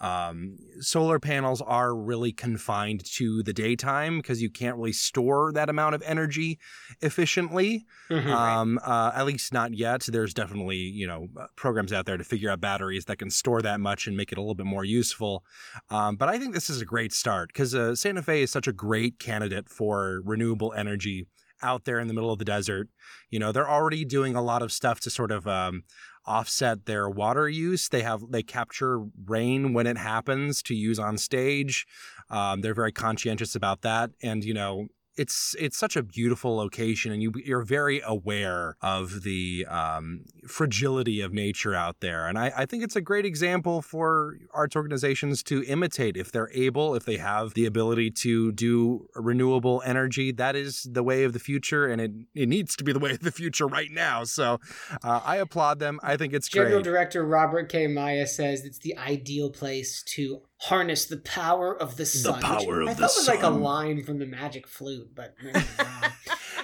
um, 0.00 0.56
solar 0.80 1.18
panels 1.18 1.60
are 1.60 1.94
really 1.94 2.32
confined 2.32 3.04
to 3.16 3.42
the 3.42 3.52
daytime 3.52 4.18
because 4.18 4.40
you 4.40 4.48
can't 4.50 4.76
really 4.76 4.92
store 4.92 5.52
that 5.52 5.68
amount 5.68 5.94
of 5.94 6.02
energy 6.06 6.58
efficiently. 7.00 7.84
Um, 8.10 8.78
uh, 8.84 9.12
at 9.14 9.26
least 9.26 9.52
not 9.52 9.74
yet. 9.74 10.06
There's 10.06 10.32
definitely, 10.32 10.76
you 10.76 11.06
know, 11.06 11.28
uh, 11.38 11.46
programs 11.56 11.92
out 11.92 12.06
there 12.06 12.16
to 12.16 12.24
figure 12.24 12.50
out 12.50 12.60
batteries 12.60 13.06
that 13.06 13.18
can 13.18 13.30
store 13.30 13.60
that 13.62 13.80
much 13.80 14.06
and 14.06 14.16
make 14.16 14.32
it 14.32 14.38
a 14.38 14.40
little 14.40 14.54
bit 14.54 14.66
more 14.66 14.84
useful. 14.84 15.44
Um, 15.90 16.16
but 16.16 16.28
I 16.28 16.38
think 16.38 16.54
this 16.54 16.70
is 16.70 16.80
a 16.80 16.84
great 16.84 17.12
start 17.12 17.48
because 17.52 17.74
uh, 17.74 17.94
Santa 17.94 18.22
Fe 18.22 18.42
is 18.42 18.50
such 18.50 18.68
a 18.68 18.72
great 18.72 19.18
candidate 19.18 19.68
for 19.68 20.22
renewable 20.24 20.72
energy 20.72 21.26
out 21.62 21.84
there 21.84 21.98
in 21.98 22.08
the 22.08 22.14
middle 22.14 22.32
of 22.32 22.38
the 22.38 22.44
desert. 22.44 22.88
You 23.30 23.38
know, 23.38 23.52
they're 23.52 23.68
already 23.68 24.04
doing 24.04 24.36
a 24.36 24.42
lot 24.42 24.62
of 24.62 24.72
stuff 24.72 25.00
to 25.00 25.10
sort 25.10 25.32
of 25.32 25.46
um, 25.46 25.84
offset 26.28 26.86
their 26.86 27.08
water 27.08 27.48
use. 27.48 27.88
They 27.88 28.02
have 28.02 28.30
they 28.30 28.42
capture 28.42 29.00
rain 29.26 29.72
when 29.72 29.86
it 29.86 29.98
happens 29.98 30.62
to 30.64 30.74
use 30.74 30.98
on 30.98 31.18
stage. 31.18 31.86
Um, 32.30 32.60
they're 32.60 32.74
very 32.74 32.92
conscientious 32.92 33.54
about 33.54 33.82
that, 33.82 34.10
and 34.22 34.44
you 34.44 34.54
know. 34.54 34.88
It's 35.18 35.56
it's 35.58 35.76
such 35.76 35.96
a 35.96 36.02
beautiful 36.02 36.56
location, 36.56 37.12
and 37.12 37.22
you 37.22 37.32
you're 37.44 37.64
very 37.64 38.00
aware 38.06 38.76
of 38.80 39.22
the 39.24 39.66
um, 39.68 40.24
fragility 40.46 41.20
of 41.20 41.32
nature 41.32 41.74
out 41.74 41.96
there. 42.00 42.26
And 42.28 42.38
I, 42.38 42.52
I 42.56 42.66
think 42.66 42.84
it's 42.84 42.96
a 42.96 43.00
great 43.00 43.26
example 43.26 43.82
for 43.82 44.38
arts 44.54 44.76
organizations 44.76 45.42
to 45.44 45.64
imitate 45.64 46.16
if 46.16 46.30
they're 46.30 46.50
able, 46.52 46.94
if 46.94 47.04
they 47.04 47.16
have 47.16 47.54
the 47.54 47.66
ability 47.66 48.10
to 48.12 48.52
do 48.52 49.08
renewable 49.14 49.82
energy. 49.84 50.30
That 50.30 50.54
is 50.54 50.86
the 50.90 51.02
way 51.02 51.24
of 51.24 51.32
the 51.32 51.40
future, 51.40 51.86
and 51.86 52.00
it, 52.00 52.12
it 52.34 52.48
needs 52.48 52.76
to 52.76 52.84
be 52.84 52.92
the 52.92 53.00
way 53.00 53.10
of 53.10 53.20
the 53.20 53.32
future 53.32 53.66
right 53.66 53.90
now. 53.90 54.24
So 54.24 54.60
uh, 55.02 55.20
I 55.24 55.36
applaud 55.36 55.80
them. 55.80 55.98
I 56.02 56.16
think 56.16 56.32
it's 56.32 56.48
General 56.48 56.74
great. 56.74 56.84
Director 56.84 57.24
Robert 57.24 57.68
K. 57.68 57.86
Meya 57.86 58.26
says 58.26 58.64
it's 58.64 58.78
the 58.78 58.96
ideal 58.96 59.50
place 59.50 60.02
to 60.14 60.42
harness 60.60 61.06
the 61.06 61.16
power 61.18 61.76
of 61.76 61.96
the 61.96 62.06
sun. 62.06 62.40
power 62.40 62.82
of 62.82 62.88
I 62.88 62.94
the 62.94 63.00
thought 63.00 63.16
was 63.16 63.28
like 63.28 63.42
a 63.42 63.48
line 63.48 64.02
from 64.02 64.18
the 64.18 64.26
Magic 64.26 64.66
Flute, 64.66 65.10
but 65.14 65.34
maybe 65.42 65.60
I'm 65.78 65.86
wrong. 66.02 66.10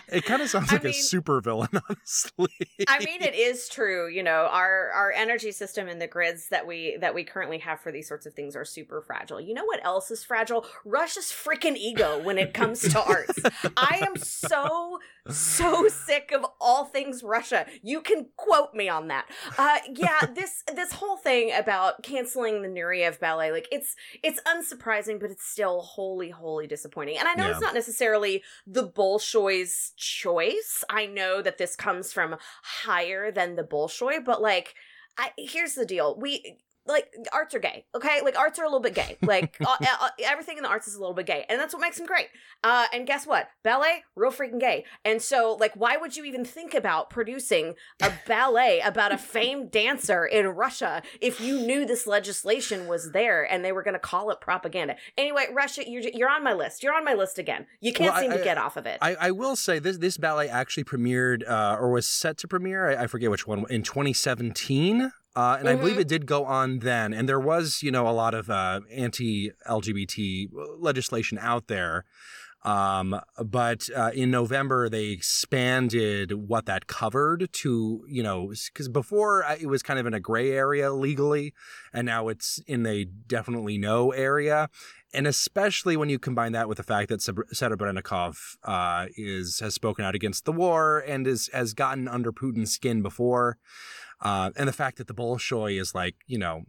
It 0.08 0.24
kind 0.24 0.42
of 0.42 0.48
sounds 0.50 0.70
I 0.70 0.74
like 0.76 0.84
a 0.84 0.92
super 0.92 1.40
villain, 1.40 1.68
honestly. 1.88 2.48
I 2.88 2.98
mean, 3.00 3.22
it 3.22 3.34
is 3.34 3.68
true. 3.68 4.08
You 4.08 4.22
know, 4.22 4.48
our 4.50 4.90
our 4.90 5.12
energy 5.12 5.52
system 5.52 5.88
and 5.88 6.00
the 6.00 6.06
grids 6.06 6.48
that 6.50 6.66
we 6.66 6.96
that 7.00 7.14
we 7.14 7.24
currently 7.24 7.58
have 7.58 7.80
for 7.80 7.90
these 7.92 8.08
sorts 8.08 8.26
of 8.26 8.34
things 8.34 8.56
are 8.56 8.64
super 8.64 9.00
fragile. 9.02 9.40
You 9.40 9.54
know 9.54 9.64
what 9.64 9.84
else 9.84 10.10
is 10.10 10.22
fragile? 10.24 10.66
Russia's 10.84 11.26
freaking 11.26 11.76
ego 11.76 12.22
when 12.22 12.38
it 12.38 12.54
comes 12.54 12.80
to 12.82 13.02
arts. 13.02 13.38
I 13.76 14.00
am 14.06 14.16
so 14.16 14.98
so 15.30 15.88
sick 15.88 16.32
of 16.32 16.44
all 16.60 16.84
things 16.84 17.22
Russia. 17.22 17.66
You 17.82 18.02
can 18.02 18.26
quote 18.36 18.74
me 18.74 18.88
on 18.88 19.08
that. 19.08 19.26
Uh, 19.56 19.78
yeah, 19.94 20.26
this 20.34 20.62
this 20.74 20.92
whole 20.92 21.16
thing 21.16 21.52
about 21.56 22.02
canceling 22.02 22.62
the 22.62 22.68
Nureyev 22.68 23.18
ballet, 23.20 23.50
like 23.50 23.68
it's 23.72 23.96
it's 24.22 24.40
unsurprising, 24.42 25.18
but 25.18 25.30
it's 25.30 25.46
still 25.46 25.80
wholly 25.80 26.30
wholly 26.30 26.66
disappointing. 26.66 27.16
And 27.18 27.26
I 27.26 27.34
know 27.34 27.44
Yeah. 27.46 27.52
it's 27.52 27.60
not 27.60 27.74
necessarily 27.74 28.42
the 28.66 28.86
Bolshoi's 28.86 29.92
choice. 29.96 30.84
I 30.88 31.06
know 31.06 31.42
that 31.42 31.58
this 31.58 31.76
comes 31.76 32.12
from 32.12 32.36
higher 32.62 33.30
than 33.30 33.56
the 33.56 33.64
Bolshoi, 33.64 34.24
but 34.24 34.42
like, 34.42 34.74
I 35.18 35.32
here's 35.38 35.74
the 35.74 35.86
deal: 35.86 36.16
we 36.18 36.58
like 36.86 37.12
arts 37.32 37.54
are 37.54 37.58
gay, 37.58 37.86
okay? 37.94 38.20
Like 38.22 38.38
arts 38.38 38.58
are 38.58 38.62
a 38.62 38.66
little 38.66 38.80
bit 38.80 38.94
gay. 38.94 39.16
Like 39.22 39.56
uh, 39.66 39.76
uh, 39.80 40.08
everything 40.24 40.56
in 40.58 40.62
the 40.62 40.68
arts 40.68 40.86
is 40.88 40.94
a 40.94 41.00
little 41.00 41.14
bit 41.14 41.26
gay, 41.26 41.44
and 41.48 41.58
that's 41.60 41.72
what 41.74 41.80
makes 41.80 41.96
them 41.96 42.06
great. 42.06 42.28
Uh, 42.62 42.86
and 42.92 43.06
guess 43.06 43.26
what? 43.26 43.48
Ballet, 43.62 44.04
real 44.16 44.30
freaking 44.30 44.60
gay. 44.60 44.84
And 45.04 45.20
so, 45.22 45.56
like, 45.58 45.72
why 45.74 45.96
would 45.96 46.16
you 46.16 46.24
even 46.24 46.44
think 46.44 46.74
about 46.74 47.10
producing 47.10 47.74
a 48.02 48.12
ballet 48.26 48.80
about 48.80 49.12
a 49.12 49.18
famed 49.18 49.70
dancer 49.70 50.24
in 50.26 50.46
Russia 50.48 51.02
if 51.20 51.40
you 51.40 51.58
knew 51.60 51.86
this 51.86 52.06
legislation 52.06 52.86
was 52.86 53.12
there 53.12 53.42
and 53.50 53.64
they 53.64 53.72
were 53.72 53.82
going 53.82 53.94
to 53.94 53.98
call 54.00 54.30
it 54.30 54.40
propaganda? 54.40 54.96
Anyway, 55.16 55.46
Russia, 55.52 55.88
you're 55.88 56.02
you're 56.14 56.30
on 56.30 56.44
my 56.44 56.52
list. 56.52 56.82
You're 56.82 56.94
on 56.94 57.04
my 57.04 57.14
list 57.14 57.38
again. 57.38 57.66
You 57.80 57.92
can't 57.92 58.10
Well, 58.12 58.18
I- 58.18 58.22
seem 58.22 58.30
to 58.32 58.40
I- 58.40 58.44
get 58.44 58.58
off 58.58 58.76
of 58.76 58.86
it. 58.86 58.98
I, 59.00 59.14
I 59.20 59.30
will 59.30 59.56
say 59.56 59.78
this 59.78 59.98
this 59.98 60.16
ballet 60.16 60.48
actually 60.48 60.84
premiered 60.84 61.48
uh, 61.48 61.76
or 61.80 61.90
was 61.90 62.06
set 62.06 62.36
to 62.38 62.48
premiere. 62.48 62.90
I, 62.90 63.04
I 63.04 63.06
forget 63.06 63.30
which 63.30 63.46
one 63.46 63.64
in 63.70 63.82
2017. 63.82 65.10
Uh, 65.36 65.56
and 65.58 65.68
I 65.68 65.74
believe 65.74 65.96
Mhm. 65.96 66.00
it 66.00 66.08
did 66.08 66.26
go 66.26 66.44
on 66.44 66.78
then, 66.78 67.12
and 67.12 67.28
there 67.28 67.40
was, 67.40 67.82
you 67.82 67.90
know, 67.90 68.06
a 68.08 68.12
lot 68.12 68.34
of 68.34 68.48
uh, 68.48 68.80
anti-LGBT 68.90 70.48
legislation 70.78 71.38
out 71.38 71.66
there. 71.66 72.04
Um, 72.62 73.20
but 73.44 73.90
uh, 73.94 74.10
in 74.14 74.30
November, 74.30 74.88
they 74.88 75.08
expanded 75.08 76.32
what 76.32 76.64
that 76.64 76.86
covered 76.86 77.52
to, 77.52 78.04
you 78.08 78.22
know, 78.22 78.52
because 78.72 78.88
before 78.88 79.44
uh, 79.44 79.56
it 79.60 79.66
was 79.66 79.82
kind 79.82 79.98
of 79.98 80.06
in 80.06 80.14
a 80.14 80.20
gray 80.20 80.50
area 80.52 80.90
legally, 80.90 81.52
and 81.92 82.06
now 82.06 82.28
it's 82.28 82.60
in 82.66 82.86
a 82.86 83.04
definitely 83.04 83.76
no 83.76 84.12
area 84.12 84.70
and 85.14 85.28
especially 85.28 85.96
when 85.96 86.08
you 86.08 86.18
combine 86.18 86.52
that 86.52 86.68
with 86.68 86.76
the 86.76 86.82
fact 86.82 87.08
that 87.08 87.20
Serebrennikov 87.20 88.56
uh, 88.64 89.06
is 89.16 89.60
has 89.60 89.72
spoken 89.72 90.04
out 90.04 90.14
against 90.16 90.44
the 90.44 90.52
war 90.52 91.04
and 91.06 91.26
is 91.26 91.48
has 91.52 91.72
gotten 91.72 92.08
under 92.08 92.32
Putin's 92.32 92.72
skin 92.72 93.00
before, 93.00 93.56
uh, 94.24 94.50
and 94.56 94.66
the 94.68 94.72
fact 94.72 94.98
that 94.98 95.06
the 95.06 95.14
Bolshoi 95.14 95.80
is 95.80 95.94
like 95.94 96.16
you 96.26 96.38
know. 96.38 96.62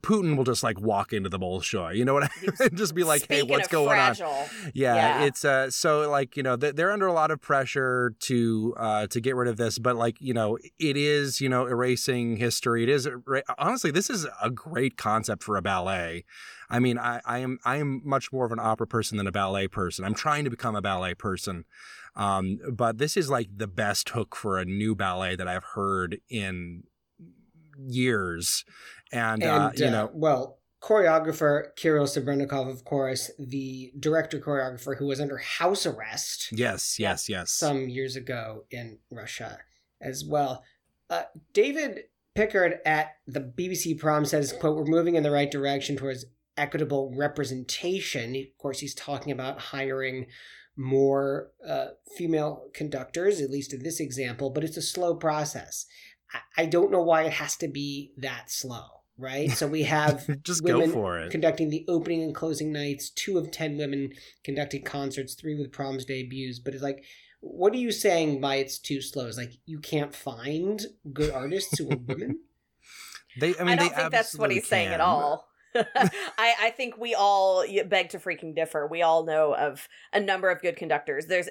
Putin 0.00 0.36
will 0.36 0.44
just 0.44 0.64
like 0.64 0.80
walk 0.80 1.12
into 1.12 1.28
the 1.28 1.38
Bolshoi, 1.38 1.94
you 1.94 2.04
know 2.04 2.14
what 2.14 2.24
I 2.24 2.28
mean? 2.42 2.70
just 2.74 2.96
be 2.96 3.04
like, 3.04 3.26
"Hey, 3.28 3.42
what's 3.44 3.68
going 3.68 3.96
on?" 3.98 4.14
Yeah, 4.74 4.94
Yeah. 4.96 5.24
it's 5.26 5.44
uh 5.44 5.70
so 5.70 6.10
like 6.10 6.36
you 6.36 6.42
know 6.42 6.56
they're 6.56 6.90
under 6.90 7.06
a 7.06 7.12
lot 7.12 7.30
of 7.30 7.40
pressure 7.40 8.12
to 8.20 8.74
uh 8.76 9.06
to 9.06 9.20
get 9.20 9.36
rid 9.36 9.48
of 9.48 9.56
this, 9.56 9.78
but 9.78 9.94
like 9.94 10.16
you 10.20 10.34
know 10.34 10.58
it 10.80 10.96
is 10.96 11.40
you 11.40 11.48
know 11.48 11.66
erasing 11.66 12.36
history. 12.38 12.82
It 12.82 12.88
is 12.88 13.08
honestly 13.56 13.92
this 13.92 14.10
is 14.10 14.26
a 14.42 14.50
great 14.50 14.96
concept 14.96 15.44
for 15.44 15.56
a 15.56 15.62
ballet. 15.62 16.24
I 16.68 16.80
mean, 16.80 16.98
I, 16.98 17.20
I 17.24 17.38
am 17.38 17.58
I 17.64 17.76
am 17.76 18.00
much 18.04 18.32
more 18.32 18.44
of 18.46 18.52
an 18.52 18.58
opera 18.60 18.88
person 18.88 19.16
than 19.16 19.28
a 19.28 19.32
ballet 19.32 19.68
person. 19.68 20.04
I'm 20.04 20.14
trying 20.14 20.42
to 20.44 20.50
become 20.50 20.74
a 20.74 20.82
ballet 20.82 21.14
person, 21.14 21.66
um, 22.16 22.58
but 22.72 22.98
this 22.98 23.16
is 23.16 23.28
like 23.28 23.48
the 23.56 23.66
best 23.66 24.10
hook 24.10 24.36
for 24.36 24.58
a 24.58 24.64
new 24.64 24.94
ballet 24.94 25.36
that 25.36 25.48
I've 25.48 25.64
heard 25.74 26.18
in 26.28 26.84
years, 27.78 28.64
and, 29.12 29.42
uh, 29.42 29.70
and 29.70 29.78
you 29.78 29.86
uh, 29.86 29.90
know. 29.90 30.10
well, 30.12 30.58
choreographer 30.84 31.74
Kirill 31.76 32.04
Serebrennikov, 32.04 32.70
of 32.70 32.84
course, 32.84 33.30
the 33.38 33.92
director 33.98 34.38
choreographer 34.38 34.98
who 34.98 35.06
was 35.06 35.20
under 35.20 35.38
house 35.38 35.86
arrest 35.86 36.48
Yes, 36.52 36.98
yes, 36.98 37.28
yes. 37.28 37.50
some 37.50 37.88
years 37.88 38.16
ago 38.16 38.64
in 38.70 38.98
Russia 39.10 39.58
as 40.00 40.24
well. 40.24 40.62
Uh, 41.08 41.22
David 41.52 42.04
Pickard 42.34 42.80
at 42.84 43.16
the 43.26 43.40
BBC 43.40 43.98
Prom 43.98 44.24
says, 44.24 44.52
"quote 44.52 44.76
We're 44.76 44.84
moving 44.84 45.14
in 45.14 45.22
the 45.22 45.30
right 45.30 45.50
direction 45.50 45.96
towards 45.96 46.26
equitable 46.56 47.12
representation." 47.16 48.34
Of 48.36 48.58
course, 48.58 48.80
he's 48.80 48.94
talking 48.94 49.32
about 49.32 49.58
hiring 49.58 50.26
more 50.76 51.50
uh, 51.66 51.88
female 52.16 52.68
conductors, 52.74 53.40
at 53.40 53.50
least 53.50 53.72
in 53.72 53.82
this 53.82 54.00
example, 54.00 54.50
but 54.50 54.64
it's 54.64 54.76
a 54.76 54.82
slow 54.82 55.14
process. 55.14 55.86
I, 56.32 56.62
I 56.62 56.66
don't 56.66 56.90
know 56.90 57.02
why 57.02 57.22
it 57.22 57.34
has 57.34 57.56
to 57.56 57.68
be 57.68 58.12
that 58.16 58.50
slow. 58.50 59.02
right? 59.16 59.50
So 59.50 59.66
we 59.66 59.84
have 59.84 60.26
Just 60.42 60.62
women 60.64 60.88
go 60.88 60.92
for 60.92 61.18
it. 61.20 61.30
conducting 61.30 61.70
the 61.70 61.84
opening 61.88 62.22
and 62.22 62.34
closing 62.34 62.72
nights. 62.72 63.10
Two 63.10 63.38
of 63.38 63.50
ten 63.50 63.76
women 63.78 64.12
conducting 64.42 64.82
concerts. 64.82 65.34
Three 65.34 65.54
with 65.58 65.72
proms 65.72 66.04
debuts. 66.04 66.58
But 66.58 66.74
it's 66.74 66.82
like, 66.82 67.04
what 67.40 67.72
are 67.72 67.78
you 67.78 67.92
saying 67.92 68.40
by 68.40 68.56
it's 68.56 68.78
too 68.78 69.00
slow? 69.00 69.26
It's 69.26 69.36
like 69.38 69.52
you 69.66 69.78
can't 69.78 70.14
find 70.14 70.82
good 71.12 71.30
artists 71.30 71.78
who 71.78 71.90
are 71.90 71.96
women. 71.96 72.40
They, 73.36 73.52
I 73.58 73.64
mean, 73.64 73.68
I, 73.70 73.74
don't 73.74 73.78
they 73.78 73.94
think 73.96 73.96
that's 73.96 74.38
what 74.38 74.50
absolutely 74.50 74.54
he's 74.54 74.68
saying 74.68 74.88
at 74.90 75.00
all. 75.00 75.48
I, 75.74 76.54
I 76.60 76.70
think 76.76 76.96
we 76.98 77.14
all 77.14 77.64
beg 77.86 78.10
to 78.10 78.18
freaking 78.18 78.54
differ. 78.54 78.86
We 78.86 79.02
all 79.02 79.24
know 79.24 79.54
of 79.54 79.88
a 80.12 80.20
number 80.20 80.50
of 80.50 80.62
good 80.62 80.76
conductors. 80.76 81.26
There's 81.26 81.48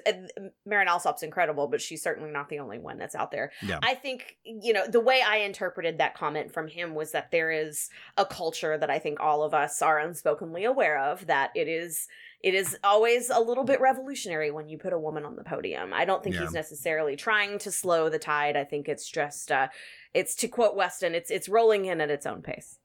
Marin 0.64 0.88
Alsop's 0.88 1.22
incredible, 1.22 1.68
but 1.68 1.80
she's 1.80 2.02
certainly 2.02 2.30
not 2.30 2.48
the 2.48 2.58
only 2.58 2.78
one 2.78 2.98
that's 2.98 3.14
out 3.14 3.30
there. 3.30 3.52
Yeah. 3.62 3.78
I 3.82 3.94
think 3.94 4.36
you 4.44 4.72
know 4.72 4.86
the 4.86 5.00
way 5.00 5.22
I 5.26 5.38
interpreted 5.38 5.98
that 5.98 6.14
comment 6.14 6.52
from 6.52 6.68
him 6.68 6.94
was 6.94 7.12
that 7.12 7.30
there 7.30 7.50
is 7.50 7.90
a 8.16 8.24
culture 8.24 8.78
that 8.78 8.90
I 8.90 8.98
think 8.98 9.20
all 9.20 9.42
of 9.42 9.54
us 9.54 9.82
are 9.82 9.98
unspokenly 9.98 10.66
aware 10.66 10.98
of 10.98 11.26
that 11.26 11.50
it 11.54 11.68
is 11.68 12.08
it 12.42 12.54
is 12.54 12.76
always 12.84 13.30
a 13.30 13.40
little 13.40 13.64
bit 13.64 13.80
revolutionary 13.80 14.50
when 14.50 14.68
you 14.68 14.76
put 14.76 14.92
a 14.92 14.98
woman 14.98 15.24
on 15.24 15.34
the 15.34 15.44
podium. 15.44 15.94
I 15.94 16.04
don't 16.04 16.22
think 16.22 16.34
Yeah. 16.34 16.42
he's 16.42 16.52
necessarily 16.52 17.16
trying 17.16 17.58
to 17.60 17.70
slow 17.72 18.10
the 18.10 18.18
tide. 18.18 18.56
I 18.56 18.64
think 18.64 18.88
it's 18.88 19.08
just 19.10 19.50
uh 19.50 19.68
it's 20.12 20.34
to 20.36 20.48
quote 20.48 20.76
Weston, 20.76 21.14
it's 21.14 21.30
it's 21.30 21.48
rolling 21.48 21.86
in 21.86 22.00
at 22.00 22.10
its 22.10 22.26
own 22.26 22.42
pace. 22.42 22.78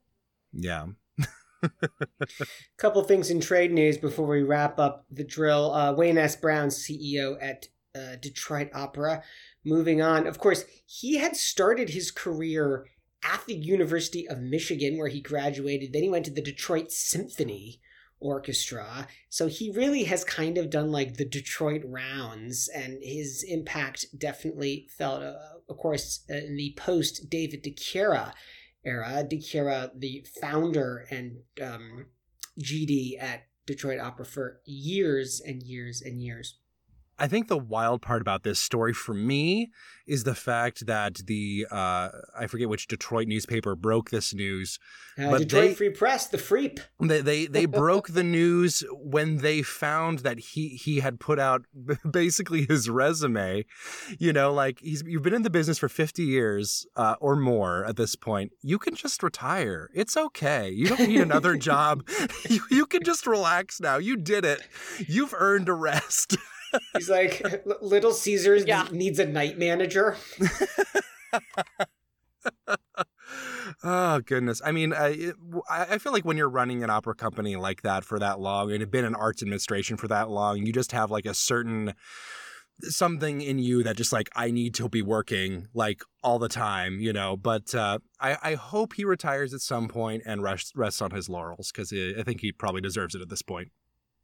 Yeah. 0.53 0.87
Couple 2.77 3.03
things 3.03 3.29
in 3.29 3.39
trade 3.39 3.71
news 3.71 3.97
before 3.97 4.27
we 4.27 4.43
wrap 4.43 4.79
up 4.79 5.05
the 5.11 5.23
drill. 5.23 5.73
Uh, 5.73 5.93
Wayne 5.93 6.17
S. 6.17 6.35
Brown, 6.35 6.69
CEO 6.69 7.37
at 7.41 7.67
uh, 7.95 8.15
Detroit 8.21 8.69
Opera, 8.73 9.23
moving 9.65 10.01
on. 10.01 10.27
Of 10.27 10.39
course, 10.39 10.65
he 10.85 11.17
had 11.17 11.35
started 11.35 11.89
his 11.89 12.11
career 12.11 12.85
at 13.23 13.45
the 13.45 13.55
University 13.55 14.27
of 14.27 14.39
Michigan, 14.39 14.97
where 14.97 15.09
he 15.09 15.21
graduated. 15.21 15.93
Then 15.93 16.03
he 16.03 16.09
went 16.09 16.25
to 16.25 16.31
the 16.31 16.41
Detroit 16.41 16.91
Symphony 16.91 17.81
Orchestra. 18.19 19.07
So 19.29 19.47
he 19.47 19.71
really 19.71 20.03
has 20.03 20.23
kind 20.23 20.57
of 20.57 20.69
done 20.69 20.91
like 20.91 21.15
the 21.15 21.25
Detroit 21.25 21.83
rounds, 21.85 22.69
and 22.73 22.99
his 23.01 23.43
impact 23.47 24.05
definitely 24.17 24.87
felt, 24.97 25.23
uh, 25.23 25.35
of 25.69 25.77
course, 25.77 26.25
uh, 26.29 26.35
in 26.35 26.55
the 26.55 26.73
post 26.77 27.29
David 27.29 27.63
DiChiera 27.63 28.33
era. 28.83 29.23
DiChiera, 29.29 29.91
the 29.97 30.25
founder 30.41 31.05
and 31.09 31.39
um, 31.61 32.07
GD 32.59 33.21
at 33.21 33.43
Detroit 33.65 33.99
Opera 33.99 34.25
for 34.25 34.61
years 34.65 35.41
and 35.45 35.61
years 35.63 36.01
and 36.01 36.21
years. 36.21 36.57
I 37.19 37.27
think 37.27 37.47
the 37.47 37.57
wild 37.57 38.01
part 38.01 38.21
about 38.21 38.43
this 38.43 38.59
story 38.59 38.93
for 38.93 39.13
me 39.13 39.69
is 40.07 40.23
the 40.23 40.33
fact 40.33 40.87
that 40.87 41.15
the 41.27 41.67
uh, 41.69 42.09
I 42.37 42.47
forget 42.47 42.67
which 42.69 42.87
Detroit 42.87 43.27
newspaper 43.27 43.75
broke 43.75 44.09
this 44.09 44.33
news. 44.33 44.79
Uh, 45.17 45.29
But 45.31 45.39
Detroit 45.41 45.69
they- 45.69 45.73
Free 45.75 45.89
Press, 45.91 46.27
the 46.27 46.37
Freep. 46.37 46.79
They 46.99 47.21
they, 47.21 47.45
they 47.57 47.65
broke 47.65 48.07
the 48.09 48.23
news 48.23 48.83
when 48.93 49.37
they 49.37 49.61
found 49.61 50.19
that 50.19 50.39
he 50.39 50.69
he 50.69 51.01
had 51.01 51.19
put 51.19 51.37
out 51.39 51.65
basically 52.11 52.65
his 52.65 52.89
resume. 52.89 53.65
You 54.17 54.33
know, 54.33 54.51
like 54.51 54.79
he's 54.79 55.03
you've 55.05 55.21
been 55.23 55.33
in 55.35 55.43
the 55.43 55.49
business 55.51 55.77
for 55.77 55.89
fifty 55.89 56.23
years 56.23 56.87
uh, 56.95 57.15
or 57.19 57.35
more 57.35 57.85
at 57.85 57.95
this 57.97 58.15
point. 58.15 58.51
You 58.61 58.79
can 58.79 58.95
just 58.95 59.21
retire. 59.21 59.89
It's 59.93 60.17
okay. 60.17 60.69
You 60.71 60.87
don't 60.87 61.07
need 61.07 61.21
another 61.21 61.55
job. 61.69 62.07
You, 62.49 62.61
you 62.71 62.85
can 62.87 63.03
just 63.03 63.27
relax 63.27 63.79
now. 63.79 63.97
You 63.97 64.15
did 64.17 64.43
it. 64.45 64.61
You've 65.07 65.33
earned 65.37 65.69
a 65.69 65.73
rest. 65.73 66.35
He's 66.93 67.09
like, 67.09 67.63
Little 67.81 68.13
Caesars 68.13 68.65
Yeah. 68.65 68.87
needs 68.91 69.19
a 69.19 69.25
night 69.25 69.57
manager. 69.57 70.17
oh 73.83 74.19
goodness 74.21 74.61
i 74.65 74.71
mean 74.71 74.93
uh, 74.93 75.13
I 75.69 75.85
I 75.91 75.97
feel 75.97 76.11
like 76.11 76.25
when 76.25 76.37
you're 76.37 76.49
running 76.49 76.83
an 76.83 76.89
opera 76.89 77.15
company 77.15 77.55
like 77.55 77.81
that 77.83 78.03
for 78.03 78.19
that 78.19 78.39
long 78.39 78.71
and 78.71 78.81
have 78.81 78.91
been 78.91 79.05
in 79.05 79.15
arts 79.15 79.41
administration 79.41 79.97
for 79.97 80.07
that 80.07 80.29
long 80.29 80.65
you 80.65 80.73
just 80.73 80.91
have 80.93 81.11
like 81.11 81.25
a 81.25 81.33
certain 81.33 81.93
something 82.81 83.41
in 83.41 83.59
you 83.59 83.83
that 83.83 83.97
just 83.97 84.11
like 84.13 84.29
i 84.35 84.51
need 84.51 84.73
to 84.75 84.89
be 84.89 85.01
working 85.01 85.67
like 85.73 86.01
all 86.23 86.39
the 86.39 86.49
time 86.49 86.99
you 86.99 87.13
know 87.13 87.35
but 87.37 87.73
uh, 87.75 87.99
I, 88.19 88.37
I 88.41 88.55
hope 88.55 88.93
he 88.93 89.05
retires 89.05 89.53
at 89.53 89.61
some 89.61 89.87
point 89.89 90.23
and 90.25 90.41
rests, 90.41 90.71
rests 90.75 91.01
on 91.01 91.11
his 91.11 91.29
laurels 91.29 91.71
because 91.71 91.93
i 91.93 92.23
think 92.23 92.41
he 92.41 92.51
probably 92.51 92.81
deserves 92.81 93.15
it 93.15 93.21
at 93.21 93.29
this 93.29 93.41
point 93.41 93.69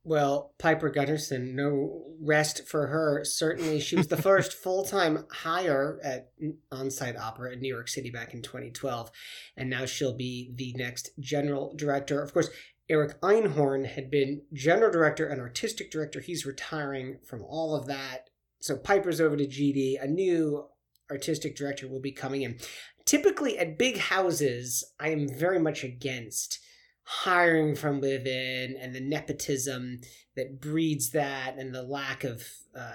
Well, 0.07 0.53
Piper 0.59 0.91
Gunnarson, 0.91 1.55
no 1.55 2.03
rest 2.21 2.67
for 2.67 2.85
her. 2.85 3.25
Certainly, 3.25 3.79
she 3.79 3.95
was 3.95 4.07
the 4.07 4.17
first 4.21 4.53
full 4.53 4.85
time 4.85 5.25
hire 5.31 5.99
at 6.03 6.29
on-site 6.71 7.17
opera 7.17 7.53
in 7.53 7.59
New 7.59 7.73
York 7.73 7.87
City 7.87 8.11
back 8.11 8.35
in 8.35 8.43
2012, 8.43 9.09
and 9.57 9.67
now 9.67 9.85
she'll 9.85 10.15
be 10.15 10.51
the 10.53 10.73
next 10.77 11.09
general 11.19 11.73
director. 11.75 12.21
Of 12.21 12.33
course, 12.33 12.51
Eric 12.87 13.19
Einhorn 13.21 13.87
had 13.87 14.11
been 14.11 14.43
general 14.53 14.91
director 14.91 15.25
and 15.25 15.41
artistic 15.41 15.89
director. 15.89 16.19
He's 16.19 16.45
retiring 16.45 17.17
from 17.25 17.41
all 17.41 17.75
of 17.75 17.87
that. 17.87 18.29
So 18.59 18.77
Piper's 18.77 19.19
over 19.19 19.35
to 19.35 19.47
GD. 19.47 19.99
A 19.99 20.07
new 20.07 20.67
artistic 21.09 21.55
director 21.55 21.87
will 21.87 21.99
be 21.99 22.11
coming 22.11 22.43
in. 22.43 22.59
Typically, 23.05 23.57
at 23.57 23.79
big 23.79 23.97
houses, 23.97 24.83
I 24.99 25.09
am 25.09 25.27
very 25.27 25.59
much 25.59 25.83
against 25.83 26.59
hiring 27.05 27.75
from 27.75 28.01
within 28.01 28.75
and 28.81 28.93
the 28.95 28.99
nepotism 28.99 30.01
that 30.35 30.59
breeds 30.59 31.11
that 31.11 31.55
and 31.57 31.73
the 31.73 31.83
lack 31.83 32.23
of 32.23 32.43
uh, 32.77 32.91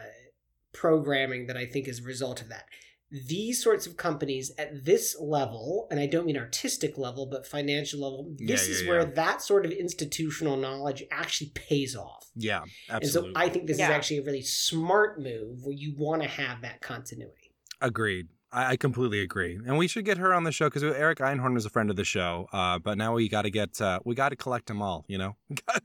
programming 0.73 1.47
that 1.47 1.57
I 1.57 1.67
think 1.67 1.89
is 1.89 2.01
a 2.01 2.05
result 2.05 2.43
of 2.43 2.49
that. 2.49 2.65
These 3.13 3.61
sorts 3.63 3.89
of 3.89 3.97
companies 3.97 4.53
at 4.57 4.85
this 4.85 5.17
level, 5.21 5.89
and 5.91 5.99
I 5.99 6.07
don't 6.07 6.27
mean 6.27 6.37
artistic 6.37 6.97
level, 6.97 7.27
but 7.27 7.45
financial 7.45 8.01
level, 8.01 8.33
this 8.37 8.69
Yeah, 8.69 8.73
is 8.75 8.83
yeah, 8.83 8.89
where 8.89 9.01
yeah. 9.01 9.11
that 9.15 9.43
sort 9.43 9.65
of 9.67 9.73
institutional 9.73 10.57
knowledge 10.57 11.03
actually 11.11 11.51
pays 11.55 11.97
off. 11.97 12.31
yeah 12.37 12.63
absolutely. 12.89 13.31
And 13.31 13.37
so 13.37 13.41
I 13.43 13.49
think 13.49 13.67
this 13.67 13.77
is 13.79 13.81
actually 13.83 14.19
a 14.19 14.23
really 14.23 14.43
smart 14.43 15.21
move 15.21 15.65
where 15.65 15.75
you 15.75 15.95
want 15.97 16.23
to 16.23 16.29
have 16.29 16.63
that 16.63 16.81
continuity. 16.83 17.53
Agreed. 17.81 18.29
I, 18.53 18.73
I 18.73 18.77
completely 18.77 19.21
agree, 19.21 19.57
and 19.67 19.79
we 19.79 19.89
should 19.89 20.05
get 20.05 20.19
her 20.19 20.35
on 20.35 20.45
the 20.45 20.53
show 20.53 20.67
because 20.67 20.83
Eric 20.83 21.19
Einhorn 21.19 21.57
is 21.57 21.65
a 21.65 21.71
friend 21.71 21.91
of 21.91 21.97
the 21.97 22.05
show. 22.05 22.49
Uh, 22.53 22.79
but 22.79 22.99
now 22.99 23.15
we 23.15 23.29
got 23.29 23.43
to 23.43 23.51
get 23.51 23.81
uh, 23.81 24.01
we 24.05 24.15
got 24.15 24.31
to 24.31 24.37
collect 24.37 24.67
them 24.67 24.83
all. 24.83 25.05
You 25.09 25.19
know, 25.19 25.37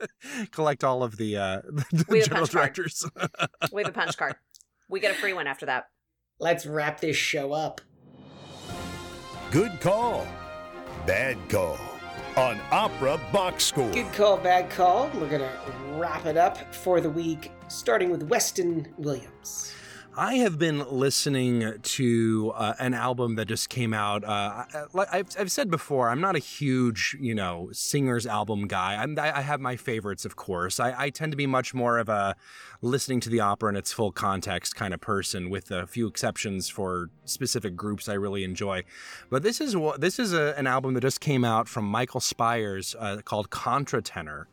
collect 0.51 0.83
all 0.83 1.03
of 1.03 1.17
the, 1.17 1.37
uh, 1.37 1.61
the 1.91 2.05
We 2.09 2.21
general 2.21 2.45
directors. 2.45 3.05
We 3.71 3.81
have 3.83 3.89
a 3.89 3.93
punch 3.93 4.17
card. 4.17 4.35
We 4.89 4.99
get 4.99 5.11
a 5.11 5.15
free 5.15 5.33
one 5.33 5.47
after 5.47 5.65
that. 5.65 5.85
Let's 6.39 6.65
wrap 6.65 6.99
this 6.99 7.15
show 7.15 7.53
up. 7.53 7.81
Good 9.51 9.79
call. 9.81 10.27
Bad 11.05 11.37
call. 11.49 11.77
On 12.35 12.59
Opera 12.71 13.19
Box 13.31 13.63
Score. 13.63 13.89
Good 13.91 14.11
call, 14.13 14.37
bad 14.37 14.69
call. 14.69 15.09
We're 15.15 15.29
going 15.29 15.41
to 15.41 15.51
wrap 15.93 16.25
it 16.25 16.35
up 16.35 16.73
for 16.75 16.99
the 16.99 17.09
week, 17.09 17.51
starting 17.69 18.09
with 18.09 18.23
Weston 18.23 18.93
Williams. 18.97 19.73
I 20.17 20.35
have 20.35 20.57
been 20.57 20.79
listening 20.89 21.73
to 21.81 22.53
uh, 22.55 22.73
an 22.79 22.93
album 22.93 23.35
that 23.35 23.45
just 23.49 23.67
came 23.67 23.93
out. 23.93 24.23
Uh, 24.23 24.63
I- 24.97 25.23
I've 25.37 25.51
said 25.51 25.69
before, 25.69 26.09
I'm 26.09 26.21
not 26.21 26.37
a 26.37 26.39
huge, 26.39 27.17
you 27.19 27.35
know, 27.35 27.67
singers 27.73 28.25
album 28.25 28.67
guy. 28.67 28.95
I'm, 28.95 29.19
I 29.19 29.39
I 29.39 29.41
have 29.41 29.59
my 29.59 29.75
favorites, 29.75 30.23
of 30.23 30.37
course. 30.37 30.79
I, 30.79 30.93
I 30.97 31.09
tend 31.09 31.33
to 31.33 31.35
be 31.35 31.47
much 31.47 31.73
more 31.73 31.97
of 31.97 32.07
a 32.07 32.37
listening 32.81 33.19
to 33.21 33.29
the 33.29 33.41
opera 33.41 33.69
in 33.69 33.75
its 33.75 33.91
full 33.91 34.13
context 34.13 34.73
kind 34.75 34.93
of 34.93 35.01
person, 35.01 35.49
with 35.49 35.69
a 35.69 35.85
few 35.85 36.07
exceptions 36.07 36.69
for 36.69 37.09
specific 37.25 37.75
groups 37.75 38.07
I 38.07 38.13
really 38.13 38.45
enjoy. 38.45 38.83
But 39.29 39.43
this 39.43 39.59
is 39.59 39.75
this 39.97 40.17
is 40.17 40.31
a, 40.31 40.57
an 40.57 40.65
album 40.65 40.93
that 40.93 41.01
just 41.01 41.19
came 41.19 41.43
out 41.43 41.67
from 41.67 41.83
Michael 41.83 42.21
Spyres 42.21 42.95
uh, 42.97 43.21
called 43.21 43.49
Contratenor 43.49 44.45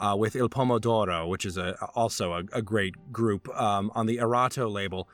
uh, 0.00 0.14
with 0.18 0.36
Il 0.36 0.48
Pomo 0.48 0.78
d'Oro, 0.78 1.26
which 1.26 1.44
is 1.44 1.56
a, 1.56 1.76
also 1.94 2.32
a, 2.32 2.42
a 2.52 2.62
great 2.62 3.12
group 3.12 3.48
um, 3.58 3.90
on 3.94 4.06
the 4.06 4.18
Erato 4.18 4.70
label. 4.70 5.08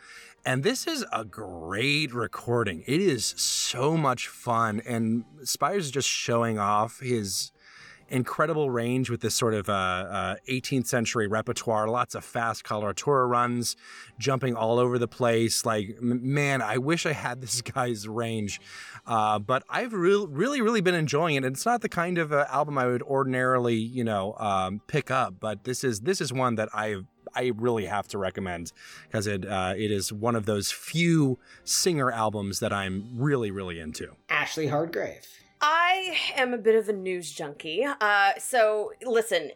And 0.45 0.62
this 0.62 0.87
is 0.87 1.05
a 1.11 1.24
great 1.24 2.12
recording. 2.12 2.85
It 2.87 3.01
is 3.01 3.24
so 3.24 3.97
much 3.97 4.28
fun. 4.28 4.82
And 4.87 5.24
Spyres 5.43 5.78
is 5.78 5.91
just 5.91 6.09
showing 6.09 6.59
off 6.59 7.01
his 7.01 7.51
incredible 8.15 8.71
range 8.71 9.11
with 9.11 9.21
this 9.21 9.35
sort 9.35 9.55
of 9.55 9.69
uh, 9.69 9.73
uh, 9.73 10.37
18th 10.49 10.87
century 10.87 11.27
repertoire. 11.27 11.89
Lots 11.89 12.15
of 12.15 12.25
fast 12.25 12.65
coloratura 12.65 13.29
runs, 13.29 13.75
jumping 14.19 14.55
all 14.55 14.79
over 14.79 15.01
the 15.01 15.09
place. 15.09 15.67
Like, 15.67 16.01
man, 16.01 16.62
I 16.62 16.79
wish 16.79 17.07
I 17.07 17.12
had 17.12 17.41
this 17.43 17.61
guy's 17.61 18.07
range. 18.07 18.61
Uh, 19.05 19.41
but 19.41 19.65
I've 19.69 19.93
re- 19.93 20.27
really, 20.29 20.62
really 20.62 20.81
been 20.81 20.95
enjoying 20.95 21.35
it. 21.35 21.45
And 21.45 21.57
it's 21.57 21.67
not 21.67 21.81
the 21.81 21.89
kind 21.89 22.17
of 22.19 22.33
uh, 22.33 22.47
album 22.51 22.79
I 22.79 22.87
would 22.87 23.03
ordinarily, 23.03 23.75
you 23.75 24.05
know, 24.05 24.37
um, 24.39 24.81
pick 24.87 25.11
up. 25.11 25.35
But 25.41 25.65
this 25.65 25.83
is 25.83 26.01
this 26.03 26.21
is 26.21 26.33
one 26.33 26.55
that 26.55 26.69
I 26.73 26.99
I 27.35 27.51
really 27.57 27.87
have 27.87 28.07
to 28.09 28.19
recommend 28.19 28.71
because 29.09 29.27
it 29.27 29.45
uh, 29.45 29.75
it 29.77 29.91
is 29.91 30.12
one 30.12 30.37
of 30.37 30.47
those 30.47 30.71
few 30.71 31.41
singer 31.65 32.12
albums 32.12 32.61
that 32.61 32.73
I'm 32.73 33.09
really, 33.17 33.51
really 33.51 33.81
into. 33.81 34.15
Ashley 34.29 34.69
Hardgrave. 34.69 35.27
I 35.61 36.16
am 36.36 36.52
a 36.52 36.59
bit 36.59 36.74
of 36.74 36.88
a 36.88 36.92
news 36.92 37.32
junkie. 37.32 37.84
Uh, 37.84 38.32
so 38.38 38.92
listen, 39.02 39.50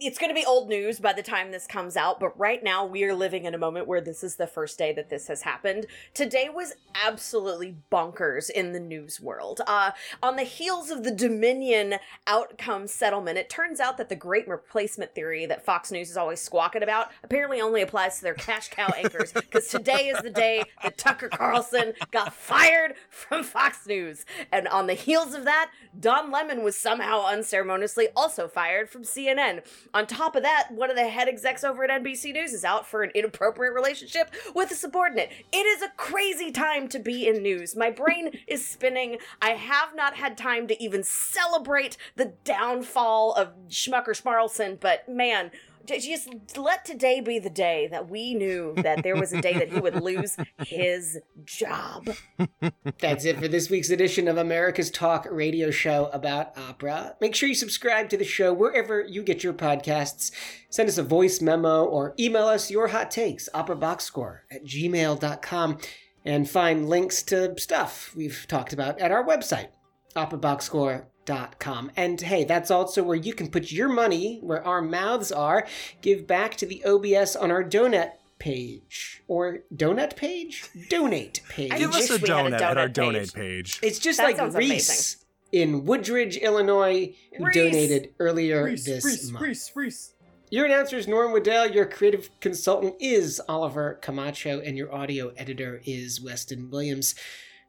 it's 0.00 0.18
going 0.18 0.30
to 0.30 0.34
be 0.34 0.46
old 0.46 0.68
news 0.68 1.00
by 1.00 1.12
the 1.12 1.22
time 1.22 1.50
this 1.50 1.66
comes 1.66 1.96
out, 1.96 2.20
but 2.20 2.38
right 2.38 2.62
now 2.62 2.86
we 2.86 3.02
are 3.02 3.14
living 3.14 3.46
in 3.46 3.54
a 3.54 3.58
moment 3.58 3.88
where 3.88 4.00
this 4.00 4.22
is 4.22 4.36
the 4.36 4.46
first 4.46 4.78
day 4.78 4.92
that 4.92 5.10
this 5.10 5.26
has 5.26 5.42
happened. 5.42 5.86
Today 6.14 6.48
was 6.48 6.74
absolutely 7.04 7.76
bonkers 7.90 8.48
in 8.48 8.72
the 8.72 8.78
news 8.80 9.20
world. 9.20 9.60
Uh, 9.66 9.90
on 10.22 10.36
the 10.36 10.44
heels 10.44 10.90
of 10.90 11.02
the 11.02 11.10
Dominion 11.10 11.96
outcome 12.28 12.86
settlement, 12.86 13.38
it 13.38 13.50
turns 13.50 13.80
out 13.80 13.96
that 13.96 14.08
the 14.08 14.14
great 14.14 14.46
replacement 14.46 15.14
theory 15.16 15.46
that 15.46 15.64
Fox 15.64 15.90
News 15.90 16.10
is 16.10 16.16
always 16.16 16.40
squawking 16.40 16.84
about 16.84 17.08
apparently 17.24 17.60
only 17.60 17.82
applies 17.82 18.16
to 18.18 18.22
their 18.22 18.34
cash 18.34 18.68
cow 18.68 18.92
anchors, 18.96 19.32
because 19.32 19.66
today 19.66 20.08
is 20.08 20.20
the 20.22 20.30
day 20.30 20.62
that 20.84 20.96
Tucker 20.96 21.28
Carlson 21.28 21.94
got 22.12 22.32
fired 22.32 22.94
from 23.10 23.42
Fox 23.42 23.86
News. 23.86 24.24
And 24.52 24.68
on 24.68 24.86
the 24.86 24.94
heels 24.94 25.34
of 25.34 25.44
that, 25.44 25.70
Don 25.98 26.30
Lemon 26.30 26.62
was 26.62 26.76
somehow 26.76 27.24
unceremoniously 27.26 28.08
also 28.14 28.46
fired 28.46 28.88
from 28.88 29.02
CNN. 29.02 29.62
On 29.94 30.06
top 30.06 30.36
of 30.36 30.42
that, 30.42 30.68
one 30.70 30.90
of 30.90 30.96
the 30.96 31.08
head 31.08 31.28
execs 31.28 31.64
over 31.64 31.84
at 31.84 32.02
NBC 32.02 32.32
News 32.32 32.52
is 32.52 32.64
out 32.64 32.86
for 32.86 33.02
an 33.02 33.10
inappropriate 33.14 33.74
relationship 33.74 34.30
with 34.54 34.70
a 34.70 34.74
subordinate. 34.74 35.30
It 35.52 35.66
is 35.66 35.82
a 35.82 35.92
crazy 35.96 36.50
time 36.50 36.88
to 36.88 36.98
be 36.98 37.26
in 37.26 37.42
news. 37.42 37.76
My 37.76 37.90
brain 37.90 38.38
is 38.46 38.66
spinning. 38.66 39.18
I 39.40 39.50
have 39.50 39.94
not 39.94 40.14
had 40.14 40.36
time 40.36 40.66
to 40.68 40.82
even 40.82 41.02
celebrate 41.02 41.96
the 42.16 42.32
downfall 42.44 43.32
of 43.32 43.52
Schmucker 43.68 44.20
Schmarlson, 44.20 44.78
but 44.80 45.08
man, 45.08 45.50
just 45.86 46.56
let 46.56 46.84
today 46.84 47.20
be 47.20 47.38
the 47.38 47.50
day 47.50 47.88
that 47.90 48.08
we 48.08 48.34
knew 48.34 48.74
that 48.76 49.02
there 49.02 49.16
was 49.16 49.32
a 49.32 49.40
day 49.40 49.54
that 49.54 49.72
he 49.72 49.80
would 49.80 50.02
lose 50.02 50.36
his 50.66 51.18
job. 51.44 52.10
That's 52.98 53.24
it 53.24 53.38
for 53.38 53.48
this 53.48 53.70
week's 53.70 53.90
edition 53.90 54.28
of 54.28 54.36
America's 54.36 54.90
Talk 54.90 55.26
radio 55.30 55.70
show 55.70 56.10
about 56.12 56.56
opera. 56.58 57.16
Make 57.20 57.34
sure 57.34 57.48
you 57.48 57.54
subscribe 57.54 58.08
to 58.10 58.16
the 58.16 58.24
show 58.24 58.52
wherever 58.52 59.00
you 59.00 59.22
get 59.22 59.42
your 59.42 59.54
podcasts. 59.54 60.30
Send 60.70 60.88
us 60.88 60.98
a 60.98 61.02
voice 61.02 61.40
memo 61.40 61.84
or 61.84 62.14
email 62.18 62.46
us 62.46 62.70
your 62.70 62.88
hot 62.88 63.10
takes, 63.10 63.48
operaboxscore 63.54 64.40
at 64.50 64.64
gmail.com, 64.64 65.78
and 66.24 66.48
find 66.48 66.88
links 66.88 67.22
to 67.24 67.58
stuff 67.58 68.12
we've 68.16 68.46
talked 68.48 68.72
about 68.72 68.98
at 69.00 69.12
our 69.12 69.24
website, 69.24 69.68
operaboxscore.com 70.16 71.11
Com. 71.58 71.90
And 71.96 72.20
hey, 72.20 72.44
that's 72.44 72.70
also 72.70 73.02
where 73.02 73.16
you 73.16 73.32
can 73.32 73.48
put 73.48 73.70
your 73.70 73.88
money 73.88 74.38
where 74.42 74.64
our 74.66 74.82
mouths 74.82 75.30
are. 75.30 75.66
Give 76.00 76.26
back 76.26 76.56
to 76.56 76.66
the 76.66 76.84
OBS 76.84 77.36
on 77.36 77.50
our 77.50 77.62
donut 77.62 78.12
page 78.38 79.22
or 79.28 79.60
donut 79.74 80.16
page, 80.16 80.64
donate 80.90 81.40
page. 81.48 81.70
Give 81.76 81.90
us 81.94 82.10
a 82.10 82.14
wish 82.14 82.22
we 82.22 82.28
had 82.28 82.46
a 82.46 82.50
donut, 82.50 82.60
at 82.60 82.76
our 82.76 82.88
donut 82.88 82.92
donate 82.92 83.34
page. 83.34 83.80
page. 83.80 83.88
It's 83.88 83.98
just 84.00 84.18
That 84.18 84.24
like 84.24 84.36
sounds 84.36 84.56
Reese 84.56 85.24
in 85.52 85.84
Woodridge, 85.84 86.38
Illinois, 86.38 87.14
who 87.36 87.44
Reese. 87.44 87.54
donated 87.54 88.14
earlier 88.18 88.74
this 88.74 89.30
month. 89.30 89.44
Reese, 89.44 89.70
Reese. 89.76 90.14
Your 90.50 90.66
announcer 90.66 90.96
is 90.98 91.06
Norm 91.08 91.32
Waddell. 91.32 91.70
Your 91.70 91.86
creative 91.86 92.28
consultant 92.40 92.96
is 93.00 93.40
Oliver 93.48 93.94
Camacho, 94.02 94.60
and 94.60 94.76
your 94.76 94.92
audio 94.94 95.32
editor 95.36 95.80
is 95.86 96.20
Weston 96.20 96.68
Williams. 96.70 97.14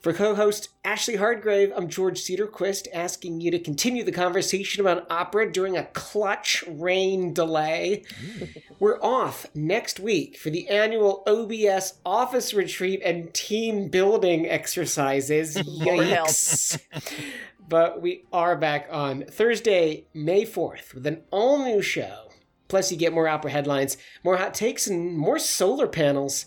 For 0.04 0.12
co-host 0.12 0.68
Ashley 0.84 1.16
Hardgrave, 1.16 1.72
I'm 1.74 1.88
George 1.88 2.20
Cederquist, 2.20 2.90
asking 2.94 3.40
you 3.40 3.52
to 3.52 3.60
continue 3.60 4.04
the 4.04 4.12
conversation 4.12 4.82
about 4.82 5.10
opera 5.10 5.50
during 5.50 5.78
a 5.78 5.86
clutch 5.86 6.62
rain 6.68 7.34
delay. 7.34 8.04
Mm. 8.22 8.64
We're 8.80 9.02
off 9.02 9.46
next 9.56 10.02
week 10.02 10.36
for 10.36 10.50
the 10.50 10.68
annual 10.68 11.24
OBS 11.26 12.02
office 12.06 12.54
retreat 12.54 13.02
and 13.02 13.34
team 13.34 13.88
building 13.88 14.46
exercises. 14.46 15.56
Yikes. 15.58 16.82
but 17.70 18.02
we 18.02 18.26
are 18.34 18.58
back 18.58 18.90
on 18.92 19.24
Thursday, 19.24 20.04
May 20.14 20.44
4th, 20.44 20.94
with 20.94 21.08
an 21.08 21.22
all 21.32 21.64
new 21.64 21.82
show. 21.82 22.28
Plus, 22.68 22.92
you 22.92 22.98
get 22.98 23.14
more 23.14 23.30
opera 23.30 23.52
headlines, 23.52 23.96
more 24.22 24.36
hot 24.36 24.54
takes, 24.54 24.86
and 24.86 25.18
more 25.18 25.40
solar 25.40 25.88
panels. 25.88 26.46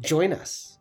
Join 0.00 0.32
us. 0.32 0.75